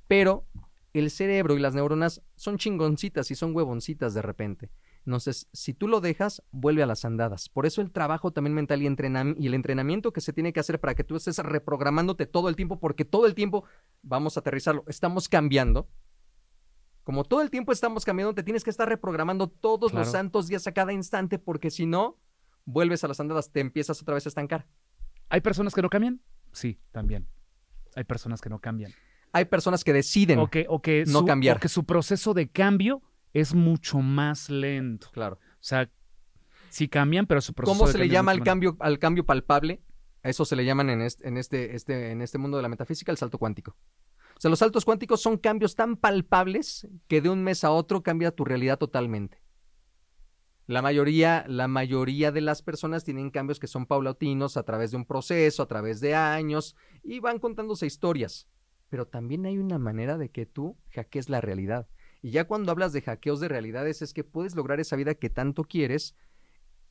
Pero 0.09 0.47
el 0.93 1.11
cerebro 1.11 1.57
y 1.57 1.61
las 1.61 1.75
neuronas 1.75 2.23
son 2.37 2.57
chingoncitas 2.57 3.31
y 3.31 3.35
son 3.35 3.55
huevoncitas 3.55 4.15
de 4.15 4.23
repente. 4.23 4.71
Entonces, 5.07 5.49
si 5.53 5.75
tú 5.75 5.87
lo 5.87 6.01
dejas, 6.01 6.43
vuelve 6.51 6.83
a 6.83 6.87
las 6.87 7.05
andadas. 7.05 7.49
Por 7.51 7.67
eso 7.67 7.83
el 7.83 7.91
trabajo 7.91 8.33
también 8.33 8.55
mental 8.55 8.83
y, 8.83 8.87
y, 8.87 9.47
el 9.47 9.55
entrenamiento 9.55 10.13
que 10.13 10.23
se 10.23 10.33
tiene 10.33 10.53
que 10.53 10.61
hacer 10.61 10.81
para 10.81 10.95
que 10.95 11.05
tú 11.05 11.17
estés 11.17 11.39
reprogramándote 11.39 12.27
todo 12.27 12.49
el 12.49 12.57
tiempo, 12.57 12.81
porque 12.81 13.05
todo 13.05 13.27
el 13.27 13.35
tiempo, 13.35 13.65
vamos 14.03 14.37
a 14.37 14.41
aterrizarlo, 14.41 14.85
estamos 14.89 15.29
cambiando. 15.29 15.89
Como 17.03 17.25
todo 17.25 17.43
el 17.43 17.51
tiempo 17.51 17.71
estamos 17.71 18.05
cambiando, 18.07 18.35
te 18.35 18.43
tienes 18.43 18.65
que 18.65 18.71
estar 18.71 18.89
reprogramando 18.89 19.49
todos 19.49 19.93
los 19.93 20.11
santos 20.11 20.49
días 20.49 20.67
a 20.67 20.73
cada 20.73 20.93
instante, 20.93 21.39
porque 21.39 21.71
si 21.71 21.85
no, 21.85 22.19
vuelves 22.65 23.05
a 23.05 23.09
las 23.09 23.21
andadas, 23.21 23.53
te 23.53 23.61
empiezas 23.61 24.01
otra 24.01 24.15
vez 24.15 24.25
a 24.25 24.31
estancar. 24.31 24.67
¿Hay 25.29 25.43
personas 25.43 25.75
que 25.75 25.83
no 25.83 25.91
cambian? 25.91 26.23
Sí, 26.53 26.81
también. 26.93 27.29
Hay 27.95 28.05
personas 28.05 28.41
que 28.41 28.49
no 28.49 28.59
cambian. 28.59 28.93
Hay 29.33 29.47
personas 29.47 29.85
que 29.85 29.93
deciden 29.93 30.39
o 30.39 30.49
que, 30.49 30.65
no 31.09 31.25
cambiar. 31.25 31.57
O 31.57 31.61
que 31.61 31.69
su 31.69 31.85
proceso 31.85 32.35
de 32.35 32.49
cambio 32.49 33.03
es 33.35 33.55
mucho 33.55 33.99
más 33.99 34.49
lento. 34.49 35.11
Claro. 35.13 35.39
O 35.55 35.57
sea, 35.61 35.91
sí 36.71 36.89
cambian, 36.89 37.27
pero 37.27 37.41
su 37.43 37.53
proceso 37.53 37.79
¿Cómo 37.79 37.91
se 37.91 37.99
le 37.99 38.09
llama 38.09 38.33
al 38.33 38.43
cambio, 38.43 38.77
al 38.81 38.99
cambio 38.99 39.27
palpable? 39.27 39.83
A 40.23 40.31
eso 40.31 40.47
se 40.47 40.57
le 40.57 40.65
llaman 40.65 40.89
en 40.89 41.03
este, 41.03 41.29
en, 41.29 41.37
este, 41.37 41.77
este, 41.77 42.13
en 42.13 42.23
este 42.23 42.39
mundo 42.39 42.57
de 42.57 42.63
la 42.63 42.71
metafísica 42.71 43.13
el 43.13 43.19
salto 43.19 43.39
cuántico. 43.39 43.77
O 44.37 44.41
sea, 44.41 44.49
los 44.49 44.61
saltos 44.61 44.85
cuánticos 44.85 45.21
son 45.21 45.37
cambios 45.37 45.77
tan 45.77 45.97
palpables 45.97 46.89
que 47.09 47.21
de 47.21 47.29
un 47.29 47.43
mes 47.45 47.65
a 47.65 47.71
otro 47.71 48.03
cambia 48.03 48.31
tu 48.31 48.45
realidad 48.45 48.79
totalmente. 48.79 49.43
La 50.67 50.81
mayoría, 50.81 51.45
la 51.47 51.69
mayoría 51.69 52.33
de 52.33 52.41
las 52.41 52.63
personas 52.63 53.05
tienen 53.05 53.31
cambios 53.31 53.61
que 53.61 53.67
son 53.67 53.85
paulatinos 53.85 54.57
a 54.57 54.63
través 54.63 54.93
de 54.93 54.97
un 54.97 55.05
proceso, 55.05 55.63
a 55.63 55.69
través 55.69 56.01
de 56.01 56.15
años, 56.15 56.75
y 57.03 57.21
van 57.21 57.39
contándose 57.39 57.85
historias. 57.85 58.49
Pero 58.89 59.07
también 59.07 59.45
hay 59.45 59.59
una 59.59 59.79
manera 59.79 60.17
de 60.17 60.31
que 60.31 60.47
tú 60.47 60.79
hackees 60.91 61.29
la 61.29 61.43
realidad. 61.43 61.87
Y 62.25 62.31
ya 62.31 62.45
cuando 62.45 62.73
hablas 62.73 62.95
de 62.95 63.03
hackeos 63.03 63.39
de 63.39 63.49
realidades 63.49 64.01
es 64.01 64.15
que 64.15 64.25
puedes 64.25 64.57
lograr 64.57 64.81
esa 64.81 64.97
vida 64.97 65.15
que 65.15 65.29
tanto 65.29 65.65
quieres 65.65 66.17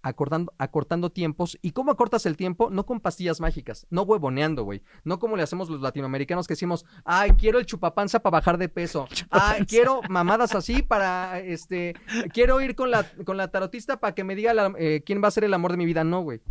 acortando, 0.03 0.53
acortando 0.59 1.11
tiempos. 1.11 1.57
¿Y 1.63 1.71
cómo 1.71 1.91
acortas 1.91 2.27
el 2.27 2.37
tiempo? 2.37 2.69
No 2.69 2.85
con 2.85 2.99
pastillas 2.99 3.41
mágicas, 3.41 3.87
no 3.89 4.03
huevoneando, 4.03 4.63
güey. 4.63 4.83
No 5.03 5.17
como 5.17 5.35
le 5.35 5.41
hacemos 5.41 5.71
los 5.71 5.81
latinoamericanos 5.81 6.45
que 6.45 6.51
decimos, 6.51 6.85
ay, 7.03 7.31
quiero 7.31 7.57
el 7.57 7.65
chupapanza 7.65 8.19
para 8.19 8.33
bajar 8.33 8.59
de 8.59 8.69
peso. 8.69 9.07
Ay, 9.31 9.65
quiero 9.65 10.01
mamadas 10.07 10.53
así 10.53 10.83
para, 10.83 11.39
este, 11.39 11.95
quiero 12.31 12.61
ir 12.61 12.75
con 12.75 12.91
la, 12.91 13.03
con 13.25 13.35
la 13.35 13.47
tarotista 13.47 13.99
para 13.99 14.13
que 14.13 14.23
me 14.23 14.35
diga 14.35 14.53
eh, 14.77 15.01
quién 15.03 15.23
va 15.23 15.29
a 15.29 15.31
ser 15.31 15.45
el 15.45 15.55
amor 15.55 15.71
de 15.71 15.77
mi 15.77 15.87
vida. 15.87 16.03
No, 16.03 16.21
güey. 16.21 16.41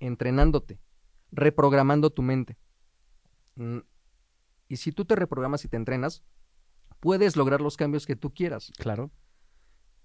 Entrenándote, 0.00 0.80
reprogramando 1.30 2.08
tu 2.08 2.22
mente. 2.22 2.56
Mm, 3.56 3.80
y 4.66 4.76
si 4.78 4.92
tú 4.92 5.04
te 5.04 5.14
reprogramas 5.14 5.62
y 5.66 5.68
te 5.68 5.76
entrenas, 5.76 6.24
puedes 7.06 7.36
lograr 7.36 7.60
los 7.60 7.76
cambios 7.76 8.04
que 8.04 8.16
tú 8.16 8.34
quieras. 8.34 8.72
Claro. 8.78 9.12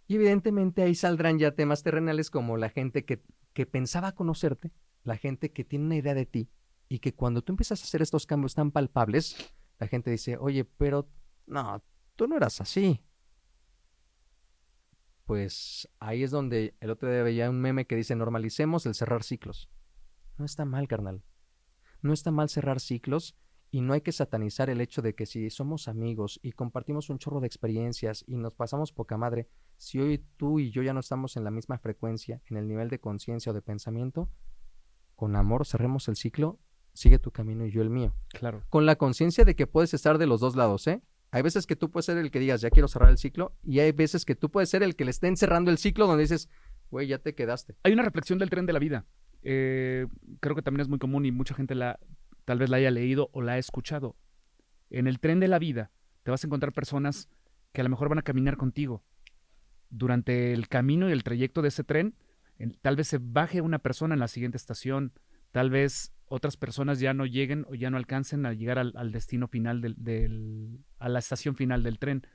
Y 0.06 0.18
evidentemente 0.18 0.84
ahí 0.84 0.94
saldrán 0.94 1.40
ya 1.40 1.56
temas 1.56 1.82
terrenales 1.82 2.30
como 2.30 2.58
la 2.58 2.70
gente 2.70 3.06
que, 3.06 3.24
que 3.54 3.66
pensaba 3.66 4.12
conocerte, 4.12 4.72
la 5.04 5.18
gente 5.18 5.52
que 5.52 5.64
tiene 5.64 5.86
una 5.86 5.96
idea 5.96 6.14
de 6.14 6.28
ti 6.28 6.52
y 6.90 7.00
que 7.00 7.16
cuando 7.16 7.42
tú 7.42 7.54
empiezas 7.54 7.82
a 7.82 7.86
hacer 7.86 8.04
estos 8.04 8.28
cambios 8.28 8.54
tan 8.54 8.70
palpables, 8.70 9.36
la 9.80 9.88
gente 9.88 10.12
dice, 10.12 10.38
oye, 10.38 10.64
pero 10.64 11.10
no, 11.48 11.84
tú 12.16 12.28
no 12.28 12.38
eras 12.38 12.62
así. 12.62 13.02
Pues 15.26 15.90
ahí 15.98 16.22
es 16.22 16.30
donde 16.30 16.76
el 16.82 16.92
otro 16.92 17.12
día 17.12 17.24
veía 17.24 17.50
un 17.50 17.60
meme 17.60 17.88
que 17.88 17.96
dice, 17.96 18.16
normalicemos 18.16 18.86
el 18.86 18.94
cerrar 18.94 19.24
ciclos. 19.24 19.72
No 20.38 20.46
está 20.46 20.66
mal, 20.66 20.88
carnal. 20.88 21.24
No 22.04 22.14
está 22.14 22.30
mal 22.30 22.48
cerrar 22.48 22.80
ciclos 22.80 23.36
y 23.72 23.80
no 23.80 23.94
hay 23.94 24.02
que 24.02 24.12
satanizar 24.12 24.70
el 24.70 24.82
hecho 24.82 25.02
de 25.02 25.16
que 25.16 25.26
si 25.26 25.50
somos 25.50 25.88
amigos 25.88 26.40
y 26.44 26.52
compartimos 26.52 27.10
un 27.10 27.18
chorro 27.18 27.40
de 27.40 27.48
experiencias 27.48 28.26
y 28.28 28.36
nos 28.36 28.54
pasamos 28.54 28.92
poca 28.92 29.18
madre, 29.18 29.48
si 29.78 29.98
hoy 30.00 30.26
tú 30.36 30.60
y 30.60 30.72
yo 30.72 30.84
ya 30.84 30.94
no 30.94 31.00
estamos 31.00 31.38
en 31.38 31.46
la 31.46 31.52
misma 31.52 31.78
frecuencia, 31.78 32.42
en 32.48 32.58
el 32.58 32.68
nivel 32.68 32.90
de 32.90 33.00
conciencia 33.00 33.52
o 33.52 33.56
de 33.56 33.62
pensamiento, 33.62 34.30
con 35.16 35.38
amor 35.38 35.66
cerremos 35.66 36.10
el 36.10 36.18
ciclo, 36.18 36.60
sigue 36.94 37.18
tu 37.18 37.32
camino 37.32 37.66
y 37.66 37.72
yo 37.72 37.82
el 37.82 37.90
mío. 37.90 38.14
Claro. 38.28 38.62
Con 38.70 38.86
la 38.86 38.98
conciencia 38.98 39.46
de 39.46 39.56
que 39.56 39.68
puedes 39.68 39.94
estar 39.94 40.18
de 40.18 40.28
los 40.28 40.42
dos 40.42 40.58
lados, 40.58 40.86
¿eh? 40.88 41.02
Hay 41.34 41.42
veces 41.42 41.66
que 41.66 41.78
tú 41.78 41.90
puedes 41.90 42.08
ser 42.08 42.18
el 42.18 42.30
que 42.30 42.40
digas, 42.40 42.60
ya 42.60 42.70
quiero 42.70 42.90
cerrar 42.90 43.10
el 43.10 43.18
ciclo, 43.18 43.56
y 43.64 43.80
hay 43.80 43.94
veces 43.94 44.26
que 44.26 44.36
tú 44.36 44.52
puedes 44.52 44.70
ser 44.70 44.84
el 44.84 44.98
que 44.98 45.06
le 45.06 45.12
estén 45.12 45.38
cerrando 45.38 45.72
el 45.72 45.78
ciclo 45.78 46.08
donde 46.08 46.24
dices, 46.24 46.50
güey, 46.90 47.08
ya 47.08 47.20
te 47.20 47.36
quedaste. 47.36 47.78
Hay 47.84 47.94
una 47.94 48.04
reflexión 48.04 48.38
del 48.38 48.50
tren 48.50 48.66
de 48.66 48.74
la 48.74 48.80
vida. 48.80 49.06
Eh, 49.44 50.08
creo 50.42 50.56
que 50.56 50.62
también 50.62 50.82
es 50.82 50.90
muy 50.90 51.00
común 51.00 51.26
y 51.26 51.32
mucha 51.32 51.56
gente 51.56 51.74
la, 51.74 51.98
tal 52.52 52.60
vez 52.60 52.70
la 52.70 52.76
haya 52.76 52.92
leído 52.92 53.30
o 53.32 53.42
la 53.42 53.54
ha 53.54 53.58
escuchado. 53.58 54.18
En 54.90 55.08
el 55.08 55.22
tren 55.22 55.40
de 55.40 55.48
la 55.48 55.58
vida 55.58 55.90
te 56.24 56.32
vas 56.32 56.44
a 56.44 56.48
encontrar 56.48 56.74
personas 56.74 57.30
que 57.72 57.80
a 57.80 57.84
lo 57.86 57.90
mejor 57.90 58.10
van 58.10 58.18
a 58.18 58.24
caminar 58.24 58.58
contigo. 58.58 59.06
Durante 59.90 60.52
el 60.52 60.68
camino 60.68 61.08
y 61.08 61.14
el 61.14 61.24
trayecto 61.24 61.62
de 61.62 61.70
ese 61.70 61.86
tren, 61.86 62.14
tal 62.82 62.98
vez 62.98 63.08
se 63.08 63.20
baje 63.22 63.62
una 63.62 63.80
persona 63.80 64.16
en 64.16 64.20
la 64.20 64.28
siguiente 64.28 64.58
estación, 64.58 65.14
tal 65.52 65.70
vez 65.70 66.12
otras 66.26 66.58
personas 66.58 67.00
ya 67.00 67.14
no 67.14 67.26
lleguen 67.26 67.66
o 67.70 67.74
ya 67.74 67.90
no 67.90 67.96
alcancen 67.96 68.46
a 68.46 68.52
llegar 68.52 68.80
al, 68.80 69.12
destino 69.14 69.48
final 69.48 69.80
del, 69.80 70.84
a 71.00 71.08
la 71.08 71.20
estación 71.20 71.56
final 71.56 71.84
del 71.84 72.00
tren. 72.00 72.28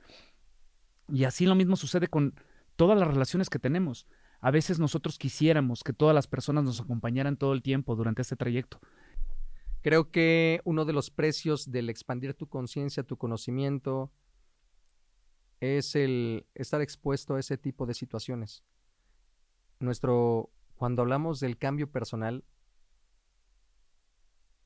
Y 1.09 1.25
así 1.25 1.45
lo 1.45 1.53
mismo 1.53 1.75
sucede 1.75 2.07
con 2.07 2.33
todas 2.75 2.97
las 2.97 3.07
relaciones 3.07 3.51
que 3.51 3.59
tenemos. 3.59 4.07
A 4.39 4.49
veces 4.49 4.79
nosotros 4.79 5.19
quisiéramos 5.19 5.83
que 5.83 5.93
todas 5.93 6.15
las 6.15 6.25
personas 6.25 6.63
nos 6.63 6.81
acompañaran 6.81 7.37
todo 7.37 7.53
el 7.53 7.61
tiempo 7.61 7.95
durante 7.95 8.23
este 8.23 8.35
trayecto, 8.35 8.79
Creo 9.81 10.11
que 10.11 10.61
uno 10.65 10.85
de 10.85 10.93
los 10.93 11.11
precios 11.11 11.71
del 11.71 11.89
expandir 11.89 12.33
tu 12.33 12.47
conciencia, 12.47 13.03
tu 13.03 13.17
conocimiento, 13.17 14.11
es 15.59 15.95
el 15.95 16.45
estar 16.55 16.81
expuesto 16.81 17.35
a 17.35 17.39
ese 17.39 17.57
tipo 17.57 17.85
de 17.85 17.93
situaciones. 17.93 18.63
Nuestro, 19.79 20.51
cuando 20.75 21.01
hablamos 21.01 21.39
del 21.39 21.57
cambio 21.57 21.91
personal, 21.91 22.43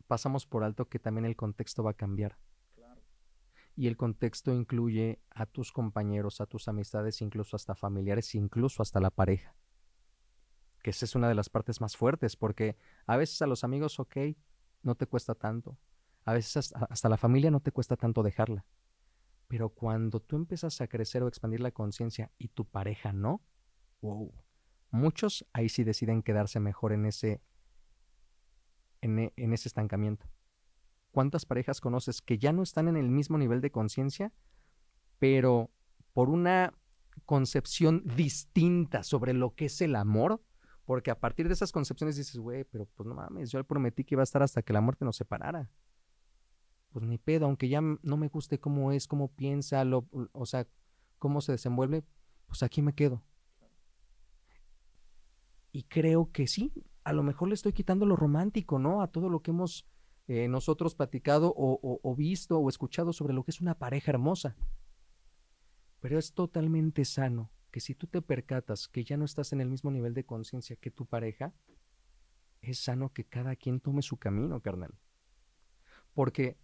pasamos 0.08 0.46
por 0.46 0.64
alto 0.64 0.90
que 0.90 1.00
también 1.00 1.26
el 1.26 1.36
contexto 1.36 1.84
va 1.84 1.92
a 1.92 1.96
cambiar. 1.96 2.38
Y 3.78 3.88
el 3.88 3.96
contexto 3.96 4.54
incluye 4.54 5.22
a 5.30 5.46
tus 5.46 5.72
compañeros, 5.72 6.42
a 6.42 6.46
tus 6.46 6.68
amistades, 6.68 7.22
incluso 7.22 7.56
hasta 7.56 7.74
familiares, 7.74 8.36
incluso 8.36 8.84
hasta 8.84 9.00
la 9.00 9.10
pareja. 9.10 9.56
Que 10.84 10.90
esa 10.90 11.06
es 11.06 11.16
una 11.16 11.30
de 11.30 11.36
las 11.36 11.50
partes 11.50 11.80
más 11.80 11.96
fuertes, 11.96 12.36
porque 12.36 12.76
a 13.06 13.16
veces 13.16 13.42
a 13.42 13.48
los 13.48 13.64
amigos, 13.64 14.00
ok, 14.00 14.18
no 14.84 14.96
te 14.96 15.08
cuesta 15.08 15.36
tanto. 15.36 15.78
A 16.26 16.34
veces 16.34 16.74
hasta, 16.90 17.10
la 17.10 17.18
familia 17.18 17.52
no 17.52 17.60
te 17.60 17.72
cuesta 17.72 17.98
tanto 17.98 18.24
dejarla. 18.24 18.66
Pero 19.48 19.70
cuando 19.70 20.20
tú 20.20 20.36
empiezas 20.36 20.80
a 20.82 20.88
crecer 20.88 21.24
o 21.24 21.28
expandir 21.28 21.60
la 21.60 21.72
conciencia 21.72 22.32
y 22.38 22.50
tu 22.50 22.66
pareja 22.66 23.12
no, 23.12 23.42
wow. 24.02 24.34
Muchos 24.92 25.46
ahí 25.54 25.70
sí 25.70 25.84
deciden 25.84 26.22
quedarse 26.22 26.60
mejor 26.60 26.94
en 26.94 27.06
ese, 27.06 27.42
en, 29.02 29.20
e, 29.20 29.34
en 29.36 29.54
ese 29.54 29.70
estancamiento. 29.70 30.30
¿Cuántas 31.12 31.46
parejas 31.46 31.82
conoces 31.82 32.22
que 32.22 32.38
ya 32.38 32.54
no 32.54 32.64
están 32.64 32.88
en 32.88 32.98
el 32.98 33.10
mismo 33.10 33.38
nivel 33.38 33.62
de 33.62 33.72
conciencia, 33.72 34.34
pero 35.20 35.72
por 36.14 36.30
una 36.30 36.74
concepción 37.26 38.04
distinta 38.16 39.04
sobre 39.04 39.34
lo 39.34 39.56
que 39.56 39.66
es 39.66 39.82
el 39.82 39.96
amor? 39.96 40.42
Porque 40.92 41.10
a 41.10 41.18
partir 41.18 41.48
de 41.48 41.54
esas 41.54 41.72
concepciones 41.72 42.18
dices, 42.18 42.38
güey, 42.38 42.66
pero 42.66 42.86
pues 42.86 43.08
no 43.08 43.16
mames, 43.16 43.50
yo 43.50 43.58
le 43.58 43.64
prometí 43.64 44.04
que 44.04 44.16
iba 44.16 44.24
a 44.24 44.26
estar 44.26 44.44
hasta 44.44 44.62
que 44.62 44.74
la 44.74 44.82
muerte 44.82 45.06
nos 45.06 45.16
separara. 45.16 45.72
Pues 46.92 47.06
ni 47.06 47.18
pedo, 47.18 47.46
aunque 47.46 47.70
ya 47.70 47.80
no 47.80 48.18
me 48.18 48.28
guste 48.28 48.60
cómo 48.60 48.92
es, 48.92 49.08
cómo 49.08 49.30
piensa, 49.30 49.86
lo, 49.86 50.10
o 50.34 50.46
sea, 50.46 50.68
cómo 51.18 51.40
se 51.40 51.54
desenvuelve, 51.54 52.04
pues 52.46 52.62
aquí 52.62 52.82
me 52.82 52.94
quedo. 52.94 53.24
Y 55.72 55.84
creo 55.84 56.30
que 56.34 56.46
sí, 56.46 56.74
a 57.06 57.14
lo 57.14 57.24
mejor 57.24 57.48
le 57.48 57.54
estoy 57.54 57.72
quitando 57.72 58.06
lo 58.06 58.18
romántico, 58.18 58.78
¿no? 58.78 59.02
A 59.02 59.08
todo 59.08 59.30
lo 59.30 59.42
que 59.42 59.52
hemos 59.52 59.88
eh, 60.28 60.50
nosotros 60.50 60.94
platicado 60.94 61.54
o, 61.56 62.16
visto 62.18 62.60
o 62.60 62.68
escuchado 62.68 63.14
sobre 63.14 63.34
lo 63.34 63.46
que 63.46 63.52
es 63.52 63.62
una 63.62 63.76
pareja 63.76 64.12
hermosa. 64.12 64.58
Pero 66.02 66.20
es 66.20 66.34
totalmente 66.34 67.06
sano 67.06 67.50
que 67.72 67.80
si 67.80 67.96
tú 67.96 68.08
te 68.08 68.22
percatas 68.22 68.88
que 68.88 69.04
ya 69.04 69.18
no 69.18 69.26
estás 69.26 69.54
en 69.54 69.62
el 69.62 69.70
mismo 69.70 69.92
nivel 69.92 70.14
de 70.14 70.26
conciencia 70.26 70.76
que 70.76 70.92
tu 70.92 71.06
pareja, 71.06 71.54
es 72.62 72.80
sano 72.80 73.14
que 73.14 73.26
cada 73.26 73.56
quien 73.56 73.80
tome 73.80 74.02
su 74.02 74.18
camino, 74.18 74.62
carnal. 74.62 74.94
Porque 76.14 76.58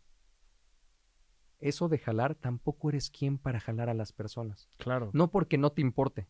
eso 1.60 1.90
de 1.90 1.98
jalar 1.98 2.36
tampoco 2.36 2.90
eres 2.90 3.10
quien 3.10 3.38
para 3.38 3.60
jalar 3.60 3.90
a 3.90 3.94
las 3.94 4.12
personas. 4.12 4.70
Claro. 4.78 5.10
No 5.14 5.32
porque 5.32 5.58
no 5.58 5.72
te 5.72 5.82
importe. 5.82 6.28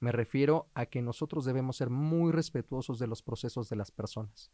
Me 0.00 0.12
refiero 0.12 0.68
a 0.74 0.86
que 0.86 1.00
nosotros 1.00 1.44
debemos 1.44 1.76
ser 1.76 1.88
muy 1.88 2.32
respetuosos 2.32 2.98
de 2.98 3.06
los 3.06 3.22
procesos 3.22 3.68
de 3.68 3.76
las 3.76 3.90
personas 3.90 4.52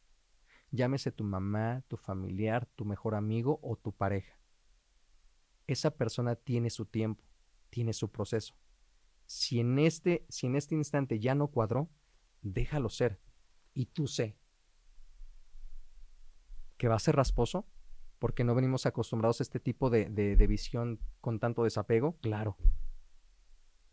llámese 0.70 1.12
tu 1.12 1.24
mamá, 1.24 1.82
tu 1.88 1.96
familiar, 1.96 2.66
tu 2.76 2.84
mejor 2.84 3.14
amigo 3.14 3.58
o 3.62 3.76
tu 3.76 3.92
pareja. 3.92 4.38
Esa 5.66 5.90
persona 5.90 6.36
tiene 6.36 6.70
su 6.70 6.86
tiempo, 6.86 7.22
tiene 7.70 7.92
su 7.92 8.10
proceso. 8.10 8.54
Si 9.28 9.60
en 9.60 9.78
este, 9.78 10.24
si 10.30 10.46
en 10.46 10.56
este 10.56 10.74
instante 10.74 11.20
ya 11.20 11.34
no 11.34 11.48
cuadró, 11.48 11.90
déjalo 12.40 12.88
ser. 12.88 13.20
Y 13.74 13.86
tú 13.86 14.06
sé 14.06 14.38
que 16.78 16.88
va 16.88 16.94
a 16.94 16.98
ser 16.98 17.14
rasposo, 17.14 17.66
porque 18.18 18.42
no 18.42 18.54
venimos 18.54 18.86
acostumbrados 18.86 19.40
a 19.40 19.42
este 19.42 19.60
tipo 19.60 19.90
de, 19.90 20.08
de 20.08 20.46
visión 20.46 20.98
con 21.20 21.40
tanto 21.40 21.62
desapego, 21.62 22.16
claro. 22.22 22.56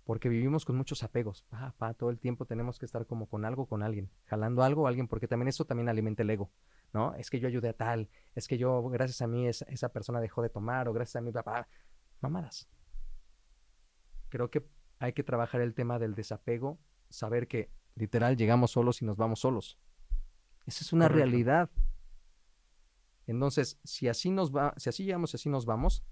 Porque 0.05 0.29
vivimos 0.29 0.63
con 0.63 0.77
muchos 0.77 1.03
apegos. 1.03 1.43
Pa, 1.49 1.75
pa, 1.77 1.93
todo 1.95 2.11
el 2.11 2.19
tiempo 2.19 2.45
tenemos 2.45 2.79
que 2.79 2.85
estar 2.85 3.05
como 3.05 3.27
con 3.27 3.43
algo, 3.43 3.65
con 3.65 3.83
alguien, 3.83 4.09
jalando 4.25 4.63
algo 4.63 4.85
a 4.85 4.89
alguien, 4.89 5.09
porque 5.09 5.27
también 5.27 5.49
eso 5.49 5.65
también 5.65 5.89
alimenta 5.89 6.23
el 6.23 6.29
ego. 6.29 6.49
¿no? 6.93 7.13
Es 7.15 7.29
que 7.29 7.41
yo 7.41 7.49
ayudé 7.49 7.69
a 7.69 7.73
tal, 7.73 8.09
es 8.35 8.47
que 8.47 8.57
yo, 8.57 8.81
gracias 8.87 9.21
a 9.21 9.27
mí, 9.27 9.47
esa 9.47 9.89
persona 9.89 10.21
dejó 10.21 10.41
de 10.41 10.49
tomar, 10.49 10.87
o 10.87 10.93
gracias 10.93 11.17
a 11.17 11.21
mi 11.21 11.33
papá, 11.33 11.67
mamadas. 12.21 12.69
Creo 14.29 14.49
que 14.49 14.65
hay 14.99 15.13
que 15.13 15.23
trabajar 15.23 15.61
el 15.61 15.73
tema 15.73 15.99
del 15.99 16.15
desapego, 16.15 16.79
saber 17.09 17.47
que 17.47 17.69
literal 17.95 18.37
llegamos 18.37 18.71
solos 18.71 19.01
y 19.01 19.05
nos 19.05 19.17
vamos 19.17 19.39
solos. 19.39 19.77
Esa 20.65 20.83
es 20.83 20.93
una 20.93 21.07
realidad. 21.07 21.69
Entonces, 23.27 23.79
si 23.83 24.07
así 24.07 24.29
nos 24.31 24.55
va, 24.55 24.73
si 24.77 24.89
así 24.89 25.03
llegamos 25.03 25.33
y 25.33 25.37
así 25.37 25.49
nos 25.49 25.65
vamos, 25.65 26.03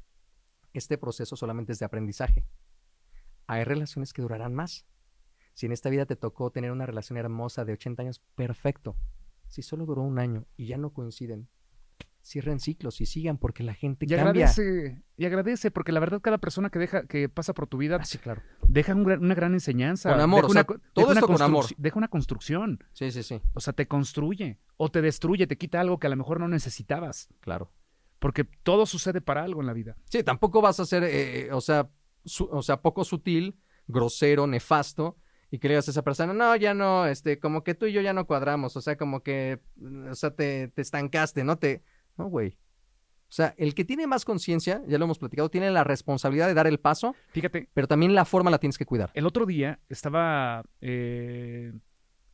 este 0.73 0.97
proceso 0.97 1.35
solamente 1.35 1.71
es 1.71 1.79
de 1.79 1.85
aprendizaje. 1.85 2.45
Hay 3.47 3.63
relaciones 3.63 4.13
que 4.13 4.21
durarán 4.21 4.53
más. 4.53 4.85
Si 5.53 5.65
en 5.65 5.71
esta 5.71 5.89
vida 5.89 6.05
te 6.05 6.15
tocó 6.15 6.51
tener 6.51 6.71
una 6.71 6.85
relación 6.85 7.17
hermosa 7.17 7.65
de 7.65 7.73
80 7.73 8.01
años, 8.01 8.19
perfecto 8.35 8.95
si 9.53 9.61
solo 9.61 9.85
duró 9.85 10.01
un 10.01 10.17
año 10.17 10.47
y 10.57 10.65
ya 10.65 10.79
no 10.79 10.91
coinciden, 10.91 11.47
cierren 12.23 12.59
ciclos 12.59 13.01
y 13.01 13.05
sigan 13.05 13.37
porque 13.37 13.63
la 13.63 13.73
gente 13.73 14.05
y 14.05 14.09
cambia. 14.09 14.47
agradece 14.47 15.03
y 15.17 15.25
agradece 15.25 15.71
porque 15.71 15.91
la 15.91 15.99
verdad 15.99 16.21
cada 16.21 16.37
persona 16.37 16.69
que 16.69 16.79
deja 16.79 17.05
que 17.05 17.27
pasa 17.27 17.53
por 17.53 17.67
tu 17.67 17.77
vida 17.77 17.99
ah, 18.01 18.17
claro. 18.21 18.41
deja 18.65 18.95
una 18.95 19.35
gran 19.35 19.53
enseñanza 19.53 20.09
con 20.09 20.21
amor 20.21 20.47
deja 20.47 20.65
una, 20.69 20.81
todo 20.93 21.11
esto 21.11 21.27
con 21.27 21.41
amor 21.41 21.65
deja 21.77 21.97
una 21.97 22.07
construcción 22.07 22.81
sí 22.93 23.11
sí 23.11 23.23
sí 23.23 23.41
o 23.53 23.59
sea 23.59 23.73
te 23.73 23.87
construye 23.89 24.57
o 24.77 24.89
te 24.89 25.01
destruye 25.01 25.47
te 25.47 25.57
quita 25.57 25.81
algo 25.81 25.99
que 25.99 26.07
a 26.07 26.09
lo 26.09 26.15
mejor 26.15 26.39
no 26.39 26.47
necesitabas 26.47 27.27
claro 27.41 27.73
porque 28.19 28.45
todo 28.45 28.85
sucede 28.85 29.19
para 29.19 29.43
algo 29.43 29.59
en 29.59 29.67
la 29.67 29.73
vida 29.73 29.97
sí 30.09 30.23
tampoco 30.23 30.61
vas 30.61 30.79
a 30.79 30.85
ser 30.85 31.03
eh, 31.03 31.49
o 31.51 31.59
sea 31.59 31.89
o 32.39 32.61
sea 32.61 32.81
poco 32.81 33.03
sutil 33.03 33.59
grosero 33.87 34.47
nefasto 34.47 35.17
y 35.51 35.59
que 35.59 35.67
le 35.67 35.75
digas 35.75 35.87
a 35.87 35.91
esa 35.91 36.01
persona, 36.01 36.33
no, 36.33 36.55
ya 36.55 36.73
no, 36.73 37.05
este, 37.05 37.37
como 37.37 37.63
que 37.63 37.75
tú 37.75 37.85
y 37.85 37.91
yo 37.91 38.01
ya 38.01 38.11
no 38.11 38.25
cuadramos, 38.25 38.75
o 38.75 38.81
sea, 38.81 38.97
como 38.97 39.21
que, 39.21 39.59
o 40.09 40.15
sea, 40.15 40.31
te, 40.31 40.69
te 40.69 40.81
estancaste, 40.81 41.43
¿no? 41.43 41.59
Te, 41.59 41.83
no, 42.17 42.27
güey. 42.27 42.57
O 43.33 43.35
sea, 43.35 43.55
el 43.57 43.73
que 43.73 43.83
tiene 43.83 44.05
más 44.05 44.25
conciencia, 44.25 44.83
ya 44.87 44.99
lo 44.99 45.05
hemos 45.05 45.17
platicado, 45.17 45.49
tiene 45.49 45.71
la 45.71 45.83
responsabilidad 45.83 46.47
de 46.47 46.53
dar 46.53 46.67
el 46.67 46.79
paso. 46.79 47.15
Fíjate. 47.29 47.67
Pero 47.73 47.87
también 47.87 48.13
la 48.13 48.25
forma 48.25 48.51
la 48.51 48.59
tienes 48.59 48.77
que 48.77 48.85
cuidar. 48.85 49.09
El 49.15 49.25
otro 49.25 49.47
día 49.47 49.79
estaba 49.89 50.63
eh, 50.81 51.73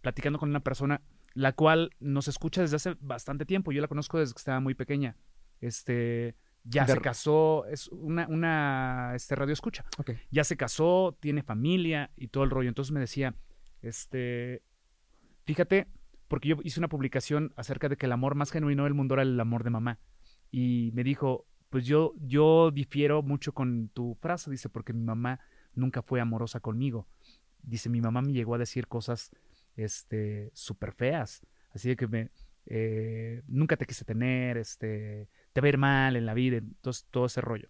platicando 0.02 0.40
con 0.40 0.50
una 0.50 0.60
persona, 0.60 1.02
la 1.34 1.54
cual 1.54 1.92
nos 2.02 2.28
escucha 2.28 2.62
desde 2.62 2.76
hace 2.76 2.98
bastante 3.00 3.46
tiempo. 3.46 3.72
Yo 3.72 3.80
la 3.80 3.88
conozco 3.88 4.20
desde 4.20 4.34
que 4.34 4.40
estaba 4.40 4.60
muy 4.60 4.74
pequeña. 4.74 5.16
Este, 5.62 6.36
ya 6.66 6.86
se 6.86 7.00
casó, 7.00 7.66
es 7.66 7.88
una, 7.88 8.28
una 8.28 9.14
este, 9.16 9.36
radio 9.36 9.54
escucha. 9.54 9.86
Ya 10.32 10.44
se 10.44 10.58
casó, 10.58 11.18
tiene 11.22 11.44
familia 11.44 12.12
y 12.18 12.28
todo 12.28 12.44
el 12.44 12.50
rollo. 12.50 12.68
Entonces 12.68 12.92
me 12.92 13.00
decía, 13.00 13.36
este, 13.82 14.64
fíjate, 15.46 15.88
porque 16.30 16.48
yo 16.48 16.56
hice 16.64 16.80
una 16.80 16.88
publicación 16.88 17.52
acerca 17.58 17.90
de 17.90 17.98
que 17.98 18.06
el 18.06 18.14
amor 18.14 18.36
más 18.36 18.52
genuino 18.52 18.86
del 18.86 18.94
mundo 18.94 19.16
era 19.16 19.24
el 19.24 19.38
amor 19.38 19.66
de 19.66 19.72
mamá. 19.72 20.00
Y 20.52 20.92
me 20.94 21.04
dijo, 21.04 21.46
pues 21.70 21.86
yo, 21.86 22.14
yo 22.20 22.72
difiero 22.72 23.22
mucho 23.22 23.54
con 23.54 23.90
tu 23.90 24.16
frase, 24.22 24.50
dice, 24.50 24.70
porque 24.70 24.94
mi 24.94 25.04
mamá 25.04 25.42
nunca 25.74 26.02
fue 26.02 26.22
amorosa 26.22 26.62
conmigo. 26.62 27.08
Dice, 27.62 27.90
mi 27.90 28.00
mamá 28.00 28.22
me 28.22 28.32
llegó 28.32 28.56
a 28.56 28.60
decir 28.60 28.88
cosas, 28.88 29.32
este, 29.76 30.50
súper 30.54 30.94
feas. 30.94 31.42
Así 31.72 31.90
de 31.90 31.96
que 31.98 32.08
me, 32.08 32.32
eh, 32.66 33.42
nunca 33.48 33.78
te 33.78 33.86
quise 33.86 34.06
tener, 34.06 34.58
este, 34.58 35.28
te 35.54 35.62
ver 35.62 35.78
mal 35.78 36.16
en 36.16 36.26
la 36.26 36.34
vida, 36.34 36.58
entonces 36.58 37.06
todo 37.10 37.26
ese 37.26 37.42
rollo. 37.42 37.68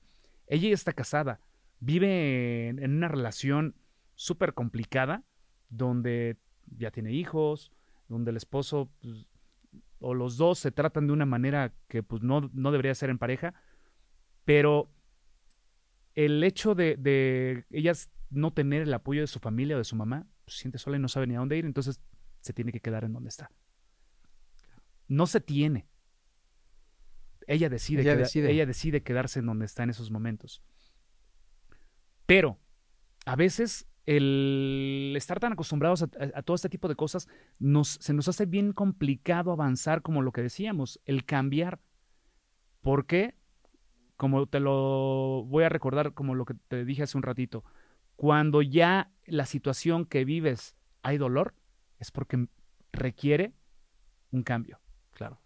Ella 0.47 0.70
está 0.70 0.93
casada, 0.93 1.39
vive 1.80 2.70
en, 2.70 2.84
una 2.84 3.07
relación 3.07 3.76
súper 4.16 4.53
complicada, 4.53 5.24
donde 5.70 6.38
ya 6.78 6.91
tiene 6.91 7.14
hijos, 7.14 7.72
donde 8.10 8.32
el 8.32 8.38
esposo 8.38 8.89
pues, 9.01 9.26
o 9.99 10.14
los 10.14 10.38
dos 10.38 10.60
se 10.60 10.72
tratan 10.72 11.07
de 11.07 11.14
una 11.14 11.26
manera 11.26 11.74
que 11.88 12.03
pues 12.03 12.22
no, 12.22 12.49
no 12.53 12.72
debería 12.72 12.95
ser 12.95 13.10
en 13.10 13.18
pareja, 13.18 13.53
pero 14.45 14.91
el 16.16 16.43
hecho 16.43 16.76
de, 16.76 16.97
de 16.97 17.66
ellas 17.70 18.10
no 18.30 18.51
tener 18.51 18.82
el 18.82 18.93
apoyo 18.93 19.22
de 19.22 19.28
su 19.28 19.39
familia 19.39 19.76
o 19.76 19.80
de 19.80 19.86
su 19.86 19.95
mamá, 19.95 20.28
pues, 20.43 20.55
se 20.55 20.62
siente 20.62 20.78
sola 20.78 20.97
y 20.97 20.99
no 20.99 21.07
sabe 21.07 21.28
ni 21.28 21.36
a 21.36 21.39
dónde 21.39 21.57
ir, 21.57 21.66
entonces 21.66 22.01
se 22.41 22.53
tiene 22.53 22.72
que 22.72 22.82
quedar 22.82 23.03
en 23.03 23.14
donde 23.14 23.30
está. 23.30 23.51
No 25.07 25.26
se 25.26 25.41
tiene, 25.41 25.88
ella 27.49 27.68
decide, 27.68 28.03
ella, 28.03 28.66
decide. 28.68 29.01
quedarse 29.01 29.39
en 29.39 29.47
donde 29.47 29.66
está 29.66 29.82
en 29.82 29.89
esos 29.89 30.12
momentos. 30.12 30.62
Pero 32.28 32.60
a 33.26 33.36
veces 33.36 33.88
el 34.18 35.14
estar 35.16 35.39
tan 35.39 35.53
acostumbrados 35.53 36.03
a, 36.03 36.07
todo 36.41 36.55
este 36.55 36.70
tipo 36.70 36.88
de 36.88 36.95
cosas 36.95 37.28
se 37.99 38.14
nos 38.14 38.28
hace 38.28 38.45
bien 38.45 38.74
complicado 38.74 39.51
avanzar 39.51 40.01
como 40.01 40.22
lo 40.22 40.32
que 40.32 40.41
decíamos, 40.41 40.99
el 41.05 41.26
cambiar. 41.26 41.80
¿Por 42.82 43.05
qué? 43.05 43.36
Como 44.18 44.47
te 44.47 44.60
lo 44.60 45.45
voy 45.47 45.64
a 45.64 45.70
recordar 45.70 46.14
como 46.14 46.34
lo 46.34 46.45
que 46.45 46.55
te 46.68 46.86
dije 46.86 47.03
hace 47.03 47.18
un 47.18 47.24
ratito. 47.24 47.64
Cuando 48.16 48.62
ya 48.62 49.12
la 49.26 49.45
situación 49.45 50.05
que 50.05 50.26
vives 50.26 50.76
hay 51.03 51.18
dolor, 51.18 51.53
es 51.99 52.12
porque 52.12 52.47
requiere 52.91 53.53
un 54.32 54.43
cambio. 54.43 54.80
Claro 55.12 55.39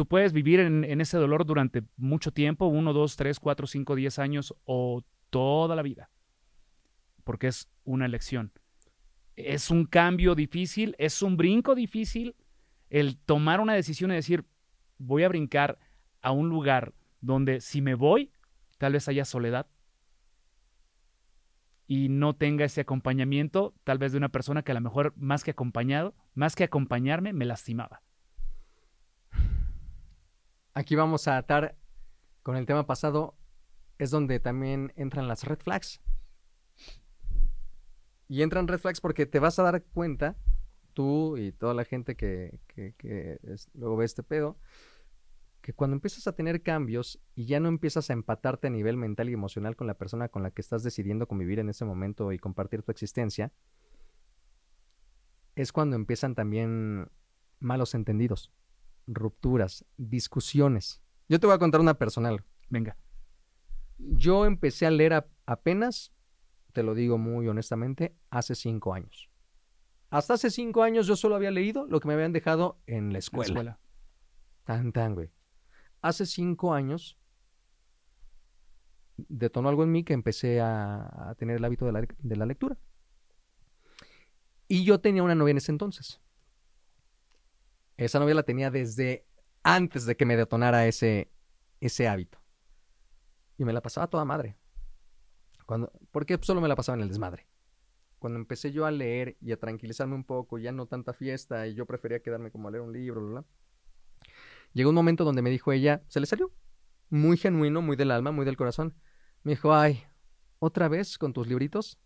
tú 0.00 0.06
puedes 0.06 0.32
vivir 0.32 0.60
en, 0.60 1.00
ese 1.02 1.18
dolor 1.18 1.44
durante 1.44 1.82
mucho 1.98 2.32
tiempo, 2.32 2.64
uno, 2.64 2.94
dos, 2.94 3.16
tres, 3.16 3.38
cuatro, 3.38 3.66
cinco, 3.66 3.94
diez 3.94 4.18
años 4.18 4.54
o 4.64 5.04
toda 5.28 5.76
la 5.76 5.82
vida, 5.82 6.08
porque 7.20 7.48
es 7.48 7.70
una 7.84 8.06
elección. 8.06 8.52
Es 9.36 9.70
un 9.70 9.86
cambio 9.86 10.34
difícil, 10.34 10.94
es 10.98 11.22
un 11.22 11.36
brinco 11.36 11.74
difícil 11.74 12.36
el 12.90 13.18
tomar 13.18 13.60
una 13.60 13.74
decisión 13.74 14.10
y 14.10 14.14
decir, 14.14 14.44
voy 14.98 15.22
a 15.22 15.28
brincar 15.28 15.78
a 16.20 16.32
un 16.32 16.48
lugar 16.48 16.94
donde 17.20 17.60
si 17.60 17.80
me 17.80 17.94
voy, 17.94 18.32
tal 18.78 18.92
vez 18.92 19.08
haya 19.08 19.24
soledad 19.24 19.66
y 21.86 22.08
no 22.08 22.36
tenga 22.36 22.64
ese 22.64 22.82
acompañamiento, 22.82 23.74
tal 23.82 23.98
vez 23.98 24.12
de 24.12 24.18
una 24.18 24.28
persona 24.28 24.62
que 24.62 24.70
a 24.70 24.76
lo 24.76 24.80
mejor 24.80 25.12
más 25.16 25.42
que 25.42 25.50
acompañado, 25.50 26.14
más 26.34 26.54
que 26.54 26.62
acompañarme, 26.62 27.32
me 27.32 27.44
lastimaba. 27.44 28.02
Aquí 30.72 30.94
vamos 30.94 31.26
a 31.26 31.36
atar 31.36 31.76
con 32.44 32.56
el 32.56 32.64
tema 32.64 32.86
pasado, 32.86 33.36
es 33.98 34.12
donde 34.12 34.38
también 34.38 34.92
entran 34.94 35.26
las 35.26 35.42
red 35.42 35.58
flags. 35.58 36.00
Y 38.30 38.42
entran 38.42 38.68
red 38.68 38.78
flags 38.78 39.00
porque 39.00 39.26
te 39.26 39.40
vas 39.40 39.58
a 39.58 39.64
dar 39.64 39.82
cuenta, 39.82 40.36
tú 40.94 41.36
y 41.36 41.50
toda 41.50 41.74
la 41.74 41.84
gente 41.84 42.14
que, 42.14 42.60
luego 43.74 43.96
ve 43.96 44.04
este 44.04 44.22
pedo, 44.22 44.56
que 45.60 45.72
cuando 45.72 45.96
empiezas 45.96 46.28
a 46.28 46.36
tener 46.36 46.62
cambios 46.62 47.20
y 47.34 47.46
ya 47.46 47.58
no 47.58 47.68
empiezas 47.68 48.08
a 48.08 48.12
empatarte 48.12 48.68
a 48.68 48.70
nivel 48.70 48.96
mental 48.96 49.28
y 49.30 49.32
emocional 49.32 49.74
con 49.74 49.88
la 49.88 49.94
persona 49.94 50.28
con 50.28 50.44
la 50.44 50.52
que 50.52 50.62
estás 50.62 50.84
decidiendo 50.84 51.26
convivir 51.26 51.58
en 51.58 51.70
ese 51.70 51.84
momento 51.84 52.30
y 52.30 52.38
compartir 52.38 52.84
tu 52.84 52.92
existencia, 52.92 53.52
es 55.56 55.72
cuando 55.72 55.96
empiezan 55.96 56.36
también 56.36 57.10
malos 57.58 57.96
entendidos, 57.96 58.52
rupturas, 59.08 59.84
discusiones. 59.96 61.02
Yo 61.28 61.40
te 61.40 61.48
voy 61.48 61.56
a 61.56 61.58
contar 61.58 61.80
una 61.80 61.94
personal. 61.94 62.44
Venga. 62.68 62.96
Yo 63.98 64.46
empecé 64.46 64.86
a 64.86 64.92
leer 64.92 65.26
apenas, 65.46 66.12
te 66.72 66.82
lo 66.82 66.94
digo 66.94 67.18
muy 67.18 67.48
honestamente, 67.48 68.16
hace 68.30 68.54
cinco 68.54 68.94
años. 68.94 69.30
Hasta 70.10 70.34
hace 70.34 70.50
cinco 70.50 70.82
años 70.82 71.06
yo 71.06 71.16
solo 71.16 71.36
había 71.36 71.50
leído 71.50 71.86
lo 71.86 72.00
que 72.00 72.08
me 72.08 72.14
habían 72.14 72.32
dejado 72.32 72.80
en 72.86 73.12
la 73.12 73.18
escuela. 73.18 73.54
La 73.54 73.60
escuela. 73.60 73.80
Tan, 74.64 74.92
tan, 74.92 75.14
güey 75.14 75.30
hace 76.02 76.26
cinco 76.26 76.72
años 76.72 77.18
detonó 79.16 79.68
algo 79.68 79.82
en 79.82 79.92
mí 79.92 80.02
que 80.02 80.14
empecé 80.14 80.60
a, 80.60 81.34
tener 81.38 81.56
el 81.56 81.64
hábito 81.64 81.84
de 81.86 82.36
la, 82.36 82.46
lectura. 82.46 82.78
Y 84.66 84.84
yo 84.84 85.00
tenía 85.00 85.22
una 85.22 85.34
novia 85.34 85.50
en 85.50 85.58
ese 85.58 85.72
entonces. 85.72 86.20
Esa 87.96 88.18
novia 88.18 88.34
la 88.34 88.44
tenía 88.44 88.70
desde 88.70 89.26
antes 89.62 90.06
de 90.06 90.16
que 90.16 90.24
me 90.24 90.36
detonara 90.36 90.86
ese, 90.86 91.30
ese 91.80 92.08
hábito. 92.08 92.38
Y 93.58 93.64
me 93.64 93.74
la 93.74 93.82
pasaba 93.82 94.06
toda 94.06 94.24
madre. 94.24 94.56
Porque 96.10 96.38
solo 96.40 96.60
me 96.60 96.68
la 96.68 96.76
pasaba 96.76 96.96
en 96.96 97.02
el 97.02 97.08
desmadre. 97.08 97.46
Cuando 98.18 98.38
empecé 98.38 98.70
yo 98.72 98.86
a 98.86 98.90
leer 98.90 99.36
y 99.40 99.52
a 99.52 99.58
tranquilizarme 99.58 100.14
un 100.14 100.24
poco, 100.24 100.58
ya 100.58 100.72
no 100.72 100.86
tanta 100.86 101.12
fiesta, 101.14 101.66
y 101.66 101.74
yo 101.74 101.86
prefería 101.86 102.20
quedarme 102.20 102.50
como 102.50 102.68
a 102.68 102.70
leer 102.70 102.82
un 102.82 102.92
libro, 102.92 103.20
bla, 103.20 103.40
bla, 103.40 103.44
Llegó 104.72 104.90
un 104.90 104.94
momento 104.94 105.24
donde 105.24 105.42
me 105.42 105.50
dijo 105.50 105.72
ella, 105.72 106.02
se 106.08 106.20
le 106.20 106.26
salió, 106.26 106.52
muy 107.08 107.36
genuino, 107.36 107.82
muy 107.82 107.96
del 107.96 108.10
alma, 108.10 108.30
muy 108.30 108.44
del 108.44 108.56
corazón. 108.56 108.94
Me 109.42 109.52
dijo, 109.52 109.74
ay, 109.74 110.04
¿otra 110.58 110.88
vez 110.88 111.18
con 111.18 111.32
tus 111.32 111.46
libritos? 111.46 111.98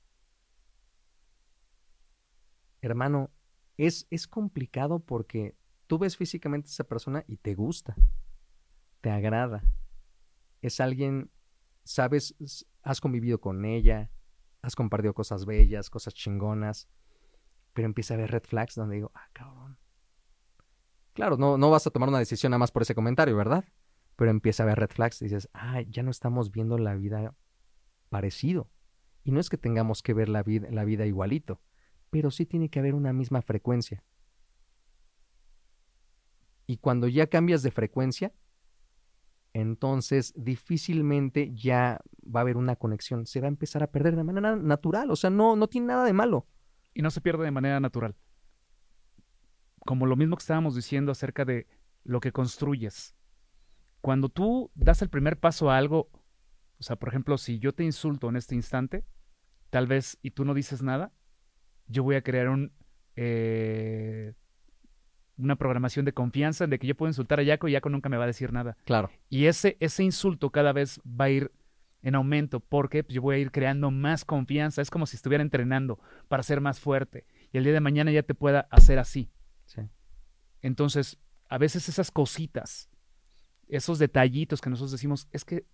Hermano, 2.80 3.30
es, 3.76 4.06
es 4.10 4.26
complicado 4.26 5.00
porque 5.00 5.56
tú 5.86 5.98
ves 5.98 6.16
físicamente 6.16 6.68
a 6.68 6.72
esa 6.72 6.84
persona 6.84 7.24
y 7.26 7.36
te 7.36 7.54
gusta, 7.54 7.94
te 9.00 9.10
agrada. 9.10 9.62
Es 10.62 10.80
alguien, 10.80 11.30
sabes, 11.84 12.34
has 12.82 13.00
convivido 13.00 13.40
con 13.40 13.64
ella, 13.64 14.10
has 14.62 14.74
compartido 14.74 15.14
cosas 15.14 15.44
bellas, 15.44 15.90
cosas 15.90 16.14
chingonas, 16.14 16.88
pero 17.72 17.86
empieza 17.86 18.14
a 18.14 18.16
ver 18.16 18.30
red 18.30 18.44
flags 18.44 18.74
donde 18.74 18.96
digo, 18.96 19.12
ah, 19.14 19.28
cabrón, 19.32 19.78
Claro, 21.14 21.36
no, 21.36 21.56
no 21.56 21.70
vas 21.70 21.86
a 21.86 21.90
tomar 21.90 22.08
una 22.08 22.18
decisión 22.18 22.50
nada 22.50 22.58
más 22.58 22.72
por 22.72 22.82
ese 22.82 22.94
comentario, 22.94 23.36
¿verdad? 23.36 23.64
Pero 24.16 24.30
empieza 24.30 24.64
a 24.64 24.66
ver 24.66 24.80
red 24.80 24.90
flags 24.90 25.22
y 25.22 25.26
dices, 25.26 25.48
ah, 25.54 25.80
ya 25.82 26.02
no 26.02 26.10
estamos 26.10 26.50
viendo 26.50 26.76
la 26.76 26.96
vida 26.96 27.34
parecido. 28.08 28.68
Y 29.22 29.30
no 29.30 29.38
es 29.38 29.48
que 29.48 29.56
tengamos 29.56 30.02
que 30.02 30.12
ver 30.12 30.28
la 30.28 30.42
vida, 30.42 30.68
la 30.70 30.84
vida 30.84 31.06
igualito, 31.06 31.62
pero 32.10 32.32
sí 32.32 32.46
tiene 32.46 32.68
que 32.68 32.80
haber 32.80 32.94
una 32.94 33.12
misma 33.12 33.42
frecuencia. 33.42 34.04
Y 36.66 36.78
cuando 36.78 37.06
ya 37.06 37.28
cambias 37.28 37.62
de 37.62 37.70
frecuencia, 37.70 38.32
entonces 39.54 40.34
difícilmente 40.36 41.50
ya 41.54 42.00
va 42.24 42.40
a 42.40 42.42
haber 42.42 42.58
una 42.58 42.76
conexión. 42.76 43.24
Se 43.24 43.40
va 43.40 43.46
a 43.46 43.48
empezar 43.48 43.82
a 43.82 43.90
perder 43.90 44.16
de 44.16 44.24
manera 44.24 44.56
natural. 44.56 45.10
O 45.10 45.16
sea, 45.16 45.30
no, 45.30 45.56
no 45.56 45.68
tiene 45.68 45.86
nada 45.86 46.04
de 46.04 46.12
malo. 46.12 46.46
Y 46.92 47.00
no 47.00 47.10
se 47.10 47.22
pierde 47.22 47.44
de 47.44 47.50
manera 47.50 47.80
natural 47.80 48.16
como 49.84 50.06
lo 50.06 50.16
mismo 50.16 50.36
que 50.36 50.42
estábamos 50.42 50.74
diciendo 50.74 51.12
acerca 51.12 51.44
de 51.44 51.66
lo 52.04 52.20
que 52.20 52.32
construyes. 52.32 53.14
Cuando 54.00 54.28
tú 54.28 54.70
das 54.74 55.02
el 55.02 55.08
primer 55.08 55.38
paso 55.38 55.70
a 55.70 55.78
algo, 55.78 56.10
o 56.78 56.82
sea, 56.82 56.96
por 56.96 57.08
ejemplo, 57.08 57.38
si 57.38 57.58
yo 57.58 57.74
te 57.74 57.84
insulto 57.84 58.28
en 58.28 58.36
este 58.36 58.54
instante, 58.54 59.04
tal 59.70 59.86
vez, 59.86 60.18
y 60.22 60.32
tú 60.32 60.44
no 60.44 60.54
dices 60.54 60.82
nada, 60.82 61.12
yo 61.86 62.02
voy 62.02 62.16
a 62.16 62.22
crear 62.22 62.48
un, 62.48 62.72
eh, 63.16 64.34
una 65.36 65.56
programación 65.56 66.04
de 66.04 66.12
confianza 66.12 66.66
de 66.66 66.78
que 66.78 66.86
yo 66.86 66.94
puedo 66.94 67.10
insultar 67.10 67.40
a 67.40 67.42
Yaco 67.42 67.68
y 67.68 67.72
Yaco 67.72 67.88
nunca 67.88 68.08
me 68.08 68.16
va 68.16 68.24
a 68.24 68.28
decir 68.28 68.52
nada. 68.52 68.76
Claro. 68.84 69.10
Y 69.28 69.46
ese, 69.46 69.76
ese 69.80 70.04
insulto 70.04 70.50
cada 70.50 70.72
vez 70.72 71.00
va 71.04 71.26
a 71.26 71.30
ir 71.30 71.52
en 72.02 72.14
aumento 72.14 72.60
porque 72.60 73.04
yo 73.08 73.22
voy 73.22 73.36
a 73.36 73.38
ir 73.38 73.50
creando 73.50 73.90
más 73.90 74.24
confianza. 74.24 74.82
Es 74.82 74.90
como 74.90 75.06
si 75.06 75.16
estuviera 75.16 75.42
entrenando 75.42 75.98
para 76.28 76.42
ser 76.42 76.60
más 76.60 76.78
fuerte. 76.78 77.26
Y 77.52 77.58
el 77.58 77.64
día 77.64 77.72
de 77.72 77.80
mañana 77.80 78.12
ya 78.12 78.22
te 78.22 78.34
pueda 78.34 78.68
hacer 78.70 78.98
así. 78.98 79.30
Entonces, 80.60 81.18
a 81.48 81.58
veces 81.58 81.90
esas 81.90 82.10
cositas, 82.10 82.88
esos 83.68 83.98
detallitos 83.98 84.62
que 84.62 84.70
nosotros 84.70 84.92
decimos, 84.92 85.28
es 85.30 85.44
que 85.44 85.66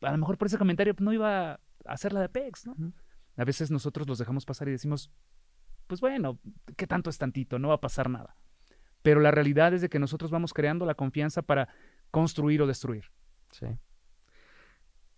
a 0.00 0.10
lo 0.10 0.18
mejor 0.18 0.38
por 0.38 0.46
ese 0.46 0.56
comentario 0.56 0.94
no 1.00 1.12
iba 1.12 1.52
a 1.52 1.60
hacer 1.84 2.12
la 2.14 2.20
de 2.20 2.28
PEX, 2.30 2.66
¿no? 2.66 2.74
A 3.36 3.44
veces 3.44 3.70
nosotros 3.70 4.08
los 4.08 4.18
dejamos 4.18 4.46
pasar 4.46 4.68
y 4.68 4.72
decimos, 4.72 5.10
pues 5.86 6.00
bueno, 6.00 6.38
¿qué 6.76 6.86
tanto 6.86 7.10
es 7.10 7.18
tantito? 7.18 7.58
No 7.58 7.68
va 7.68 7.74
a 7.74 7.80
pasar 7.80 8.08
nada. 8.08 8.36
Pero 9.02 9.20
la 9.20 9.30
realidad 9.30 9.74
es 9.74 9.80
de 9.80 9.88
que 9.88 9.98
nosotros 9.98 10.30
vamos 10.30 10.52
creando 10.52 10.86
la 10.86 10.94
confianza 10.94 11.42
para 11.42 11.68
construir 12.10 12.62
o 12.62 12.66
destruir. 12.66 13.04
Sí. 13.52 13.66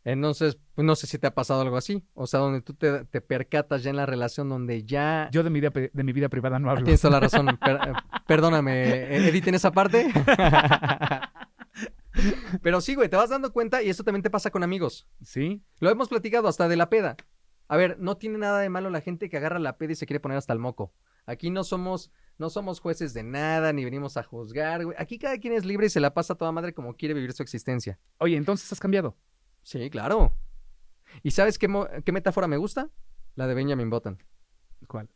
Entonces, 0.05 0.59
pues 0.75 0.87
no 0.87 0.97
sé 0.97 1.07
si 1.07 1.19
te 1.19 1.27
ha 1.27 1.35
pasado 1.35 1.61
algo 1.61 1.77
así. 1.77 2.03
O 2.15 2.27
sea, 2.27 2.41
donde 2.41 2.63
tú 2.63 2.75
te, 2.75 3.05
percatas 3.21 3.83
ya 3.83 3.91
en 3.91 3.97
la 3.97 4.07
relación 4.07 4.49
donde 4.49 4.85
ya... 4.85 5.29
Yo 5.31 5.43
de 5.43 5.51
mi 5.51 5.61
vida, 5.61 5.71
de 5.71 6.05
mi 6.05 6.13
vida 6.13 6.29
privada 6.29 6.59
no 6.59 6.71
hablo. 6.71 6.85
Tienes 6.85 7.01
toda 7.01 7.13
la 7.13 7.21
razón. 7.21 7.49
Eh, 7.71 7.93
perdóname, 8.27 8.83
¿e-, 8.83 9.29
editen 9.29 9.55
esa 9.55 9.71
parte. 9.71 10.11
Pero 12.63 12.81
sí, 12.81 12.95
güey, 12.95 13.09
te 13.09 13.17
vas 13.17 13.31
dando 13.31 13.53
cuenta 13.53 13.83
y 13.83 13.91
eso 13.91 14.03
también 14.03 14.23
te 14.23 14.31
pasa 14.31 14.51
con 14.51 14.63
amigos. 14.63 15.09
Sí. 15.23 15.63
Lo 15.79 15.91
hemos 15.91 16.09
platicado 16.09 16.49
hasta 16.49 16.69
de 16.69 16.77
la 16.77 16.91
peda. 16.91 17.17
A 17.69 17.77
ver, 17.77 17.99
no 18.01 18.17
tiene 18.17 18.39
nada 18.39 18.61
de 18.61 18.69
malo 18.69 18.91
la 18.91 19.01
gente 19.01 19.29
que 19.29 19.37
agarra 19.37 19.59
la 19.59 19.79
peda 19.79 19.93
y 19.93 19.97
se 19.97 20.07
quiere 20.07 20.21
poner 20.21 20.39
hasta 20.39 20.53
el 20.53 20.59
moco. 20.59 20.93
Aquí 21.27 21.51
no 21.51 21.63
somos, 21.63 22.11
no 22.41 22.49
somos 22.49 22.81
jueces 22.81 23.13
de 23.13 23.23
nada, 23.23 23.71
ni 23.75 23.85
venimos 23.85 24.17
a 24.17 24.23
juzgar, 24.23 24.83
güey. 24.87 24.97
Aquí 24.99 25.19
cada 25.19 25.37
quien 25.37 25.53
es 25.53 25.67
libre 25.67 25.87
y 25.87 25.91
se 25.91 26.01
la 26.01 26.15
pasa 26.15 26.33
a 26.33 26.37
toda 26.37 26.51
madre 26.51 26.73
como 26.73 26.97
quiere 26.97 27.13
vivir 27.13 27.35
su 27.35 27.43
existencia. 27.43 27.99
Oye, 28.17 28.35
entonces 28.35 28.73
has 28.73 28.81
cambiado. 28.81 29.15
Sí, 29.63 29.91
claro. 29.91 30.35
¿Y 31.23 31.33
sabes 31.33 31.59
qué, 31.59 31.69
qué 32.03 32.13
metáfora 32.13 32.49
me 32.49 32.57
gusta? 32.57 32.89
La 33.35 33.47
de 33.47 33.53
Benjamin 33.53 33.91
Button. 33.91 34.23
¿Cuál? 34.89 35.11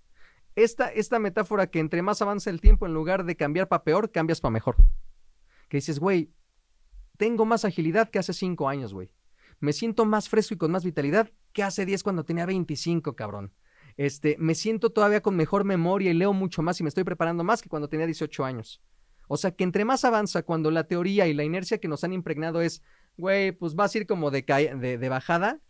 Esta, 0.55 0.89
esta 0.93 1.19
metáfora 1.19 1.67
que 1.69 1.81
entre 1.81 2.03
más 2.03 2.21
avanza 2.21 2.51
el 2.51 2.61
tiempo, 2.61 2.85
en 2.85 2.93
lugar 2.93 3.25
de 3.25 3.37
cambiar 3.37 3.69
para 3.69 3.85
peor, 3.85 4.13
cambias 4.13 4.43
para 4.43 4.53
mejor. 4.53 4.77
Que 5.71 5.79
dices, 5.79 5.99
güey, 5.99 6.31
tengo 7.17 7.47
más 7.47 7.65
agilidad 7.65 8.11
que 8.11 8.19
hace 8.19 8.35
cinco 8.35 8.69
años, 8.69 8.93
güey. 8.93 9.11
Me 9.61 9.73
siento 9.73 10.05
más 10.05 10.29
fresco 10.29 10.53
y 10.53 10.59
con 10.59 10.71
más 10.71 10.85
vitalidad 10.85 11.33
que 11.55 11.63
hace 11.63 11.87
diez 11.87 12.03
cuando 12.03 12.25
tenía 12.25 12.45
25, 12.45 13.17
cabrón. 13.17 13.55
Este, 13.97 14.37
me 14.39 14.55
siento 14.55 14.91
todavía 14.91 15.23
con 15.23 15.37
mejor 15.37 15.65
memoria 15.65 16.11
y 16.11 16.15
leo 16.15 16.33
mucho 16.33 16.63
más 16.63 16.81
y 16.81 16.83
me 16.83 16.89
estoy 16.89 17.05
preparando 17.05 17.45
más 17.45 17.63
que 17.63 17.69
cuando 17.69 17.89
tenía 17.89 18.07
18 18.07 18.45
años. 18.45 18.83
O 19.29 19.37
sea 19.37 19.53
que 19.53 19.65
entre 19.65 19.85
más 19.85 20.05
avanza, 20.05 20.43
cuando 20.43 20.71
la 20.71 20.85
teoría 20.85 21.27
y 21.27 21.35
la 21.35 21.45
inercia 21.45 21.79
que 21.79 21.89
nos 21.89 22.05
han 22.05 22.13
impregnado 22.13 22.61
es 22.61 22.83
güey, 23.17 23.53
pues 23.53 23.75
vas 23.75 23.95
a 23.95 23.99
ir 23.99 24.07
como 24.07 24.31
de, 24.31 24.43
de, 24.43 24.99
de 24.99 25.09
bajada. 25.09 25.61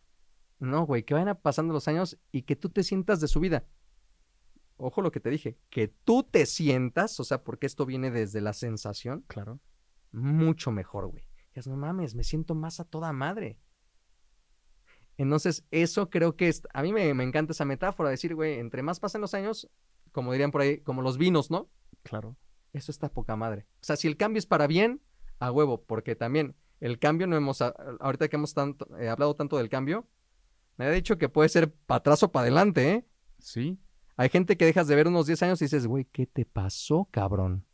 No, 0.59 0.87
güey, 0.87 1.03
que 1.03 1.15
vayan 1.15 1.39
pasando 1.41 1.73
los 1.73 1.89
años 1.89 2.19
y 2.33 2.43
que 2.43 2.57
tú 2.57 2.71
te 2.71 2.83
sientas 2.83 3.21
de 3.21 3.29
subida. 3.29 3.65
Ojo 4.77 5.03
lo 5.03 5.13
que 5.13 5.21
te 5.21 5.31
dije, 5.31 5.59
que 5.71 5.89
tú 5.89 6.25
te 6.25 6.47
sientas, 6.47 7.21
o 7.21 7.25
sea, 7.25 7.43
porque 7.43 7.67
esto 7.67 7.87
viene 7.87 8.11
desde 8.11 8.41
la 8.41 8.53
sensación. 8.53 9.25
Claro. 9.29 9.61
Mucho 10.13 10.71
mejor, 10.71 11.09
güey. 11.09 11.25
No 11.67 11.77
mames, 11.77 12.15
me 12.15 12.25
siento 12.25 12.55
más 12.55 12.81
a 12.81 12.85
toda 12.85 13.13
madre. 13.13 13.59
Entonces, 15.17 15.65
eso 15.71 16.11
creo 16.11 16.37
que 16.37 16.49
es, 16.49 16.63
a 16.73 16.83
mí 16.83 16.93
me, 16.93 17.15
me 17.15 17.25
encanta 17.25 17.53
esa 17.53 17.65
metáfora, 17.65 18.11
decir, 18.11 18.35
güey, 18.35 18.59
entre 18.59 18.83
más 18.83 19.01
pasan 19.01 19.21
los 19.21 19.35
años, 19.35 19.69
como 20.13 20.33
dirían 20.33 20.51
por 20.51 20.63
ahí, 20.63 20.79
como 20.79 21.03
los 21.03 21.19
vinos, 21.19 21.51
¿no? 21.51 21.71
Claro. 22.03 22.37
Eso 22.73 22.91
está 22.91 23.09
poca 23.09 23.37
madre. 23.37 23.67
O 23.75 23.85
sea, 23.85 23.97
si 23.97 24.09
el 24.09 24.17
cambio 24.17 24.39
es 24.39 24.47
para 24.47 24.67
bien, 24.67 25.01
a 25.39 25.53
huevo, 25.53 25.85
porque 25.85 26.17
también 26.17 26.57
el 26.81 26.99
cambio 26.99 27.27
no 27.27 27.37
hemos, 27.37 27.63
ahorita 27.63 28.29
que 28.29 28.37
hemos 28.37 28.55
tanto, 28.55 28.87
eh, 28.99 29.09
hablado 29.09 29.35
tanto 29.37 29.57
del 29.57 29.69
cambio, 29.69 30.09
me 30.77 30.87
ha 30.87 30.91
dicho 30.91 31.19
que 31.19 31.29
puede 31.29 31.49
ser 31.49 31.73
para 31.73 31.99
atrás 31.99 32.23
o 32.25 32.33
para 32.33 32.43
adelante, 32.43 32.93
¿eh? 32.93 33.07
Sí. 33.39 33.79
Hay 34.17 34.29
gente 34.29 34.57
que 34.57 34.65
dejas 34.65 34.87
de 34.89 34.97
ver 34.97 35.09
unos 35.09 35.27
10 35.27 35.43
años 35.45 35.63
y 35.63 35.67
dices, 35.67 35.87
güey, 35.87 36.05
¿qué 36.07 36.27
te 36.27 36.45
pasó, 36.45 37.09
cabrón? 37.11 37.65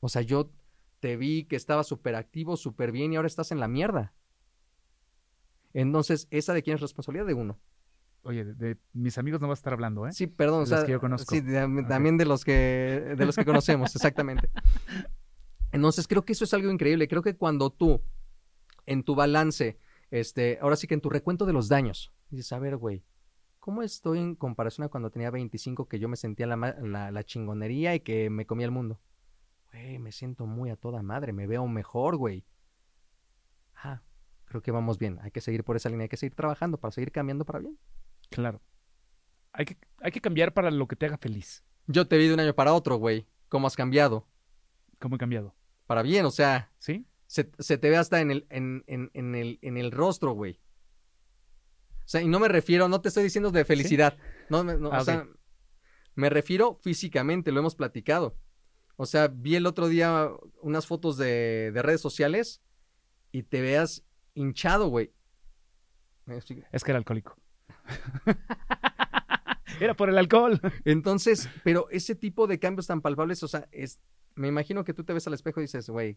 O 0.00 0.08
sea, 0.08 0.22
yo 0.22 0.52
te 1.00 1.16
vi 1.16 1.44
que 1.44 1.56
estaba 1.56 1.84
súper 1.84 2.14
activo, 2.14 2.56
súper 2.56 2.92
bien 2.92 3.12
y 3.12 3.16
ahora 3.16 3.26
estás 3.26 3.52
en 3.52 3.60
la 3.60 3.68
mierda. 3.68 4.14
Entonces, 5.82 6.26
¿esa 6.30 6.54
de 6.54 6.62
quién 6.62 6.76
es 6.76 6.80
responsabilidad? 6.80 7.26
De 7.26 7.34
uno. 7.34 7.58
Oye, 8.22 8.46
de, 8.46 8.78
mis 8.94 9.18
amigos 9.18 9.42
no 9.42 9.48
vas 9.48 9.58
a 9.58 9.60
estar 9.60 9.74
hablando, 9.74 10.06
¿eh? 10.06 10.12
Sí, 10.12 10.26
perdón. 10.26 10.64
De 10.64 10.70
los 10.70 10.84
que 10.84 10.92
yo 10.92 11.00
conozco. 11.00 11.34
Sí, 11.34 11.42
también 11.86 12.16
de 12.16 12.24
los 12.24 12.46
que, 12.46 13.14
de 13.14 13.26
los 13.26 13.36
que 13.36 13.44
conocemos, 13.44 13.94
exactamente. 13.94 14.48
Entonces, 15.72 16.08
creo 16.08 16.24
que 16.24 16.32
eso 16.32 16.44
es 16.44 16.54
algo 16.54 16.70
increíble. 16.70 17.06
Creo 17.08 17.20
que 17.20 17.36
cuando 17.36 17.68
tú, 17.68 18.00
en 18.86 19.02
tu 19.02 19.14
balance, 19.14 19.78
este, 20.10 20.58
ahora 20.62 20.76
sí 20.76 20.86
que 20.86 20.94
en 20.94 21.02
tu 21.02 21.10
recuento 21.10 21.44
de 21.44 21.52
los 21.52 21.68
daños, 21.68 22.10
dices, 22.30 22.50
a 22.52 22.58
ver, 22.58 22.78
güey, 22.78 23.04
¿cómo 23.60 23.82
estoy 23.82 24.20
en 24.20 24.34
comparación 24.34 24.86
a 24.86 24.88
cuando 24.88 25.10
tenía 25.10 25.30
25 25.30 25.88
que 25.88 25.98
yo 25.98 26.08
me 26.08 26.16
sentía 26.16 26.46
la, 26.46 26.56
la, 26.56 27.10
la 27.10 27.22
chingonería 27.22 27.94
y 27.94 28.00
que 28.00 28.30
me 28.30 28.46
comía 28.46 28.64
el 28.64 28.72
mundo? 28.72 28.98
Güey, 29.72 29.98
me 29.98 30.10
siento 30.10 30.46
muy 30.46 30.70
a 30.70 30.76
toda 30.76 31.02
madre, 31.02 31.34
me 31.34 31.46
veo 31.46 31.68
mejor, 31.68 32.16
güey. 32.16 32.46
Ah, 33.74 34.00
creo 34.46 34.62
que 34.62 34.70
vamos 34.70 34.98
bien. 34.98 35.18
Hay 35.22 35.30
que 35.30 35.40
seguir 35.40 35.64
por 35.64 35.76
esa 35.76 35.88
línea, 35.88 36.04
hay 36.04 36.08
que 36.08 36.16
seguir 36.16 36.34
trabajando 36.34 36.78
para 36.78 36.92
seguir 36.92 37.12
cambiando 37.12 37.44
para 37.44 37.58
bien. 37.58 37.78
Claro. 38.30 38.62
Hay 39.52 39.66
que, 39.66 39.76
hay 40.00 40.12
que 40.12 40.20
cambiar 40.20 40.54
para 40.54 40.70
lo 40.70 40.88
que 40.88 40.96
te 40.96 41.06
haga 41.06 41.18
feliz. 41.18 41.64
Yo 41.86 42.06
te 42.06 42.16
vi 42.16 42.28
de 42.28 42.34
un 42.34 42.40
año 42.40 42.54
para 42.54 42.72
otro, 42.72 42.96
güey. 42.96 43.26
¿Cómo 43.48 43.66
has 43.66 43.76
cambiado? 43.76 44.26
¿Cómo 44.98 45.16
he 45.16 45.18
cambiado? 45.18 45.54
Para 45.86 46.02
bien, 46.02 46.24
o 46.24 46.30
sea. 46.30 46.72
¿Sí? 46.78 47.06
Se, 47.26 47.44
te 47.44 47.90
ve 47.90 47.96
hasta 47.96 48.20
en 48.20 48.30
el, 48.30 48.46
en, 48.50 48.84
en, 48.86 49.34
el, 49.34 49.58
en 49.60 49.76
el 49.76 49.90
rostro, 49.90 50.32
güey. 50.32 50.60
O 52.04 52.08
sea, 52.08 52.22
y 52.22 52.28
no 52.28 52.38
me 52.38 52.48
refiero, 52.48 52.88
no 52.88 53.00
te 53.00 53.08
estoy 53.08 53.24
diciendo 53.24 53.50
de 53.50 53.64
felicidad. 53.64 54.16
No, 54.48 54.62
no 54.62 54.92
ah, 54.92 55.00
o 55.00 55.04
sea, 55.04 55.26
me 56.14 56.30
refiero 56.30 56.78
físicamente, 56.82 57.50
lo 57.50 57.58
hemos 57.58 57.74
platicado. 57.74 58.38
O 58.94 59.06
sea, 59.06 59.26
vi 59.26 59.56
el 59.56 59.66
otro 59.66 59.88
día 59.88 60.30
unas 60.62 60.86
fotos 60.86 61.16
de, 61.16 61.72
de 61.72 61.82
redes 61.82 62.00
sociales 62.00 62.62
y 63.32 63.42
te 63.42 63.60
veas 63.60 64.04
hinchado, 64.36 64.88
güey. 64.88 65.12
Es 66.72 66.84
que 66.84 66.90
era 66.90 66.98
alcohólico. 66.98 67.36
Era 69.80 69.94
por 69.94 70.08
el 70.08 70.16
alcohol. 70.16 70.60
Entonces, 70.84 71.50
pero 71.62 71.88
ese 71.90 72.14
tipo 72.14 72.46
de 72.46 72.58
cambios 72.58 72.86
tan 72.86 73.02
palpables, 73.02 73.42
o 73.42 73.48
sea, 73.48 73.68
es, 73.72 74.00
me 74.34 74.48
imagino 74.48 74.84
que 74.84 74.94
tú 74.94 75.04
te 75.04 75.12
ves 75.12 75.26
al 75.26 75.34
espejo 75.34 75.60
y 75.60 75.64
dices, 75.64 75.90
güey, 75.90 76.16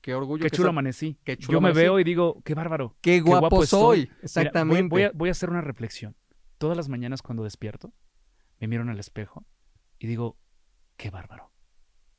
qué, 0.00 0.14
orgullo. 0.14 0.42
Qué 0.42 0.50
chulo 0.50 0.70
amanecí. 0.70 1.16
Yo 1.38 1.60
me 1.60 1.72
veo 1.72 2.00
y 2.00 2.04
digo, 2.04 2.42
qué 2.42 2.54
bárbaro. 2.54 2.96
Qué 3.00 3.20
guapo, 3.20 3.64
soy. 3.64 4.10
Exactamente. 4.22 4.88
voy, 4.88 5.02
a, 5.04 5.12
voy, 5.14 5.28
a, 5.28 5.32
hacer 5.32 5.50
una 5.50 5.60
reflexión. 5.60 6.16
Todas 6.58 6.76
las 6.76 6.88
mañanas 6.88 7.22
cuando 7.22 7.44
despierto, 7.44 7.92
me 8.58 8.66
miro 8.66 8.82
en 8.82 8.88
el 8.88 8.98
espejo 8.98 9.46
y 9.98 10.06
digo, 10.06 10.36
qué 10.96 11.10
bárbaro. 11.10 11.52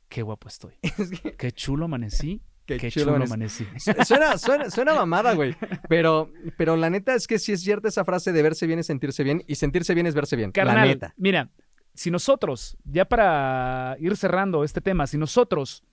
Qué 0.07 0.21
guapo 0.21 0.47
estoy. 0.47 0.75
Qué 1.37 1.51
chulo 1.51 1.85
amanecí 1.85 2.41
Qué, 2.65 2.89
chulo, 2.89 3.15
amanecí. 3.15 3.67
Suena, 4.05 4.37
suena, 4.37 4.69
suena 4.71 4.95
mamada, 4.95 5.33
güey. 5.33 5.55
Pero, 5.87 6.31
pero 6.57 6.75
la 6.75 6.89
neta 6.89 7.13
es 7.13 7.27
que 7.27 7.37
sí 7.37 7.51
es 7.51 7.61
cierta 7.61 7.87
esa 7.87 8.03
frase 8.03 8.31
de 8.31 8.41
verse 8.41 8.65
bien 8.65 8.79
es 8.79 8.87
sentirse 8.87 9.23
bien 9.23 9.43
y 9.47 9.55
sentirse 9.55 9.93
bien 9.93 10.07
es 10.07 10.15
verse 10.15 10.35
bien. 10.35 10.51
la 10.55 10.85
neta. 10.85 11.13
Mira, 11.15 11.51
si 11.93 12.09
nosotros, 12.09 12.77
ya 12.83 13.05
para 13.05 13.95
ir 13.99 14.17
cerrando 14.17 14.63
este 14.63 14.81
tema, 14.81 15.05
si 15.05 15.17
nosotros, 15.17 15.83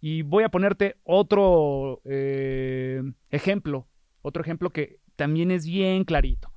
y 0.00 0.22
voy 0.22 0.44
a 0.44 0.50
ponerte 0.50 0.96
otro 1.04 2.02
eh, 2.04 3.02
ejemplo, 3.30 3.88
otro 4.20 4.42
ejemplo 4.42 4.70
que 4.70 5.00
también 5.16 5.50
es 5.50 5.64
bien 5.64 6.04
clarito. 6.04 6.52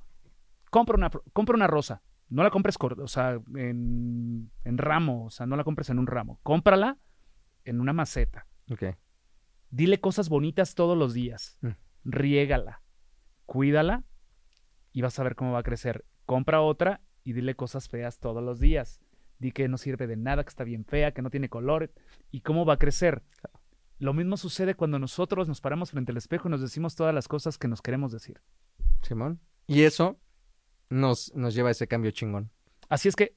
Compra 0.70 0.96
una, 0.96 1.10
compra 1.32 1.56
una 1.56 1.66
rosa. 1.66 2.02
No 2.28 2.42
la 2.42 2.50
compres 2.50 2.76
o 2.80 3.06
sea, 3.06 3.38
en, 3.54 4.50
en 4.64 4.78
ramo, 4.78 5.26
o 5.26 5.30
sea, 5.30 5.46
no 5.46 5.56
la 5.56 5.64
compres 5.64 5.88
en 5.90 5.98
un 5.98 6.06
ramo. 6.06 6.40
Cómprala 6.42 6.98
en 7.64 7.80
una 7.80 7.92
maceta. 7.92 8.46
Ok 8.70 8.84
Dile 9.74 9.98
cosas 9.98 10.28
bonitas 10.28 10.76
todos 10.76 10.96
los 10.96 11.14
días. 11.14 11.58
Mm. 11.60 11.70
Riégala. 12.04 12.80
Cuídala 13.44 14.04
y 14.92 15.02
vas 15.02 15.18
a 15.18 15.24
ver 15.24 15.34
cómo 15.34 15.50
va 15.50 15.58
a 15.58 15.64
crecer. 15.64 16.04
Compra 16.26 16.60
otra 16.60 17.00
y 17.24 17.32
dile 17.32 17.56
cosas 17.56 17.88
feas 17.88 18.20
todos 18.20 18.40
los 18.40 18.60
días. 18.60 19.00
Di 19.40 19.50
que 19.50 19.66
no 19.66 19.76
sirve 19.76 20.06
de 20.06 20.14
nada, 20.16 20.44
que 20.44 20.50
está 20.50 20.62
bien 20.62 20.84
fea, 20.84 21.12
que 21.12 21.22
no 21.22 21.30
tiene 21.30 21.48
color. 21.48 21.92
¿Y 22.30 22.42
cómo 22.42 22.64
va 22.64 22.74
a 22.74 22.78
crecer? 22.78 23.24
Lo 23.98 24.14
mismo 24.14 24.36
sucede 24.36 24.76
cuando 24.76 25.00
nosotros 25.00 25.48
nos 25.48 25.60
paramos 25.60 25.90
frente 25.90 26.12
al 26.12 26.18
espejo 26.18 26.46
y 26.46 26.52
nos 26.52 26.60
decimos 26.60 26.94
todas 26.94 27.12
las 27.12 27.26
cosas 27.26 27.58
que 27.58 27.66
nos 27.66 27.82
queremos 27.82 28.12
decir. 28.12 28.40
Simón. 29.02 29.40
Y 29.66 29.82
eso 29.82 30.20
nos, 30.88 31.34
nos 31.34 31.52
lleva 31.52 31.70
a 31.70 31.72
ese 31.72 31.88
cambio 31.88 32.12
chingón. 32.12 32.52
Así 32.88 33.08
es 33.08 33.16
que 33.16 33.34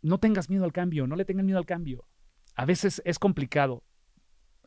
no 0.00 0.18
tengas 0.18 0.48
miedo 0.48 0.62
al 0.62 0.72
cambio, 0.72 1.08
no 1.08 1.16
le 1.16 1.24
tengan 1.24 1.44
miedo 1.44 1.58
al 1.58 1.66
cambio. 1.66 2.06
A 2.54 2.66
veces 2.66 3.02
es 3.04 3.18
complicado, 3.18 3.82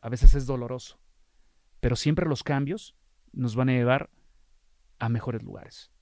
a 0.02 0.10
veces 0.10 0.34
es 0.34 0.44
doloroso, 0.44 0.98
pero 1.86 1.94
siempre 1.94 2.26
los 2.26 2.42
cambios 2.42 2.96
nos 3.32 3.54
van 3.54 3.68
a 3.68 3.72
llevar 3.72 4.10
a 4.98 5.08
mejores 5.08 5.44
lugares. 5.44 5.92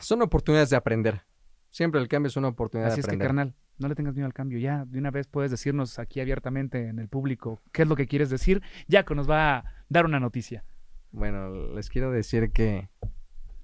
Son 0.00 0.20
oportunidades 0.20 0.68
de 0.68 0.74
aprender. 0.74 1.22
Siempre 1.70 2.00
el 2.00 2.08
cambio 2.08 2.26
es 2.26 2.36
una 2.36 2.48
oportunidad 2.48 2.88
de 2.88 2.94
aprender. 2.94 3.08
Así 3.08 3.14
es 3.14 3.20
que, 3.20 3.24
carnal, 3.24 3.54
no 3.78 3.86
le 3.86 3.94
tengas 3.94 4.14
miedo 4.14 4.26
al 4.26 4.32
cambio. 4.32 4.58
Ya, 4.58 4.84
de 4.84 4.98
una 4.98 5.12
vez 5.12 5.28
puedes 5.28 5.52
decirnos 5.52 6.00
aquí 6.00 6.18
abiertamente 6.18 6.88
en 6.88 6.98
el 6.98 7.08
público 7.08 7.62
qué 7.70 7.82
es 7.82 7.88
lo 7.88 7.94
que 7.94 8.08
quieres 8.08 8.28
decir. 8.28 8.64
Jaco 8.90 9.14
nos 9.14 9.30
va 9.30 9.58
a 9.58 9.64
dar 9.88 10.06
una 10.06 10.18
noticia. 10.18 10.64
Bueno, 11.12 11.72
les 11.76 11.88
quiero 11.88 12.10
decir 12.10 12.50
que... 12.50 12.88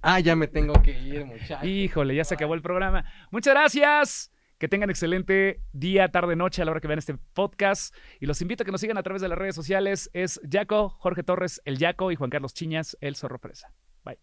Ah, 0.01 0.21
ya 0.21 0.37
me 0.37 0.47
tengo 0.47 0.81
que 0.81 0.97
ir, 0.97 1.25
muchachos. 1.25 1.65
Híjole, 1.65 2.15
ya 2.15 2.23
se 2.23 2.35
acabó 2.35 2.53
el 2.53 2.61
programa. 2.61 3.03
Muchas 3.31 3.53
gracias. 3.53 4.31
Que 4.63 4.69
tengan 4.69 4.89
excelente 4.89 5.59
día, 5.73 6.07
tarde, 6.07 6.37
noche 6.37 6.61
a 6.61 6.65
la 6.65 6.71
hora 6.71 6.79
que 6.79 6.87
vean 6.87 6.97
este 6.97 7.17
podcast. 7.33 7.93
Y 8.21 8.27
los 8.27 8.41
invito 8.41 8.63
a 8.63 8.65
que 8.65 8.71
nos 8.71 8.79
sigan 8.79 8.97
a 8.97 9.03
través 9.03 9.21
de 9.21 9.27
las 9.27 9.37
redes 9.37 9.55
sociales. 9.55 10.09
Es 10.13 10.39
Jaco, 10.49 10.87
Jorge 10.87 11.21
Torres, 11.21 11.61
el 11.65 11.77
Jaco 11.77 12.13
y 12.13 12.15
Juan 12.15 12.29
Carlos 12.29 12.53
Chiñas, 12.53 12.95
el 13.01 13.17
Zorro 13.17 13.39
Presa. 13.39 13.73
Bye. 14.05 14.19